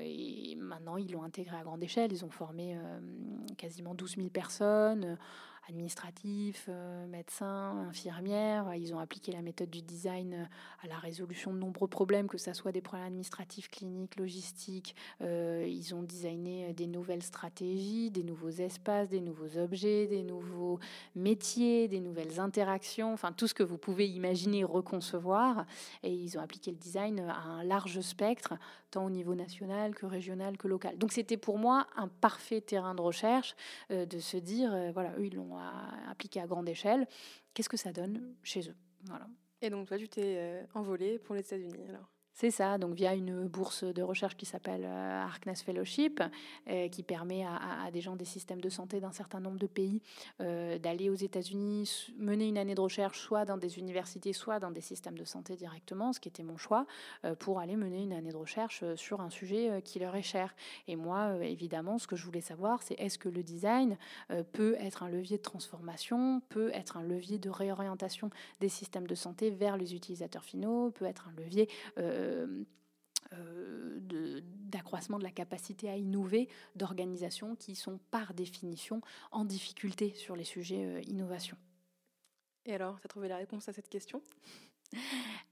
et 0.00 0.56
maintenant 0.58 0.96
ils 0.96 1.10
l'ont 1.12 1.22
intégré 1.22 1.56
à 1.56 1.62
grande 1.62 1.82
échelle. 1.82 2.12
Ils 2.12 2.24
ont 2.24 2.30
formé 2.30 2.78
quasiment 3.58 3.94
12 3.94 4.16
000 4.16 4.28
personnes 4.28 5.18
administratifs, 5.68 6.68
médecins, 7.08 7.86
infirmières. 7.88 8.74
Ils 8.74 8.94
ont 8.94 8.98
appliqué 8.98 9.32
la 9.32 9.42
méthode 9.42 9.70
du 9.70 9.82
design 9.82 10.48
à 10.82 10.86
la 10.86 10.98
résolution 10.98 11.52
de 11.52 11.58
nombreux 11.58 11.88
problèmes, 11.88 12.28
que 12.28 12.38
ce 12.38 12.52
soit 12.52 12.72
des 12.72 12.80
problèmes 12.80 13.08
administratifs, 13.08 13.68
cliniques, 13.68 14.16
logistiques. 14.16 14.94
ils 15.20 15.94
ont 15.94 16.02
designé 16.02 16.72
des 16.72 16.86
nouvelles 16.86 17.22
stratégies, 17.22 18.10
des 18.10 18.22
nouveaux 18.22 18.50
espaces, 18.50 19.08
des 19.08 19.20
nouveaux 19.20 19.58
objets, 19.58 20.06
des 20.06 20.22
nouveaux 20.22 20.78
métiers, 21.14 21.88
des 21.88 22.00
nouvelles 22.00 22.40
interactions, 22.40 23.12
enfin 23.12 23.32
tout 23.32 23.46
ce 23.46 23.54
que 23.54 23.62
vous 23.62 23.78
pouvez 23.78 24.08
imaginer, 24.08 24.64
reconcevoir. 24.64 25.66
Et 26.02 26.12
ils 26.12 26.38
ont 26.38 26.40
appliqué 26.40 26.70
le 26.70 26.76
design 26.76 27.20
à 27.20 27.42
un 27.42 27.64
large 27.64 28.00
spectre, 28.00 28.54
tant 28.90 29.04
au 29.04 29.10
niveau 29.10 29.34
national 29.34 29.94
que 29.94 30.06
régional 30.06 30.56
que 30.56 30.68
local. 30.68 30.98
Donc 30.98 31.12
c'était 31.12 31.36
pour 31.36 31.58
moi 31.58 31.86
un 31.96 32.08
parfait 32.08 32.60
terrain 32.60 32.94
de 32.94 33.00
recherche 33.00 33.54
euh, 33.90 34.06
de 34.06 34.18
se 34.18 34.36
dire, 34.36 34.72
euh, 34.72 34.90
voilà, 34.92 35.10
eux, 35.18 35.26
ils 35.26 35.34
l'ont 35.34 35.55
appliqué 36.08 36.40
à 36.40 36.46
grande 36.46 36.68
échelle. 36.68 37.06
Qu'est-ce 37.54 37.68
que 37.68 37.76
ça 37.76 37.92
donne 37.92 38.34
chez 38.42 38.68
eux? 38.68 38.76
Voilà. 39.04 39.26
Et 39.62 39.70
donc 39.70 39.88
toi, 39.88 39.98
tu 39.98 40.08
t'es 40.08 40.36
euh, 40.36 40.64
envolé 40.74 41.18
pour 41.18 41.34
les 41.34 41.40
États-Unis 41.40 41.86
alors? 41.88 42.10
C'est 42.36 42.50
ça, 42.50 42.76
donc 42.76 42.92
via 42.92 43.14
une 43.14 43.48
bourse 43.48 43.82
de 43.82 44.02
recherche 44.02 44.36
qui 44.36 44.44
s'appelle 44.44 44.84
euh, 44.84 45.22
Harkness 45.22 45.62
Fellowship, 45.62 46.22
euh, 46.68 46.86
qui 46.90 47.02
permet 47.02 47.46
à, 47.46 47.90
des 47.90 48.02
gens 48.02 48.14
des 48.14 48.26
systèmes 48.26 48.60
de 48.60 48.68
santé 48.68 49.00
d'un 49.00 49.10
certain 49.10 49.40
nombre 49.40 49.58
de 49.58 49.66
pays 49.66 50.02
euh, 50.42 50.78
d'aller 50.78 51.08
aux 51.08 51.14
États-Unis, 51.14 52.12
mener 52.18 52.46
une 52.46 52.58
année 52.58 52.74
de 52.74 52.80
recherche, 52.82 53.20
soit 53.20 53.46
dans 53.46 53.56
des 53.56 53.78
universités, 53.78 54.34
soit 54.34 54.60
dans 54.60 54.70
des 54.70 54.82
systèmes 54.82 55.16
de 55.16 55.24
santé 55.24 55.56
directement, 55.56 56.12
ce 56.12 56.20
qui 56.20 56.28
était 56.28 56.42
mon 56.42 56.58
choix, 56.58 56.86
pour 57.38 57.58
aller 57.58 57.74
mener 57.74 58.02
une 58.02 58.12
année 58.12 58.32
de 58.32 58.36
recherche 58.36 58.84
sur 58.96 59.22
un 59.22 59.30
sujet 59.30 59.80
qui 59.82 59.98
leur 59.98 60.14
est 60.14 60.22
cher. 60.22 60.54
Et 60.88 60.96
moi, 60.96 61.36
évidemment, 61.42 61.98
ce 61.98 62.06
que 62.06 62.16
je 62.16 62.24
voulais 62.24 62.42
savoir, 62.42 62.82
c'est 62.82 62.94
est-ce 63.00 63.18
que 63.18 63.30
le 63.30 63.42
design 63.42 63.96
peut 64.52 64.76
être 64.78 65.02
un 65.02 65.08
levier 65.08 65.38
de 65.38 65.42
transformation, 65.42 66.42
peut 66.50 66.70
être 66.74 66.98
un 66.98 67.02
levier 67.02 67.38
de 67.38 67.48
réorientation 67.48 68.28
des 68.60 68.68
systèmes 68.68 69.06
de 69.06 69.14
santé 69.14 69.50
vers 69.50 69.78
les 69.78 69.94
utilisateurs 69.94 70.44
finaux, 70.44 70.90
peut 70.90 71.06
être 71.06 71.28
un 71.28 71.40
levier 71.40 71.68
d'accroissement 74.68 75.18
de, 75.18 75.24
la 75.24 75.30
capacité 75.30 75.88
à 75.88 75.96
innover 75.96 76.48
d'organisations 76.74 77.56
qui 77.56 77.74
sont 77.74 77.98
par 78.10 78.34
définition 78.34 79.00
en 79.32 79.44
difficulté 79.44 80.14
sur 80.14 80.36
les 80.36 80.44
sujets 80.44 80.84
euh, 80.84 81.00
innovation. 81.06 81.56
Et 82.66 82.74
alors, 82.74 83.00
tu 83.00 83.06
as 83.06 83.08
trouvé 83.08 83.28
la 83.28 83.36
réponse 83.36 83.68
à 83.68 83.72
cette 83.72 83.88
question? 83.88 84.20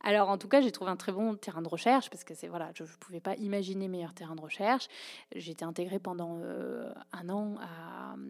Alors, 0.01 0.29
en 0.29 0.39
tout 0.39 0.49
cas, 0.49 0.61
j'ai 0.61 0.71
trouvé 0.71 0.91
un 0.91 0.97
très 0.97 1.13
bon 1.13 1.35
terrain 1.35 1.63
de 1.63 1.69
recherche 1.69 2.11
parce 2.11 2.25
que 2.25 2.35
c'est 2.35 2.49
voilà, 2.49 2.71
je 2.75 2.83
ne 2.83 2.89
pouvais 3.01 3.21
pas 3.21 3.35
imaginer 3.37 3.89
meilleur 3.89 4.13
terrain 4.13 4.35
de 4.35 4.41
recherche. 4.41 4.89
J'ai 5.35 5.53
été 5.53 5.65
intégrée 5.65 5.99
pendant 5.99 6.41
euh, 6.43 6.93
un 7.13 7.29
an 7.31 7.57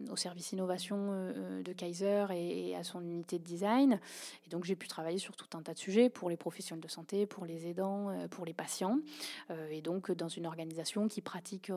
au 0.09 0.15
service 0.15 0.51
innovation 0.53 1.09
euh, 1.11 1.61
de 1.63 1.73
Kaiser 1.73 2.27
et, 2.31 2.75
à 2.75 2.83
son 2.83 3.01
unité 3.01 3.39
de 3.39 3.43
design. 3.43 3.99
Et 4.45 4.49
donc, 4.49 4.63
j'ai 4.63 4.75
pu 4.75 4.87
travailler 4.87 5.17
sur 5.17 5.35
tout 5.35 5.57
un 5.57 5.61
tas 5.61 5.73
de 5.73 5.79
sujets 5.79 6.09
pour 6.09 6.29
les 6.29 6.37
professionnels 6.37 6.83
de 6.83 6.89
santé, 6.89 7.25
pour 7.25 7.45
les 7.45 7.67
aidants, 7.67 8.09
euh, 8.09 8.27
pour 8.27 8.45
les 8.45 8.53
patients. 8.53 8.99
et 9.69 9.81
donc, 9.81 10.11
dans 10.11 10.29
une 10.29 10.45
organisation 10.45 11.07
qui 11.07 11.21
pratique 11.21 11.71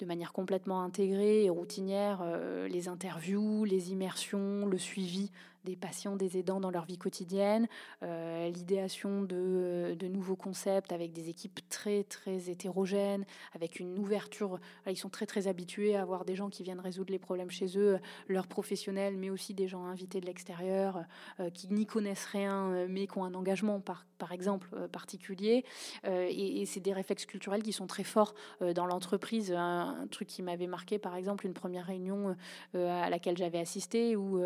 de 0.00 0.06
manière 0.06 0.32
complètement 0.32 0.82
intégrée 0.82 1.44
et 1.44 1.50
routinière 1.50 2.24
les 2.68 2.88
interviews, 2.88 3.64
les 3.64 3.92
immersions, 3.92 4.66
le 4.66 4.78
suivi 4.78 5.30
des 5.64 5.76
patients, 5.76 6.16
des 6.16 6.38
aidants 6.38 6.60
dans 6.60 6.70
leur 6.70 6.84
vie 6.84 6.98
quotidienne, 6.98 7.66
euh, 8.02 8.48
l'idéation 8.50 9.22
de, 9.22 9.96
de, 9.98 10.06
nouveaux 10.06 10.36
concepts 10.36 10.92
avec 10.92 11.12
des 11.12 11.30
équipes 11.30 11.60
très 11.68 12.04
très 12.04 12.50
hétérogènes, 12.50 13.24
avec 13.54 13.80
une 13.80 13.98
ouverture. 13.98 14.60
Ils 14.86 14.96
sont 14.96 15.08
très 15.08 15.26
très 15.26 15.48
habitués 15.48 15.96
à 15.96 16.02
avoir 16.02 16.24
des 16.24 16.36
gens 16.36 16.50
qui 16.50 16.62
viennent 16.62 16.80
résoudre 16.80 17.10
les 17.10 17.18
problèmes 17.18 17.50
chez 17.50 17.78
eux, 17.78 17.98
leurs 18.28 18.46
professionnels, 18.46 19.16
mais 19.16 19.30
aussi 19.30 19.54
des 19.54 19.66
gens 19.66 19.86
invités 19.86 20.20
de 20.20 20.26
l'extérieur 20.26 21.04
euh, 21.40 21.50
qui 21.50 21.72
n'y 21.72 21.86
connaissent 21.86 22.26
rien, 22.26 22.70
euh, 22.70 22.86
mais 22.88 23.06
qui 23.06 23.18
ont 23.18 23.24
un 23.24 23.34
engagement 23.34 23.80
par, 23.80 24.06
par 24.18 24.32
exemple 24.32 24.68
particulier. 24.92 25.64
et, 26.04 26.60
et 26.60 26.66
c'est 26.66 26.80
des 26.80 26.92
réflexes 26.92 27.26
culturels 27.26 27.62
qui 27.62 27.72
sont 27.72 27.86
très 27.86 28.04
forts 28.04 28.34
dans 28.74 28.86
l'entreprise. 28.86 29.54
Un, 29.84 30.02
un, 30.02 30.06
truc 30.06 30.28
qui 30.28 30.42
m'avait 30.42 30.66
marqué, 30.66 30.98
par 30.98 31.14
exemple, 31.16 31.46
une 31.46 31.54
première 31.54 31.86
réunion 31.86 32.36
à 32.74 33.10
laquelle 33.10 33.36
j'avais 33.36 33.58
assisté 33.60 34.16
où 34.16 34.42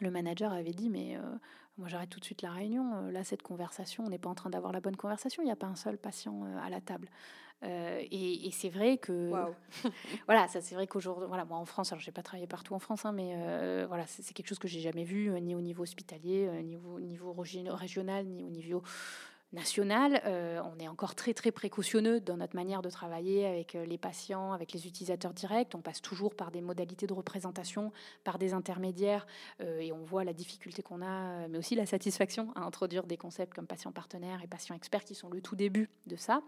le 0.00 0.10
manager 0.10 0.52
avait 0.52 0.72
dit 0.72 0.88
mais 0.88 1.16
euh, 1.16 1.20
moi 1.78 1.88
j'arrête 1.88 2.10
tout 2.10 2.20
de 2.20 2.24
suite 2.24 2.42
la 2.42 2.50
réunion. 2.50 2.94
Euh, 2.94 3.10
là 3.10 3.24
cette 3.24 3.42
conversation, 3.42 4.04
on 4.04 4.08
n'est 4.08 4.18
pas 4.18 4.30
en 4.30 4.34
train 4.34 4.50
d'avoir 4.50 4.72
la 4.72 4.80
bonne 4.80 4.96
conversation. 4.96 5.42
Il 5.42 5.46
n'y 5.46 5.52
a 5.52 5.56
pas 5.56 5.66
un 5.66 5.76
seul 5.76 5.98
patient 5.98 6.44
euh, 6.44 6.58
à 6.62 6.70
la 6.70 6.80
table. 6.80 7.08
et, 7.62 8.50
c'est 8.52 8.70
vrai 8.70 8.98
que 8.98 9.30
voilà, 10.26 10.48
ça 10.48 10.60
c'est 10.60 10.74
vrai 10.74 10.86
qu'aujourd'hui, 10.86 11.28
voilà, 11.28 11.44
moi 11.44 11.58
en 11.58 11.64
France, 11.64 11.92
alors 11.92 12.00
j'ai 12.00 12.10
pas 12.10 12.22
travaillé 12.22 12.48
partout 12.48 12.74
en 12.74 12.80
France, 12.80 13.04
hein, 13.04 13.12
mais 13.12 13.36
voilà, 13.86 14.04
c'est 14.06 14.34
quelque 14.34 14.48
chose 14.48 14.58
que 14.58 14.68
j'ai 14.68 14.80
jamais 14.80 15.04
vu 15.04 15.30
ni 15.40 15.54
au 15.54 15.60
niveau 15.60 15.84
hospitalier, 15.84 16.50
ni 16.64 16.76
au 16.76 16.98
niveau 16.98 17.32
régional, 17.32 18.26
ni 18.26 18.42
au 18.42 18.50
niveau 18.50 18.82
Euh, 19.54 20.60
on 20.64 20.78
est 20.78 20.88
encore 20.88 21.14
très 21.14 21.34
très 21.34 21.50
précautionneux 21.50 22.20
dans 22.20 22.36
notre 22.36 22.56
manière 22.56 22.80
de 22.80 22.88
travailler 22.88 23.46
avec 23.46 23.74
euh, 23.74 23.84
les 23.84 23.98
patients, 23.98 24.52
avec 24.52 24.72
les 24.72 24.86
utilisateurs 24.86 25.34
directs. 25.34 25.72
On 25.74 25.80
passe 25.80 26.00
toujours 26.00 26.34
par 26.34 26.50
des 26.50 26.62
modalités 26.62 27.06
de 27.06 27.12
représentation, 27.12 27.92
par 28.24 28.38
des 28.38 28.54
intermédiaires, 28.54 29.26
euh, 29.60 29.80
et 29.80 29.92
on 29.92 30.04
voit 30.04 30.24
la 30.24 30.32
difficulté 30.32 30.82
qu'on 30.82 31.02
a, 31.02 31.48
mais 31.48 31.58
aussi 31.58 31.74
la 31.74 31.86
satisfaction 31.86 32.52
à 32.54 32.62
introduire 32.62 33.04
des 33.04 33.16
concepts 33.16 33.54
comme 33.54 33.66
patient 33.66 33.92
partenaire 33.92 34.40
et 34.42 34.46
patient 34.46 34.74
expert 34.74 35.04
qui 35.04 35.14
sont 35.14 35.28
le 35.28 35.40
tout 35.40 35.56
début 35.56 35.90
de 36.06 36.16
ça. 36.16 36.40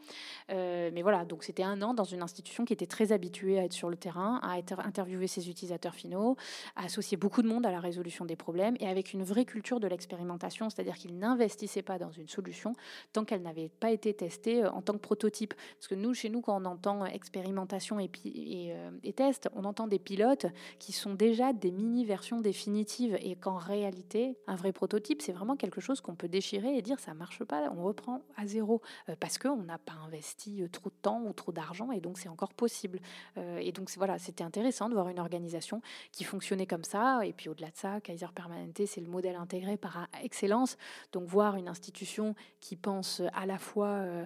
mais 0.48 1.02
voilà, 1.02 1.24
donc 1.24 1.44
c'était 1.44 1.62
un 1.62 1.82
an 1.82 1.94
dans 1.94 2.04
une 2.04 2.22
institution 2.22 2.64
qui 2.64 2.72
était 2.72 2.86
très 2.86 3.12
habituée 3.12 3.58
à 3.58 3.64
être 3.64 3.72
sur 3.72 3.90
le 3.90 3.96
terrain, 3.96 4.40
à 4.42 4.54
interviewer 4.84 5.26
ses 5.26 5.50
utilisateurs 5.50 5.94
finaux, 5.94 6.36
à 6.76 6.84
associer 6.84 7.16
beaucoup 7.16 7.42
de 7.42 7.48
monde 7.48 7.66
à 7.66 7.70
la 7.70 7.80
résolution 7.80 8.24
des 8.24 8.36
problèmes 8.36 8.76
et 8.80 8.88
avec 8.88 9.12
une 9.12 9.22
vraie 9.22 9.44
culture 9.44 9.80
de 9.80 9.86
l'expérimentation, 9.86 10.70
c'est-à-dire 10.70 10.94
qu'ils 10.94 11.18
n'investissaient 11.18 11.82
pas 11.82 11.98
dans 11.98 12.10
une 12.10 12.28
solution 12.28 12.74
tant 13.12 13.24
qu'elle 13.24 13.42
n'avait 13.42 13.68
pas 13.68 13.90
été 13.90 14.14
testée 14.14 14.64
euh, 14.64 14.70
en 14.70 14.82
tant 14.82 14.94
que 14.94 14.98
prototype. 14.98 15.54
Parce 15.78 15.88
que 15.88 15.94
nous, 15.94 16.14
chez 16.14 16.28
nous, 16.28 16.40
quand 16.40 16.60
on 16.60 16.64
entend 16.64 17.04
expérimentation 17.04 18.00
et, 18.00 18.10
euh, 18.24 18.90
et 19.02 19.12
test, 19.12 19.48
on 19.54 19.64
entend 19.64 19.86
des 19.86 19.98
pilotes 19.98 20.46
qui 20.78 20.92
sont 20.92 21.14
déjà 21.14 21.52
des 21.52 21.70
mini-versions 21.70 22.40
définitives 22.40 23.16
et 23.20 23.36
qu'en 23.36 23.56
réalité, 23.56 24.36
un 24.46 24.56
vrai 24.56 24.72
prototype, 24.72 25.22
c'est 25.22 25.32
vraiment 25.32 25.56
quelque 25.56 25.80
chose 25.80 26.00
qu'on 26.00 26.14
peut 26.14 26.28
déchirer 26.28 26.76
et 26.76 26.82
dire 26.82 27.00
ça 27.00 27.14
marche 27.14 27.44
pas, 27.44 27.70
on 27.76 27.82
reprend 27.82 28.22
à 28.36 28.46
zéro 28.46 28.80
euh, 29.08 29.16
parce 29.18 29.38
qu'on 29.38 29.62
n'a 29.62 29.78
pas 29.78 29.94
investi 30.06 30.62
trop 30.70 30.90
de 30.90 30.94
temps 31.02 31.22
ou 31.22 31.32
trop 31.32 31.52
d'argent 31.52 31.92
et 31.92 32.00
donc 32.00 32.18
c'est 32.18 32.28
encore 32.28 32.54
possible. 32.54 33.00
et 33.36 33.72
donc 33.72 33.90
voilà, 33.96 34.18
c'était 34.18 34.44
intéressant 34.44 34.88
de 34.88 34.94
voir 34.94 35.08
une 35.08 35.18
organisation 35.18 35.80
qui 36.12 36.24
fonctionnait 36.24 36.66
comme 36.66 36.84
ça. 36.84 37.24
Et 37.24 37.32
puis 37.32 37.48
au-delà 37.48 37.68
de 37.68 37.76
ça, 37.76 38.00
Kaiser 38.00 38.26
Permanente, 38.34 38.80
c'est 38.86 39.00
le 39.00 39.08
modèle 39.08 39.36
intégré 39.36 39.76
par 39.76 40.08
excellence. 40.22 40.76
Donc 41.12 41.24
voir 41.28 41.56
une 41.56 41.68
institution 41.68 42.34
qui 42.60 42.76
pense 42.84 43.22
à 43.32 43.46
la 43.46 43.58
fois 43.58 43.88
euh, 43.88 44.24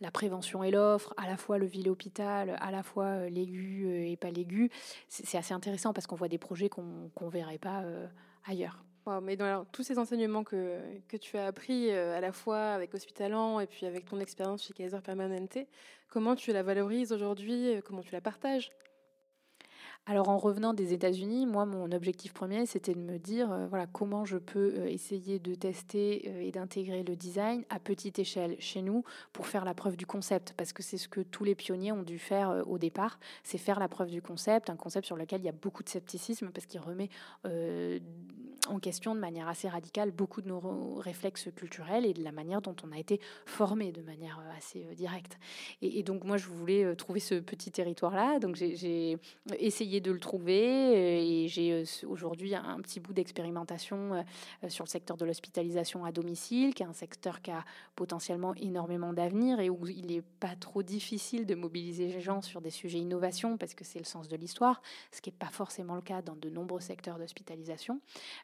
la 0.00 0.10
prévention 0.10 0.64
et 0.64 0.70
l'offre, 0.70 1.12
à 1.18 1.28
la 1.28 1.36
fois 1.36 1.58
le 1.58 1.66
ville-hôpital, 1.66 2.56
à 2.58 2.70
la 2.70 2.82
fois 2.82 3.04
euh, 3.04 3.28
l'aigu 3.28 3.84
euh, 3.86 4.10
et 4.10 4.16
pas 4.16 4.30
l'aigu. 4.30 4.70
C'est 5.08 5.36
assez 5.36 5.52
intéressant 5.52 5.92
parce 5.92 6.06
qu'on 6.06 6.16
voit 6.16 6.28
des 6.28 6.38
projets 6.38 6.70
qu'on 6.70 7.10
ne 7.20 7.30
verrait 7.30 7.58
pas 7.58 7.84
ailleurs. 8.46 8.82
mais 9.22 9.36
dans 9.36 9.66
tous 9.66 9.82
ces 9.82 9.98
enseignements 9.98 10.42
que, 10.42 10.80
que 11.06 11.18
tu 11.18 11.36
as 11.36 11.46
appris 11.46 11.92
à 11.92 12.20
la 12.20 12.32
fois 12.32 12.72
avec 12.72 12.94
Hospitalan 12.94 13.60
et 13.60 13.66
puis 13.66 13.84
avec 13.86 14.06
ton 14.06 14.18
expérience 14.18 14.64
chez 14.64 14.72
Kaiser 14.72 15.00
Permanente, 15.04 15.58
comment 16.08 16.34
tu 16.34 16.52
la 16.52 16.62
valorises 16.62 17.12
aujourd'hui 17.12 17.80
Comment 17.84 18.00
tu 18.00 18.12
la 18.12 18.22
partages? 18.22 18.72
Alors 20.04 20.30
en 20.30 20.36
revenant 20.36 20.74
des 20.74 20.92
États-Unis, 20.92 21.46
moi 21.46 21.64
mon 21.64 21.92
objectif 21.92 22.32
premier 22.32 22.66
c'était 22.66 22.94
de 22.94 22.98
me 22.98 23.18
dire 23.18 23.52
euh, 23.52 23.66
voilà 23.68 23.86
comment 23.86 24.24
je 24.24 24.36
peux 24.36 24.74
euh, 24.76 24.86
essayer 24.86 25.38
de 25.38 25.54
tester 25.54 26.24
euh, 26.26 26.40
et 26.40 26.50
d'intégrer 26.50 27.04
le 27.04 27.14
design 27.14 27.64
à 27.70 27.78
petite 27.78 28.18
échelle 28.18 28.56
chez 28.58 28.82
nous 28.82 29.04
pour 29.32 29.46
faire 29.46 29.64
la 29.64 29.74
preuve 29.74 29.96
du 29.96 30.04
concept. 30.04 30.54
Parce 30.56 30.72
que 30.72 30.82
c'est 30.82 30.98
ce 30.98 31.06
que 31.06 31.20
tous 31.20 31.44
les 31.44 31.54
pionniers 31.54 31.92
ont 31.92 32.02
dû 32.02 32.18
faire 32.18 32.64
au 32.66 32.78
départ, 32.78 33.20
c'est 33.44 33.58
faire 33.58 33.78
la 33.78 33.86
preuve 33.86 34.10
du 34.10 34.20
concept, 34.20 34.70
un 34.70 34.76
concept 34.76 35.06
sur 35.06 35.16
lequel 35.16 35.40
il 35.40 35.44
y 35.44 35.48
a 35.48 35.52
beaucoup 35.52 35.84
de 35.84 35.88
scepticisme 35.88 36.50
parce 36.50 36.66
qu'il 36.66 36.80
remet 36.80 37.08
en 38.68 38.78
question 38.78 39.14
de 39.14 39.20
manière 39.20 39.48
assez 39.48 39.68
radicale 39.68 40.10
beaucoup 40.10 40.40
de 40.42 40.48
nos 40.48 40.94
réflexes 40.96 41.48
culturels 41.54 42.06
et 42.06 42.14
de 42.14 42.22
la 42.22 42.32
manière 42.32 42.62
dont 42.62 42.76
on 42.84 42.92
a 42.92 42.98
été 42.98 43.20
formé 43.46 43.92
de 43.92 44.02
manière 44.02 44.40
assez 44.56 44.84
directe. 44.94 45.38
Et, 45.80 46.02
donc 46.02 46.24
moi 46.24 46.36
je 46.36 46.48
voulais 46.48 46.94
trouver 46.96 47.20
ce 47.20 47.36
petit 47.36 47.70
territoire 47.70 48.14
là, 48.14 48.38
donc 48.38 48.56
j'ai 48.56 49.18
essayé 49.58 50.00
de 50.00 50.10
le 50.10 50.18
trouver 50.18 50.62
euh, 50.62 51.44
et 51.44 51.48
j'ai 51.48 51.72
euh, 51.72 51.84
aujourd'hui 52.06 52.54
un 52.54 52.80
petit 52.80 53.00
bout 53.00 53.12
d'expérimentation 53.12 54.14
euh, 54.14 54.68
sur 54.68 54.84
le 54.84 54.88
secteur 54.88 55.16
de 55.16 55.24
l'hospitalisation 55.24 56.04
à 56.04 56.12
domicile, 56.12 56.74
qui 56.74 56.82
est 56.82 56.86
un 56.86 56.92
secteur 56.92 57.42
qui 57.42 57.50
a 57.50 57.64
potentiellement 57.96 58.54
énormément 58.54 59.12
d'avenir 59.12 59.60
et 59.60 59.70
où 59.70 59.86
il 59.86 60.06
n'est 60.06 60.22
pas 60.22 60.54
trop 60.56 60.82
difficile 60.82 61.46
de 61.46 61.54
mobiliser 61.54 62.08
les 62.08 62.20
gens 62.20 62.40
sur 62.42 62.60
des 62.60 62.70
sujets 62.70 62.98
innovation 62.98 63.56
parce 63.56 63.74
que 63.74 63.84
c'est 63.84 63.98
le 63.98 64.04
sens 64.04 64.28
de 64.28 64.36
l'histoire, 64.36 64.82
ce 65.10 65.20
qui 65.20 65.30
n'est 65.30 65.36
pas 65.36 65.50
forcément 65.50 65.94
le 65.94 66.02
cas 66.02 66.22
dans 66.22 66.36
de 66.36 66.48
nombreux 66.48 66.80
secteurs 66.80 67.18
d'hospitalisation. 67.18 68.00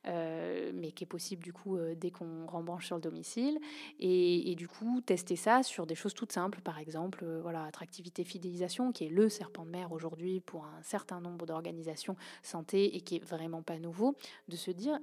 Mais 0.09 0.93
qui 0.93 1.05
est 1.05 1.07
possible 1.07 1.43
du 1.43 1.53
coup 1.53 1.79
dès 1.97 2.11
qu'on 2.11 2.47
rembranche 2.47 2.87
sur 2.87 2.97
le 2.97 3.03
domicile. 3.03 3.59
Et, 4.01 4.55
du 4.57 4.69
coup, 4.69 5.01
tester 5.01 5.37
ça 5.37 5.63
sur 5.63 5.87
des 5.87 5.95
choses 5.95 6.15
toutes 6.15 6.33
simples, 6.33 6.61
par 6.61 6.79
exemple, 6.79 7.25
voilà, 7.43 7.65
attractivité 7.65 8.25
fidélisation, 8.25 8.93
qui 8.93 9.05
est 9.05 9.11
le 9.11 9.29
serpent 9.29 9.65
de 9.65 9.71
mer 9.71 9.93
aujourd'hui 9.93 10.41
pour 10.41 10.65
un 10.65 10.83
certain 10.83 11.21
nombre 11.21 11.47
d'organisations 11.47 12.17
santé 12.43 12.97
et 12.97 13.01
qui 13.01 13.17
est 13.17 13.25
vraiment 13.25 13.63
pas 13.63 13.79
nouveau, 13.79 14.17
de 14.49 14.57
se 14.57 14.71
dire 14.71 14.99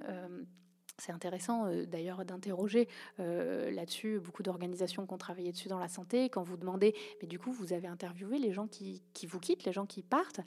c'est 0.98 1.12
intéressant 1.12 1.66
euh, 1.66 1.86
d'ailleurs 1.86 2.24
d'interroger 2.26 2.88
euh, 3.20 3.72
là-dessus 3.72 4.20
beaucoup 4.20 4.44
d'organisations 4.44 5.06
qui 5.06 5.14
ont 5.14 5.18
travaillé 5.18 5.52
dessus 5.52 5.68
dans 5.68 5.80
la 5.80 5.88
santé. 5.88 6.30
Quand 6.30 6.44
vous 6.44 6.58
demandez, 6.58 6.96
mais 7.22 7.28
du 7.28 7.40
coup, 7.40 7.52
vous 7.52 7.74
avez 7.74 7.88
interviewé 7.88 8.38
les 8.38 8.54
gens 8.54 8.68
qui, 8.68 9.02
qui 9.14 9.28
vous 9.28 9.40
quittent, 9.40 9.66
les 9.66 9.74
gens 9.74 9.86
qui 9.86 10.04
partent. 10.04 10.42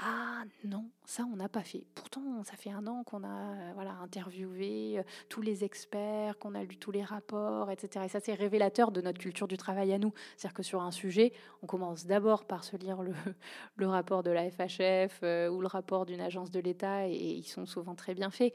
Ah 0.00 0.44
non, 0.64 0.84
ça 1.04 1.24
on 1.24 1.34
n'a 1.34 1.48
pas 1.48 1.64
fait. 1.64 1.84
Pourtant, 1.96 2.44
ça 2.44 2.56
fait 2.56 2.70
un 2.70 2.86
an 2.86 3.02
qu'on 3.02 3.24
a 3.24 3.26
euh, 3.26 3.72
voilà 3.74 3.94
interviewé 4.00 5.00
euh, 5.00 5.02
tous 5.28 5.42
les 5.42 5.64
experts, 5.64 6.38
qu'on 6.38 6.54
a 6.54 6.62
lu 6.62 6.76
tous 6.76 6.92
les 6.92 7.02
rapports, 7.02 7.68
etc. 7.72 8.04
Et 8.04 8.08
ça 8.08 8.20
c'est 8.20 8.34
révélateur 8.34 8.92
de 8.92 9.00
notre 9.00 9.18
culture 9.18 9.48
du 9.48 9.56
travail 9.56 9.92
à 9.92 9.98
nous. 9.98 10.12
C'est-à-dire 10.36 10.54
que 10.54 10.62
sur 10.62 10.82
un 10.82 10.92
sujet, 10.92 11.32
on 11.62 11.66
commence 11.66 12.06
d'abord 12.06 12.44
par 12.44 12.62
se 12.62 12.76
lire 12.76 13.02
le, 13.02 13.12
le 13.76 13.88
rapport 13.88 14.22
de 14.22 14.30
la 14.30 14.48
FHF 14.48 15.18
euh, 15.24 15.48
ou 15.48 15.60
le 15.60 15.66
rapport 15.66 16.06
d'une 16.06 16.20
agence 16.20 16.52
de 16.52 16.60
l'État, 16.60 17.08
et, 17.08 17.16
ils 17.16 17.42
sont 17.42 17.66
souvent 17.66 17.96
très 17.96 18.14
bien 18.14 18.30
faits, 18.30 18.54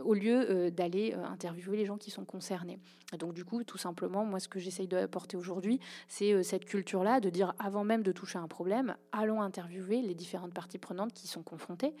au 0.00 0.14
lieu 0.14 0.70
d'aller 0.70 1.14
interviewer 1.14 1.76
les 1.76 1.86
gens 1.86 1.96
qui 1.96 2.10
sont 2.10 2.24
concernés. 2.24 2.78
donc 3.18 3.34
du 3.34 3.44
coup, 3.44 3.64
tout 3.64 3.78
simplement, 3.78 4.24
moi 4.24 4.38
ce 4.38 4.48
que 4.48 4.60
j'essaye 4.60 4.86
d'apporter 4.86 5.36
aujourd'hui, 5.36 5.80
c'est 6.08 6.42
cette 6.42 6.64
culture-là, 6.64 7.20
de 7.20 7.30
dire 7.30 7.54
avant 7.58 7.84
même 7.84 8.02
de 8.02 8.12
toucher 8.12 8.38
un 8.38 8.48
problème, 8.48 8.96
allons 9.12 9.40
interviewer 9.40 10.02
les 10.02 10.14
différentes 10.14 10.54
parties 10.54 10.78
qui 11.14 11.26
sont 11.26 11.42
confrontées. 11.42 11.94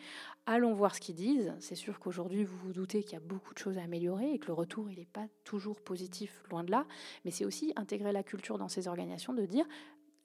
Allons 0.46 0.74
voir 0.74 0.94
ce 0.94 1.00
qu'ils 1.00 1.14
disent. 1.14 1.54
C'est 1.60 1.74
sûr 1.74 1.98
qu'aujourd'hui, 1.98 2.44
vous 2.44 2.56
vous 2.58 2.72
doutez 2.72 3.02
qu'il 3.02 3.14
y 3.14 3.16
a 3.16 3.20
beaucoup 3.20 3.54
de 3.54 3.58
choses 3.58 3.78
à 3.78 3.82
améliorer 3.82 4.32
et 4.32 4.38
que 4.38 4.48
le 4.48 4.52
retour, 4.52 4.90
il 4.90 4.98
n'est 4.98 5.06
pas 5.06 5.26
toujours 5.44 5.80
positif, 5.80 6.42
loin 6.50 6.64
de 6.64 6.70
là. 6.70 6.86
Mais 7.24 7.30
c'est 7.30 7.44
aussi 7.44 7.72
intégrer 7.76 8.12
la 8.12 8.22
culture 8.22 8.58
dans 8.58 8.68
ces 8.68 8.88
organisations 8.88 9.32
de 9.32 9.46
dire 9.46 9.66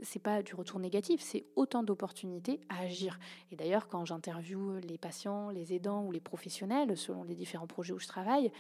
c'est 0.02 0.20
pas 0.20 0.42
du 0.42 0.56
retour 0.56 0.80
négatif, 0.80 1.22
c'est 1.22 1.46
autant 1.58 1.84
d'opportunités 1.84 2.62
à 2.70 2.80
agir. 2.82 3.20
Et 3.52 3.58
d'ailleurs, 3.58 3.88
quand 3.90 4.06
j'interviewe 4.06 4.80
les 4.80 4.98
patients, 4.98 5.50
les 5.50 5.74
aidants 5.74 6.06
ou 6.06 6.12
les 6.12 6.22
professionnels, 6.22 6.96
selon 6.96 7.24
les 7.24 7.36
différents 7.36 7.68
projets 7.68 7.94
où 7.94 8.00
je 8.00 8.08
travaille, 8.08 8.52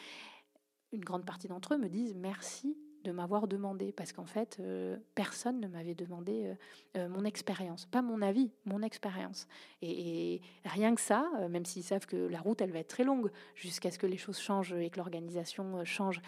une 0.91 1.04
grande 1.04 1.26
partie 1.26 1.47
d'entre 1.47 1.76
eux 1.76 1.78
me 1.78 1.88
disent 1.88 2.14
merci 2.16 2.78
de 3.04 3.12
m'avoir 3.12 3.47
demandé, 3.47 3.91
parce 3.91 4.12
qu'en 4.12 4.26
fait, 4.26 4.58
euh, 4.60 4.97
personne 5.16 5.60
ne 5.60 5.68
m'avait 5.68 5.95
demandé 5.95 6.45
euh, 6.45 6.56
euh, 6.97 7.10
mon 7.10 7.24
expérience, 7.24 7.86
pas 7.86 8.02
mon 8.02 8.22
avis, 8.22 8.52
mon 8.66 8.82
expérience. 8.82 9.47
Et, 9.82 10.41
rien 10.66 10.93
que 10.93 11.02
ça, 11.02 11.30
même 11.50 11.66
s'ils 11.66 11.84
savent 11.84 12.06
que 12.06 12.16
la 12.16 12.39
route, 12.39 12.62
elle 12.62 12.72
va 12.72 12.80
être 12.80 12.89
très 12.89 13.04
longue 13.04 13.32
jusqu'à 13.56 13.91
ce 13.91 13.97
que 13.97 14.08
les 14.08 14.18
choses 14.18 14.39
changent 14.39 14.74
et 14.74 14.89
que 14.89 14.97
l'organisation 14.97 15.84
change, 15.86 16.22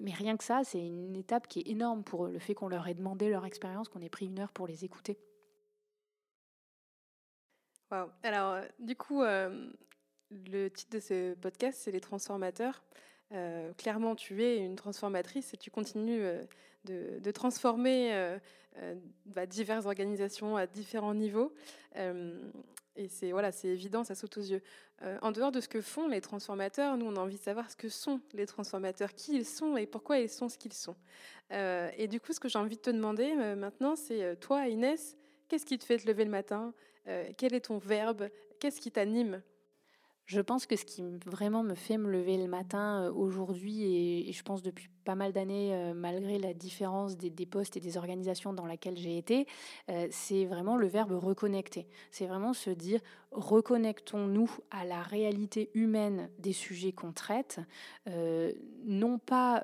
mais 0.00 0.12
rien 0.12 0.36
que 0.36 0.44
ça, 0.44 0.62
c'est 0.64 0.84
une 0.84 1.16
étape 1.16 1.46
qui 1.48 1.60
est 1.60 1.68
énorme 1.68 2.02
pour 2.02 2.26
le 2.26 2.38
fait 2.38 2.54
qu'on 2.54 2.68
leur 2.68 2.88
ait 2.88 2.94
demandé 2.94 3.28
leur 3.28 3.44
expérience, 3.44 3.88
qu'on 3.88 4.00
ait 4.00 4.08
pris 4.08 4.26
une 4.26 4.38
heure 4.38 4.52
pour 4.52 4.66
les 4.66 4.84
écouter. 4.84 5.18
Wow. 7.90 8.10
Alors, 8.22 8.60
du 8.78 8.96
coup, 8.96 9.22
le 9.22 10.68
titre 10.68 10.96
de 10.96 11.00
ce 11.00 11.34
podcast, 11.34 11.80
c'est 11.82 11.92
Les 11.92 12.00
transformateurs. 12.00 12.82
Euh, 13.32 13.72
clairement, 13.74 14.14
tu 14.14 14.42
es 14.42 14.58
une 14.58 14.76
transformatrice 14.76 15.54
et 15.54 15.56
tu 15.56 15.70
continues 15.70 16.22
euh, 16.22 16.42
de, 16.84 17.30
transformer 17.30 18.10
euh, 18.12 18.38
bah, 19.26 19.46
diverses 19.46 19.86
organisations 19.86 20.56
à 20.56 20.66
différents 20.66 21.14
niveaux. 21.14 21.54
et 21.96 23.08
c'est 23.08 23.32
voilà, 23.32 23.50
c'est 23.50 23.68
évident, 23.68 24.04
ça 24.04 24.14
saute 24.14 24.36
aux 24.38 24.42
yeux. 24.42 24.62
en 25.22 25.32
dehors 25.32 25.50
de 25.50 25.60
ce 25.60 25.68
que 25.68 25.80
font 25.80 26.08
les 26.08 26.20
transformateurs, 26.20 26.96
nous, 26.96 27.06
on 27.06 27.16
a 27.16 27.20
envie 27.20 27.38
de 27.38 27.42
savoir 27.42 27.70
ce 27.70 27.76
que 27.76 27.88
sont 27.88 28.20
les 28.34 28.46
transformateurs, 28.46 29.14
qui 29.14 29.36
ils 29.36 29.46
sont 29.46 29.76
et 29.76 29.86
pourquoi 29.86 30.18
ils 30.18 30.28
sont 30.28 30.48
ce 30.48 30.58
qu'ils 30.58 30.74
sont. 30.74 30.96
et 31.50 32.06
du 32.08 32.20
coup, 32.20 32.32
ce 32.32 32.40
que 32.40 32.48
j'ai 32.48 32.58
envie 32.58 32.76
de 32.76 32.82
te 32.82 32.90
demander 32.90 33.34
maintenant, 33.56 33.96
c'est 33.96 34.38
toi, 34.40 34.68
Inès, 34.68 35.16
qu'est-ce 35.48 35.66
qui 35.66 35.78
te 35.78 35.84
fait 35.84 35.98
te 35.98 36.06
lever 36.06 36.24
le 36.24 36.30
matin? 36.30 36.74
Quel 37.36 37.54
est 37.54 37.66
ton 37.66 37.78
verbe? 37.78 38.28
Qu'est-ce 38.60 38.80
qui 38.80 38.90
t'anime? 38.90 39.42
Je 40.26 40.40
pense 40.40 40.66
que 40.66 40.74
ce 40.76 40.84
qui 40.84 41.02
vraiment 41.26 41.62
me 41.62 41.74
fait 41.74 41.98
me 41.98 42.10
lever 42.10 42.38
le 42.38 42.46
matin 42.46 43.04
euh, 43.04 43.12
aujourd'hui, 43.12 43.82
et, 44.28 44.32
je 44.32 44.42
pense 44.42 44.62
depuis 44.62 44.88
pas 45.04 45.14
mal 45.14 45.32
d'années, 45.32 45.74
euh, 45.74 45.92
malgré 45.92 46.38
la 46.38 46.54
différence 46.54 47.18
des, 47.18 47.46
postes 47.46 47.76
et 47.76 47.80
des 47.80 47.98
organisations 47.98 48.54
dans 48.54 48.64
lesquelles 48.64 48.96
j'ai 48.96 49.18
été, 49.18 49.46
euh, 49.90 50.08
c'est 50.10 50.46
vraiment 50.46 50.76
le 50.76 50.86
verbe 50.86 51.12
reconnecter. 51.12 51.86
C'est 52.10 52.26
vraiment 52.26 52.54
se 52.54 52.70
dire 52.70 53.00
reconnectons-nous 53.32 54.50
à 54.70 54.84
la 54.84 55.02
réalité 55.02 55.70
humaine 55.74 56.30
des 56.38 56.52
sujets 56.52 56.92
qu'on 56.92 57.12
traite, 57.12 57.60
non 58.84 59.18
pas 59.18 59.62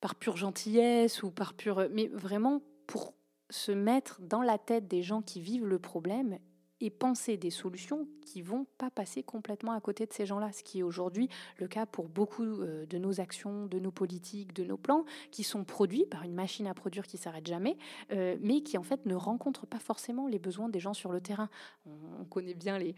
par 0.00 0.16
pure 0.16 0.36
gentillesse 0.36 1.22
ou 1.22 1.30
par 1.30 1.54
pure, 1.54 1.86
mais 1.92 2.08
vraiment 2.08 2.62
pour 2.86 3.14
se 3.48 3.70
mettre 3.70 4.20
dans 4.22 4.42
la 4.42 4.58
tête 4.58 4.88
des 4.88 5.02
gens 5.02 5.22
qui 5.22 5.40
vivent 5.40 5.66
le 5.66 5.78
problème 5.78 6.38
et 6.80 6.90
penser 6.90 7.36
des 7.36 7.50
solutions 7.50 8.06
qui 8.30 8.42
vont 8.42 8.66
pas 8.78 8.90
passer 8.90 9.22
complètement 9.22 9.72
à 9.72 9.80
côté 9.80 10.06
de 10.06 10.12
ces 10.12 10.24
gens-là, 10.24 10.52
ce 10.52 10.62
qui 10.62 10.80
est 10.80 10.82
aujourd'hui 10.82 11.28
le 11.56 11.66
cas 11.66 11.84
pour 11.84 12.08
beaucoup 12.08 12.42
euh, 12.42 12.86
de 12.86 12.96
nos 12.96 13.20
actions, 13.20 13.66
de 13.66 13.78
nos 13.78 13.90
politiques, 13.90 14.54
de 14.54 14.64
nos 14.64 14.76
plans, 14.76 15.04
qui 15.32 15.42
sont 15.42 15.64
produits 15.64 16.06
par 16.06 16.22
une 16.22 16.34
machine 16.34 16.66
à 16.68 16.74
produire 16.74 17.06
qui 17.06 17.18
s'arrête 17.18 17.46
jamais, 17.46 17.76
euh, 18.12 18.36
mais 18.40 18.60
qui 18.60 18.78
en 18.78 18.82
fait 18.84 19.04
ne 19.04 19.14
rencontrent 19.14 19.66
pas 19.66 19.80
forcément 19.80 20.28
les 20.28 20.38
besoins 20.38 20.68
des 20.68 20.78
gens 20.78 20.94
sur 20.94 21.12
le 21.12 21.20
terrain. 21.20 21.48
On, 21.86 22.24
connaît 22.24 22.54
bien 22.54 22.78
les, 22.78 22.94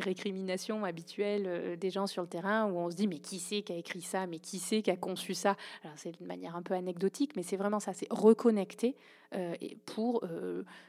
récriminations 0.00 0.84
habituelles 0.84 1.44
euh, 1.46 1.76
des 1.76 1.90
gens 1.90 2.08
sur 2.08 2.22
le 2.22 2.28
terrain 2.28 2.66
où 2.66 2.76
on 2.76 2.90
se 2.90 2.96
dit 2.96 3.06
mais 3.06 3.18
qui 3.18 3.38
c'est 3.38 3.62
qui 3.62 3.72
a 3.72 3.76
écrit 3.76 4.02
ça, 4.02 4.26
mais 4.26 4.40
qui 4.40 4.58
c'est 4.58 4.82
qui 4.82 4.90
a 4.90 4.96
conçu 4.96 5.34
ça? 5.34 5.56
Alors 5.84 5.96
c'est 5.96 6.18
de 6.18 6.26
manière 6.26 6.56
un 6.56 6.62
peu 6.62 6.74
anecdotique, 6.74 7.36
mais 7.36 7.44
c'est 7.44 7.56
vraiment 7.56 7.78
ça, 7.78 7.92
c'est 7.92 8.08
reconnecter 8.10 8.96
pour 9.86 10.22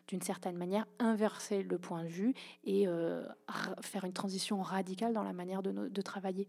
d'une 0.09 0.21
certaine 0.21 0.57
manière 0.57 0.85
inverser 0.99 1.63
le 1.63 1.77
point 1.77 2.03
de 2.03 2.09
vue 2.09 2.32
et 2.63 2.87
faire 3.81 4.05
une 4.05 4.13
transition 4.13 4.61
radicale 4.61 5.13
dans 5.13 5.23
la 5.23 5.33
manière 5.33 5.61
de, 5.61 6.01
travailler. 6.01 6.47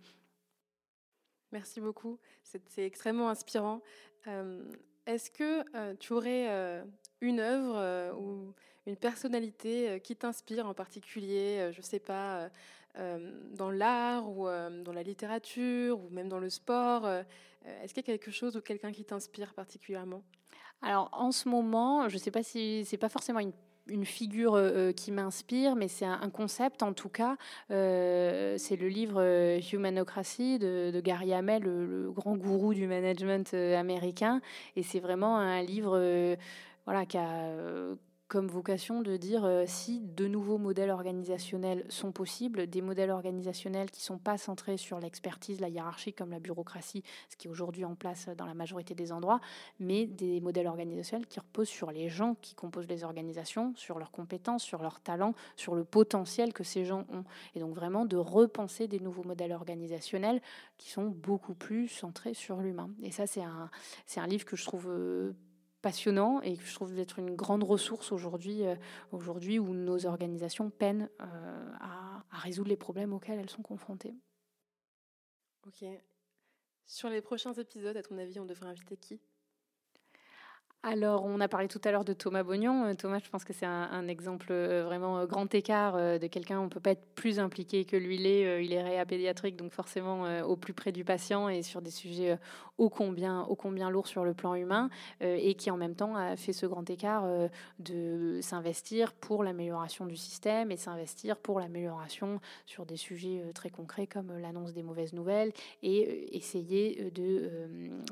Merci 1.53 1.81
beaucoup, 1.81 2.19
c'est 2.43 2.85
extrêmement 2.85 3.29
inspirant. 3.29 3.81
Euh, 4.27 4.65
est-ce 5.07 5.31
que 5.31 5.65
euh, 5.77 5.95
tu 6.01 6.13
aurais 6.13 6.49
euh, 6.49 6.83
une 7.21 7.39
œuvre 7.39 8.19
ou 8.19 8.53
une 8.87 8.97
personnalité 8.97 10.01
qui 10.03 10.17
t'inspire 10.17 10.67
en 10.67 10.75
particulier, 10.75 11.71
je 11.73 11.79
ne 11.79 11.83
sais 11.85 12.01
pas, 12.01 12.51
dans 12.97 13.71
l'art 13.71 14.29
ou 14.29 14.45
dans 14.45 14.93
la 14.93 15.03
littérature 15.03 16.01
ou 16.01 16.11
même 16.11 16.29
dans 16.29 16.39
le 16.39 16.51
sport 16.51 17.09
Est-ce 17.09 17.95
qu'il 17.95 18.03
y 18.07 18.11
a 18.11 18.19
quelque 18.19 18.31
chose 18.31 18.57
ou 18.57 18.61
quelqu'un 18.61 18.93
qui 18.93 19.05
t'inspire 19.05 19.55
particulièrement? 19.55 20.23
Alors 20.83 21.09
en 21.13 21.33
ce 21.33 21.49
moment, 21.49 22.11
je 22.11 22.15
ne 22.15 22.21
sais 22.21 22.31
pas 22.31 22.43
si 22.43 22.85
c'est 22.85 22.99
pas 22.99 23.09
forcément 23.09 23.41
une 23.41 23.55
une 23.87 24.05
figure 24.05 24.55
euh, 24.55 24.71
euh, 24.89 24.93
qui 24.93 25.13
m'inspire, 25.13 25.77
mais 25.77 25.89
c'est 25.89 26.05
un, 26.07 26.31
concept 26.31 26.83
en 26.83 26.93
tout 26.93 27.09
cas. 27.09 27.37
Euh, 27.71 28.57
c'est 28.59 28.77
le 28.77 28.89
livre 28.89 29.23
Humanocracy 29.73 30.59
de, 30.59 31.01
Gary 31.01 31.33
Hamel, 31.33 31.63
le, 31.63 32.11
grand 32.11 32.37
gourou 32.37 32.75
du 32.75 32.87
management 32.87 33.53
américain. 33.55 34.41
Et 34.77 34.83
c'est 34.83 35.01
vraiment 35.01 35.37
un 35.39 35.63
livre 35.63 36.37
qui 37.09 37.19
a 37.19 37.51
comme 38.29 38.49
vocation 38.49 39.03
de 39.03 39.17
dire 39.17 39.45
euh, 39.45 39.65
si 39.67 40.01
de 40.01 40.27
nouveaux 40.27 40.59
modèles 40.59 40.91
organisationnels 40.91 41.85
sont 41.89 42.13
possibles, 42.13 42.67
des 42.67 42.81
modèles 42.81 43.11
organisationnels 43.11 43.91
qui 43.91 44.01
ne 44.01 44.05
sont 44.05 44.19
pas 44.19 44.39
centrés 44.39 44.77
sur 44.77 44.99
l'expertise, 44.99 45.61
la 45.61 45.69
hiérarchie 45.69 46.13
comme 46.13 46.31
la 46.31 46.41
bureaucratie, 46.41 47.03
ce 47.29 47.37
qui 47.37 47.49
est 47.49 47.51
aujourd'hui 47.51 47.85
en 47.85 47.95
place 47.95 48.29
dans 48.37 48.47
la 48.47 48.55
majorité 48.55 48.95
des 48.95 49.13
endroits, 49.13 49.41
mais 49.79 50.07
des 50.07 50.41
modèles 50.41 50.67
organisationnels 50.67 51.27
qui 51.27 51.39
reposent 51.39 51.69
sur 51.69 51.91
les 51.91 52.09
gens 52.09 52.35
qui 52.41 52.55
composent 52.55 52.89
les 52.89 53.05
organisations, 53.05 53.75
sur 53.77 53.99
leurs 53.99 54.11
compétences, 54.11 54.63
sur 54.63 54.83
leurs 54.83 55.01
talents, 55.01 55.35
sur 55.57 55.75
le 55.75 55.85
potentiel 55.85 56.53
que 56.53 56.65
ces 56.65 56.85
gens 56.85 57.07
ont. 57.13 57.25
Et 57.55 57.61
donc 57.61 57.75
vraiment 57.75 58.05
de 58.07 58.17
repenser 58.17 58.89
des 58.89 59.01
nouveaux 59.01 59.25
modèles 59.25 59.53
organisationnels 59.53 60.41
qui 60.79 60.91
sont 60.91 61.07
beaucoup 61.07 61.55
plus 61.55 61.89
centrés 61.89 62.35
sur 62.35 62.57
l'humain. 62.57 62.91
Et 63.03 63.11
ça, 63.11 63.27
c'est 63.27 63.43
un, 63.43 63.71
un 64.17 64.27
livre 64.27 64.45
que 64.45 64.57
je 64.57 64.65
trouve... 64.65 64.89
Euh, 64.89 65.35
passionnant 65.85 66.41
et 66.41 66.57
que 66.57 66.65
je 66.65 66.75
trouve 66.75 66.95
d'être 66.95 67.19
une 67.19 67.37
grande 67.37 67.63
ressource 67.63 68.11
aujourd'hui, 68.11 68.65
euh, 68.65 68.75
aujourd'hui 69.13 69.59
où 69.59 69.75
nos 69.75 70.07
organisations 70.07 70.71
peinent 70.71 71.11
euh, 71.21 71.73
à, 71.79 72.25
résoudre 72.39 72.71
les 72.71 72.77
problèmes 72.77 73.13
auxquels 73.13 73.39
elles 73.39 73.51
sont 73.51 73.63
confrontées. 73.63 74.15
Ok. 75.67 75.85
Sur 76.87 77.11
les 77.11 77.21
prochains 77.21 77.53
épisodes, 77.53 77.99
à 77.99 78.03
ton 78.03 78.17
avis, 78.17 78.41
on 78.41 78.47
devrait 78.47 78.69
inviter 78.69 78.97
qui? 78.97 79.21
Alors, 80.83 81.27
on 81.27 81.39
a 81.41 81.49
parlé 81.49 81.69
tout 81.69 81.81
à 81.85 81.93
l'heure 81.93 82.05
de 82.05 82.15
Thomas 82.15 82.43
Bognon. 82.43 82.87
Euh, 82.87 82.95
Thomas, 82.95 83.19
je 83.23 83.29
pense 83.29 83.45
que 83.45 83.53
c'est 83.53 83.67
un, 83.67 84.09
exemple 84.09 84.55
vraiment 84.55 85.27
grand 85.27 85.55
écart 85.55 85.97
de 86.19 86.27
quelqu'un, 86.29 86.61
on 86.61 86.65
ne 86.65 86.71
peut 86.71 86.81
pas 86.81 86.93
être 86.93 87.15
plus 87.15 87.39
impliqué 87.41 87.85
que 87.85 87.97
lui 87.97 88.17
l'est. 88.17 88.65
Il 88.65 88.73
est 88.73 88.83
réa 88.83 89.05
pédiatrique, 89.05 89.57
donc 89.57 89.73
forcément 89.73 90.41
au 90.45 90.57
plus 90.57 90.73
près 90.73 90.93
du 90.93 91.05
patient 91.05 91.51
et 91.51 91.63
sur 91.63 91.83
des 91.83 91.91
sujets 91.91 92.39
ô 92.79 92.89
combien, 92.89 93.47
combien 93.59 93.91
lourds 93.91 94.07
sur 94.07 94.25
le 94.25 94.35
plan 94.35 94.55
humain, 94.55 94.91
et 95.21 95.55
qui 95.55 95.71
en 95.71 95.77
même 95.77 95.95
temps 95.95 96.17
a 96.17 96.37
fait 96.37 96.53
ce 96.53 96.67
grand 96.67 96.89
écart 96.91 97.27
de 97.79 98.41
s'investir 98.43 99.13
pour 99.13 99.45
l'amélioration 99.45 100.07
du 100.07 100.17
système 100.17 100.71
et 100.71 100.77
s'investir 100.77 101.37
pour 101.37 101.61
l'amélioration 101.61 102.41
sur 102.67 102.85
des 102.85 102.97
sujets 102.97 103.43
très 103.55 103.71
concrets 103.71 104.07
comme 104.07 104.37
l'annonce 104.39 104.73
des 104.73 104.83
mauvaises 104.83 105.13
nouvelles 105.13 105.53
et 105.83 106.37
essayer 106.37 107.11
de 107.11 107.51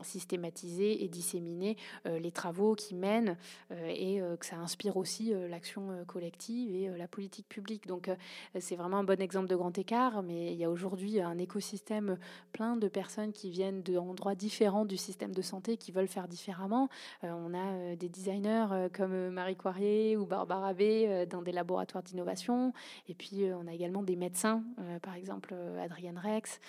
systématiser 0.03 1.05
et 1.05 1.09
disséminer 1.09 1.77
les 2.05 2.33
travaux 2.33 2.75
qui 2.75 2.95
mènent 2.95 3.37
euh, 3.71 3.95
et 3.95 4.21
euh, 4.21 4.37
que 4.37 4.47
ça 4.47 4.57
inspire 4.57 4.97
aussi 4.97 5.33
euh, 5.33 5.49
l'action 5.49 5.91
collective 6.07 6.75
et 6.75 6.89
la 6.97 7.09
politique 7.09 7.49
publique. 7.49 7.87
Donc 7.87 8.11
c'est 8.59 8.77
vraiment 8.77 8.99
un 8.99 9.05
bon 9.05 9.21
exemple 9.21 9.49
de 9.49 9.57
grand 9.57 9.77
écart, 9.79 10.23
mais 10.23 10.53
il 10.53 10.59
y 10.59 10.65
a 10.65 10.71
aujourd'hui 10.71 11.21
un 11.21 11.39
écosystème 11.39 12.19
plein 12.53 12.77
de 12.77 12.89
personnes 12.89 13.33
qui 13.33 13.51
viennent 13.51 13.83
d'endroits 13.83 14.35
différents 14.35 14.52
du 14.87 14.97
système 14.97 15.33
de 15.33 15.43
santé 15.43 15.77
qui 15.77 15.93
veulent 15.93 16.09
faire 16.09 16.29
différemment. 16.29 16.89
on 17.23 17.55
a 17.55 17.97
des 17.97 18.09
designers 18.09 18.89
comme 18.93 19.31
Marie 19.31 19.57
Coirier 19.57 20.17
ou 20.17 20.27
Barbara 20.27 20.75
B 20.75 20.83
dans 21.29 21.43
des 21.43 21.53
laboratoires 21.53 22.03
d'innovation, 22.03 22.73
et 23.09 23.15
puis 23.15 23.45
on 23.55 23.67
a 23.67 23.73
également 23.73 24.03
des 24.03 24.17
médecins, 24.17 24.63
par 25.03 25.15
exemple 25.15 25.55
Adrienne 25.83 26.19
Rex, 26.19 26.61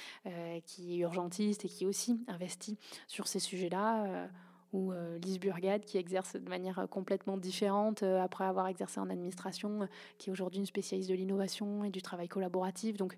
qui 0.66 0.96
est 0.96 0.98
urgentiste 1.00 1.66
et 1.66 1.70
qui 1.70 1.86
aussi 1.86 2.24
investit 2.28 2.78
sur 3.08 3.28
ces 3.28 3.40
sujets-là 3.40 4.30
ou 4.74 4.92
euh, 4.92 5.18
Lise 5.20 5.40
Burgade 5.40 5.86
qui 5.86 5.98
exerce 5.98 6.36
de 6.36 6.50
manière 6.50 6.80
euh, 6.80 6.88
complètement 6.88 7.38
différente 7.38 8.04
euh, 8.04 8.22
après 8.22 8.44
avoir 8.44 8.68
exercé 8.68 9.00
en 9.00 9.10
administration, 9.10 9.88
qui 10.18 10.30
est 10.30 10.34
aujourd'hui 10.34 10.60
une 10.60 10.66
spécialiste 10.66 11.10
de 11.10 11.16
l'innovation 11.16 11.84
et 11.84 11.92
du 11.92 12.02
travail 12.02 12.28
collaboratif. 12.28 12.98
Donc, 12.98 13.16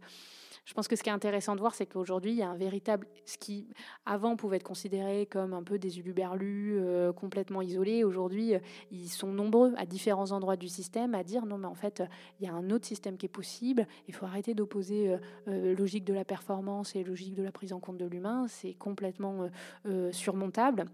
je 0.65 0.73
pense 0.73 0.87
que 0.87 0.95
ce 0.95 1.03
qui 1.03 1.09
est 1.09 1.13
intéressant 1.13 1.55
de 1.55 1.61
voir, 1.61 1.75
c'est 1.75 1.85
qu'aujourd'hui, 1.85 2.31
il 2.31 2.37
y 2.37 2.43
a 2.43 2.49
un 2.49 2.57
véritable, 2.57 3.07
ce 3.25 3.37
qui 3.37 3.67
avant 4.05 4.35
pouvait 4.35 4.57
être 4.57 4.63
considéré 4.63 5.27
comme 5.27 5.53
un 5.53 5.63
peu 5.63 5.77
des 5.77 5.99
uluberlus 5.99 6.81
complètement 7.15 7.61
isolés, 7.61 8.03
aujourd'hui, 8.03 8.53
ils 8.89 9.07
sont 9.09 9.27
nombreux 9.27 9.75
à 9.77 9.85
différents 9.85 10.31
endroits 10.31 10.55
du 10.55 10.67
système 10.67 11.13
à 11.13 11.23
dire 11.23 11.45
non, 11.45 11.59
mais 11.59 11.67
en 11.67 11.75
fait, 11.75 12.01
il 12.39 12.47
y 12.47 12.49
a 12.49 12.53
un 12.53 12.71
autre 12.71 12.87
système 12.87 13.15
qui 13.15 13.27
est 13.27 13.29
possible. 13.29 13.87
Il 14.07 14.15
faut 14.15 14.25
arrêter 14.25 14.55
d'opposer 14.55 15.15
logique 15.45 16.03
de 16.03 16.13
la 16.15 16.25
performance 16.25 16.95
et 16.95 17.03
logique 17.03 17.35
de 17.35 17.43
la 17.43 17.51
prise 17.51 17.71
en 17.71 17.79
compte 17.79 17.97
de 17.97 18.05
l'humain. 18.05 18.47
C'est 18.47 18.73
complètement 18.73 19.47
surmontable. 20.11 20.85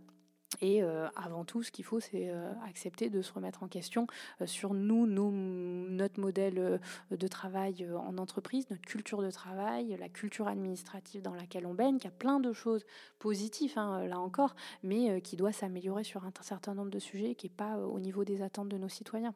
Et 0.59 0.83
euh, 0.83 1.07
avant 1.15 1.45
tout, 1.45 1.63
ce 1.63 1.71
qu'il 1.71 1.85
faut, 1.85 1.99
c'est 1.99 2.29
euh, 2.29 2.51
accepter 2.67 3.09
de 3.09 3.21
se 3.21 3.31
remettre 3.31 3.63
en 3.63 3.67
question 3.67 4.05
euh, 4.41 4.45
sur 4.45 4.73
nous, 4.73 5.05
notre 5.07 6.19
modèle 6.19 6.79
de 7.09 7.27
travail 7.27 7.87
en 7.95 8.17
entreprise, 8.17 8.69
notre 8.69 8.81
culture 8.81 9.21
de 9.21 9.31
travail, 9.31 9.95
la 9.97 10.09
culture 10.09 10.47
administrative 10.47 11.21
dans 11.21 11.33
laquelle 11.33 11.65
on 11.65 11.73
baigne, 11.73 11.97
qui 11.97 12.07
a 12.07 12.11
plein 12.11 12.39
de 12.39 12.51
choses 12.51 12.85
positives, 13.19 13.77
hein, 13.77 14.05
là 14.07 14.19
encore, 14.19 14.55
mais 14.83 15.21
qui 15.21 15.37
doit 15.37 15.53
s'améliorer 15.53 16.03
sur 16.03 16.25
un 16.25 16.31
certain 16.41 16.73
nombre 16.73 16.91
de 16.91 16.99
sujets 16.99 17.35
qui 17.35 17.47
n'est 17.47 17.55
pas 17.55 17.77
au 17.77 17.99
niveau 17.99 18.25
des 18.25 18.41
attentes 18.41 18.69
de 18.69 18.77
nos 18.77 18.89
citoyens. 18.89 19.33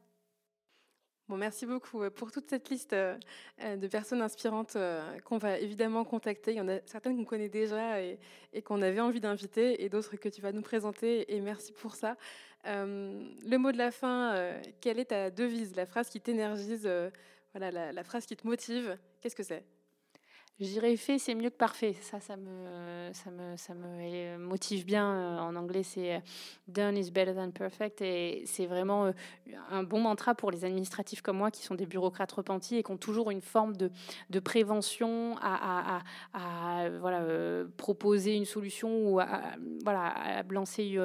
Merci 1.30 1.65
beaucoup 1.65 2.03
euh, 2.03 2.09
pour 2.11 2.32
toute 2.32 2.49
cette 2.49 2.69
liste 2.69 2.93
euh, 2.93 3.17
euh, 3.63 3.78
de 3.78 3.88
personnes 3.88 4.21
inspirantes 4.21 4.78
qu'on 5.23 5.38
va 5.38 5.57
évidemment 5.57 6.03
contacter. 6.03 6.51
Il 6.51 6.57
y 6.57 6.61
en 6.61 6.69
a 6.69 6.80
certaines 6.86 7.17
qu'on 7.17 7.26
connaît 7.26 7.49
déjà 7.49 8.01
et, 8.01 8.19
qu'on 8.63 8.82
avait 8.82 8.99
envie 8.99 9.19
d'inviter 9.19 9.84
et 9.84 9.89
d'autres 9.89 10.15
que 10.15 10.30
tu 10.30 10.41
vas 10.41 10.51
nous 10.51 10.61
présenter 10.61 11.36
et 11.36 11.41
merci 11.41 11.73
pour 11.73 11.95
ça. 11.95 12.15
le 12.65 13.57
mot 13.57 13.71
de 13.71 13.78
la 13.78 13.91
fin, 13.91 14.51
quelle 14.82 14.99
est 14.99 15.05
ta 15.05 15.30
devise, 15.30 15.76
la 15.76 15.86
phrase 15.86 16.09
qui 16.09 16.21
t'énergise, 16.21 16.89
voilà, 17.53 17.91
la 17.91 18.03
phrase 18.03 18.26
qui 18.26 18.36
te 18.36 18.47
motive 18.47 18.97
Qu'est-ce 19.21 19.36
que 19.36 19.43
c'est? 19.43 19.74
Je 20.60 20.66
dirais 20.68 20.95
fait, 20.95 21.20
c'est 21.20 21.36
mieux 21.36 21.49
que 21.49 21.58
parfait. 21.58 21.95
Ça, 21.99 22.22
ça 22.22 22.38
me, 22.38 23.12
ça 23.12 23.30
me, 23.30 23.58
ça 23.58 23.74
me 23.74 24.38
motive 24.38 24.86
bien. 24.86 25.12
Euh, 25.12 25.39
en 25.39 25.56
anglais, 25.58 25.84
c'est 25.84 26.16
euh, 26.16 26.20
done 26.70 26.97
is 26.97 27.12
better 27.12 27.34
than 27.34 27.51
perfect. 27.51 28.01
Et 28.01 28.43
c'est 28.45 28.66
vraiment 28.66 29.08
euh, 29.08 29.12
un 29.70 29.84
bon 29.84 29.99
mantra 29.99 30.34
pour 30.34 30.51
les 30.51 30.64
administratifs 30.64 31.22
comme 31.22 31.38
moi 31.38 31.51
qui 31.51 31.64
sont 31.64 31.76
des 31.76 31.86
bureaucrates 31.86 32.32
repentis 32.32 32.78
et 32.78 32.84
qui 32.84 32.91
ont 32.91 32.97
toujours 32.97 33.32
une 33.32 33.41
forme 33.41 33.76
de, 33.76 33.91
de 34.30 34.39
prévention 34.39 35.36
à, 35.41 35.99
à, 36.34 36.89
voilà, 37.01 37.66
proposer 37.76 38.36
une 38.36 38.45
solution 38.45 39.10
ou 39.10 39.20
à, 39.20 39.41
voilà, 39.84 40.08
à 40.08 40.43
lancer 40.43 40.97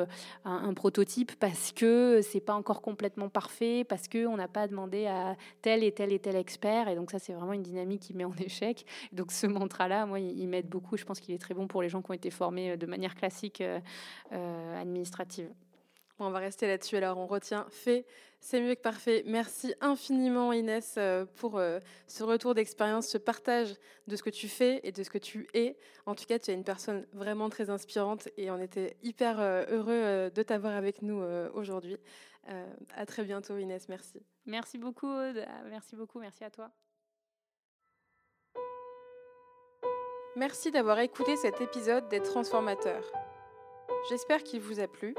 un, 0.45 0.69
un, 0.69 0.75
prototype 0.75 1.33
parce 1.41 1.73
que 1.73 2.21
c'est 2.23 2.41
pas 2.41 2.55
encore 2.55 2.83
complètement 2.83 3.29
parfait, 3.29 3.85
parce 3.89 4.07
qu'on 4.07 4.37
n'a 4.37 4.49
pas 4.49 4.69
demandé 4.69 5.07
à 5.07 5.37
tel 5.61 5.83
et 5.83 5.91
tel 5.91 6.13
et 6.13 6.21
tel 6.21 6.37
expert. 6.37 6.89
Et 6.89 6.95
donc, 6.95 7.11
ça, 7.11 7.19
c'est 7.19 7.33
vraiment 7.33 7.53
une 7.53 7.63
dynamique 7.63 8.03
qui 8.03 8.15
met 8.15 8.25
en 8.25 8.35
échec. 8.39 8.87
Donc, 9.13 9.33
ce 9.41 9.47
mantra-là, 9.47 10.07
moi, 10.07 10.21
il, 10.21 10.49
m'aide 10.49 10.69
beaucoup. 10.69 10.97
Je 10.97 11.05
pense 11.05 11.21
qu'il 11.21 11.35
est 11.35 11.39
très 11.39 11.55
bon 11.55 11.67
pour 11.67 11.83
les 11.83 11.89
gens 11.89 12.03
qui 12.03 12.11
ont 12.11 12.15
été 12.15 12.31
formés 12.31 12.73
euh, 12.73 12.77
de 12.77 12.87
manière 12.87 13.15
classique 13.15 13.61
euh, 13.61 13.81
euh, 14.33 14.81
administrative. 14.81 15.51
Bon, 16.19 16.27
on 16.27 16.31
va 16.31 16.39
rester 16.39 16.67
là-dessus. 16.67 16.97
Alors, 16.97 17.17
on 17.17 17.27
retient 17.27 17.67
fait, 17.71 18.05
c'est 18.41 18.61
mieux 18.61 18.75
que 18.75 18.83
parfait. 18.83 19.23
Merci 19.27 19.75
infiniment, 19.81 20.53
Inès, 20.53 20.99
pour 21.37 21.59
ce 22.07 22.23
retour 22.23 22.53
d'expérience, 22.53 23.09
ce 23.09 23.17
partage 23.17 23.75
de 24.07 24.17
ce 24.17 24.23
que 24.23 24.29
tu 24.29 24.47
fais 24.47 24.81
et 24.83 24.93
de 24.93 25.03
ce 25.03 25.09
que 25.09 25.17
tu 25.17 25.49
es. 25.55 25.79
En 26.05 26.15
tout 26.15 26.27
cas, 26.27 26.39
tu 26.39 26.51
es 26.51 26.55
une 26.55 26.65
personne 26.65 27.07
vraiment 27.15 27.49
très 27.49 27.71
inspirante 27.71 28.29
et 28.37 28.51
on 28.51 28.61
était 28.61 28.99
hyper 29.03 29.41
heureux 29.41 30.31
de 30.31 30.43
t'avoir 30.43 30.75
avec 30.75 31.01
nous 31.01 31.23
aujourd'hui. 31.55 31.97
à 32.95 33.07
très 33.07 33.25
bientôt, 33.25 33.57
Inès. 33.57 33.89
Merci. 33.89 34.23
Merci 34.45 34.77
beaucoup, 34.77 35.15
Merci 35.71 35.97
beaucoup. 35.97 36.21
Merci 36.21 36.45
à 36.45 36.51
toi. 36.51 36.71
Merci 40.37 40.71
d'avoir 40.71 41.01
écouté 41.01 41.35
cet 41.37 41.61
épisode 41.61 42.09
des 42.09 42.23
Transformateurs. 42.23 43.05
J'espère 44.09 44.45
qu'il 44.45 44.61
vous 44.61 44.79
a 44.79 44.87
plu. 44.87 45.13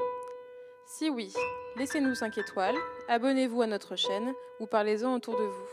Si 0.86 1.10
oui, 1.10 1.34
laissez-nous 1.76 2.14
5 2.14 2.38
étoiles, 2.38 2.76
abonnez-vous 3.08 3.60
à 3.60 3.66
notre 3.66 3.94
chaîne 3.94 4.32
ou 4.58 4.66
parlez-en 4.66 5.14
autour 5.14 5.36
de 5.36 5.44
vous. 5.44 5.68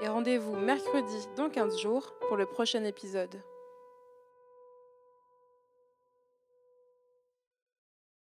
Et 0.00 0.08
rendez-vous 0.08 0.54
mercredi 0.54 1.28
dans 1.36 1.50
15 1.50 1.76
jours 1.80 2.14
pour 2.28 2.36
le 2.36 2.46
prochain 2.46 2.84
épisode. 2.84 3.42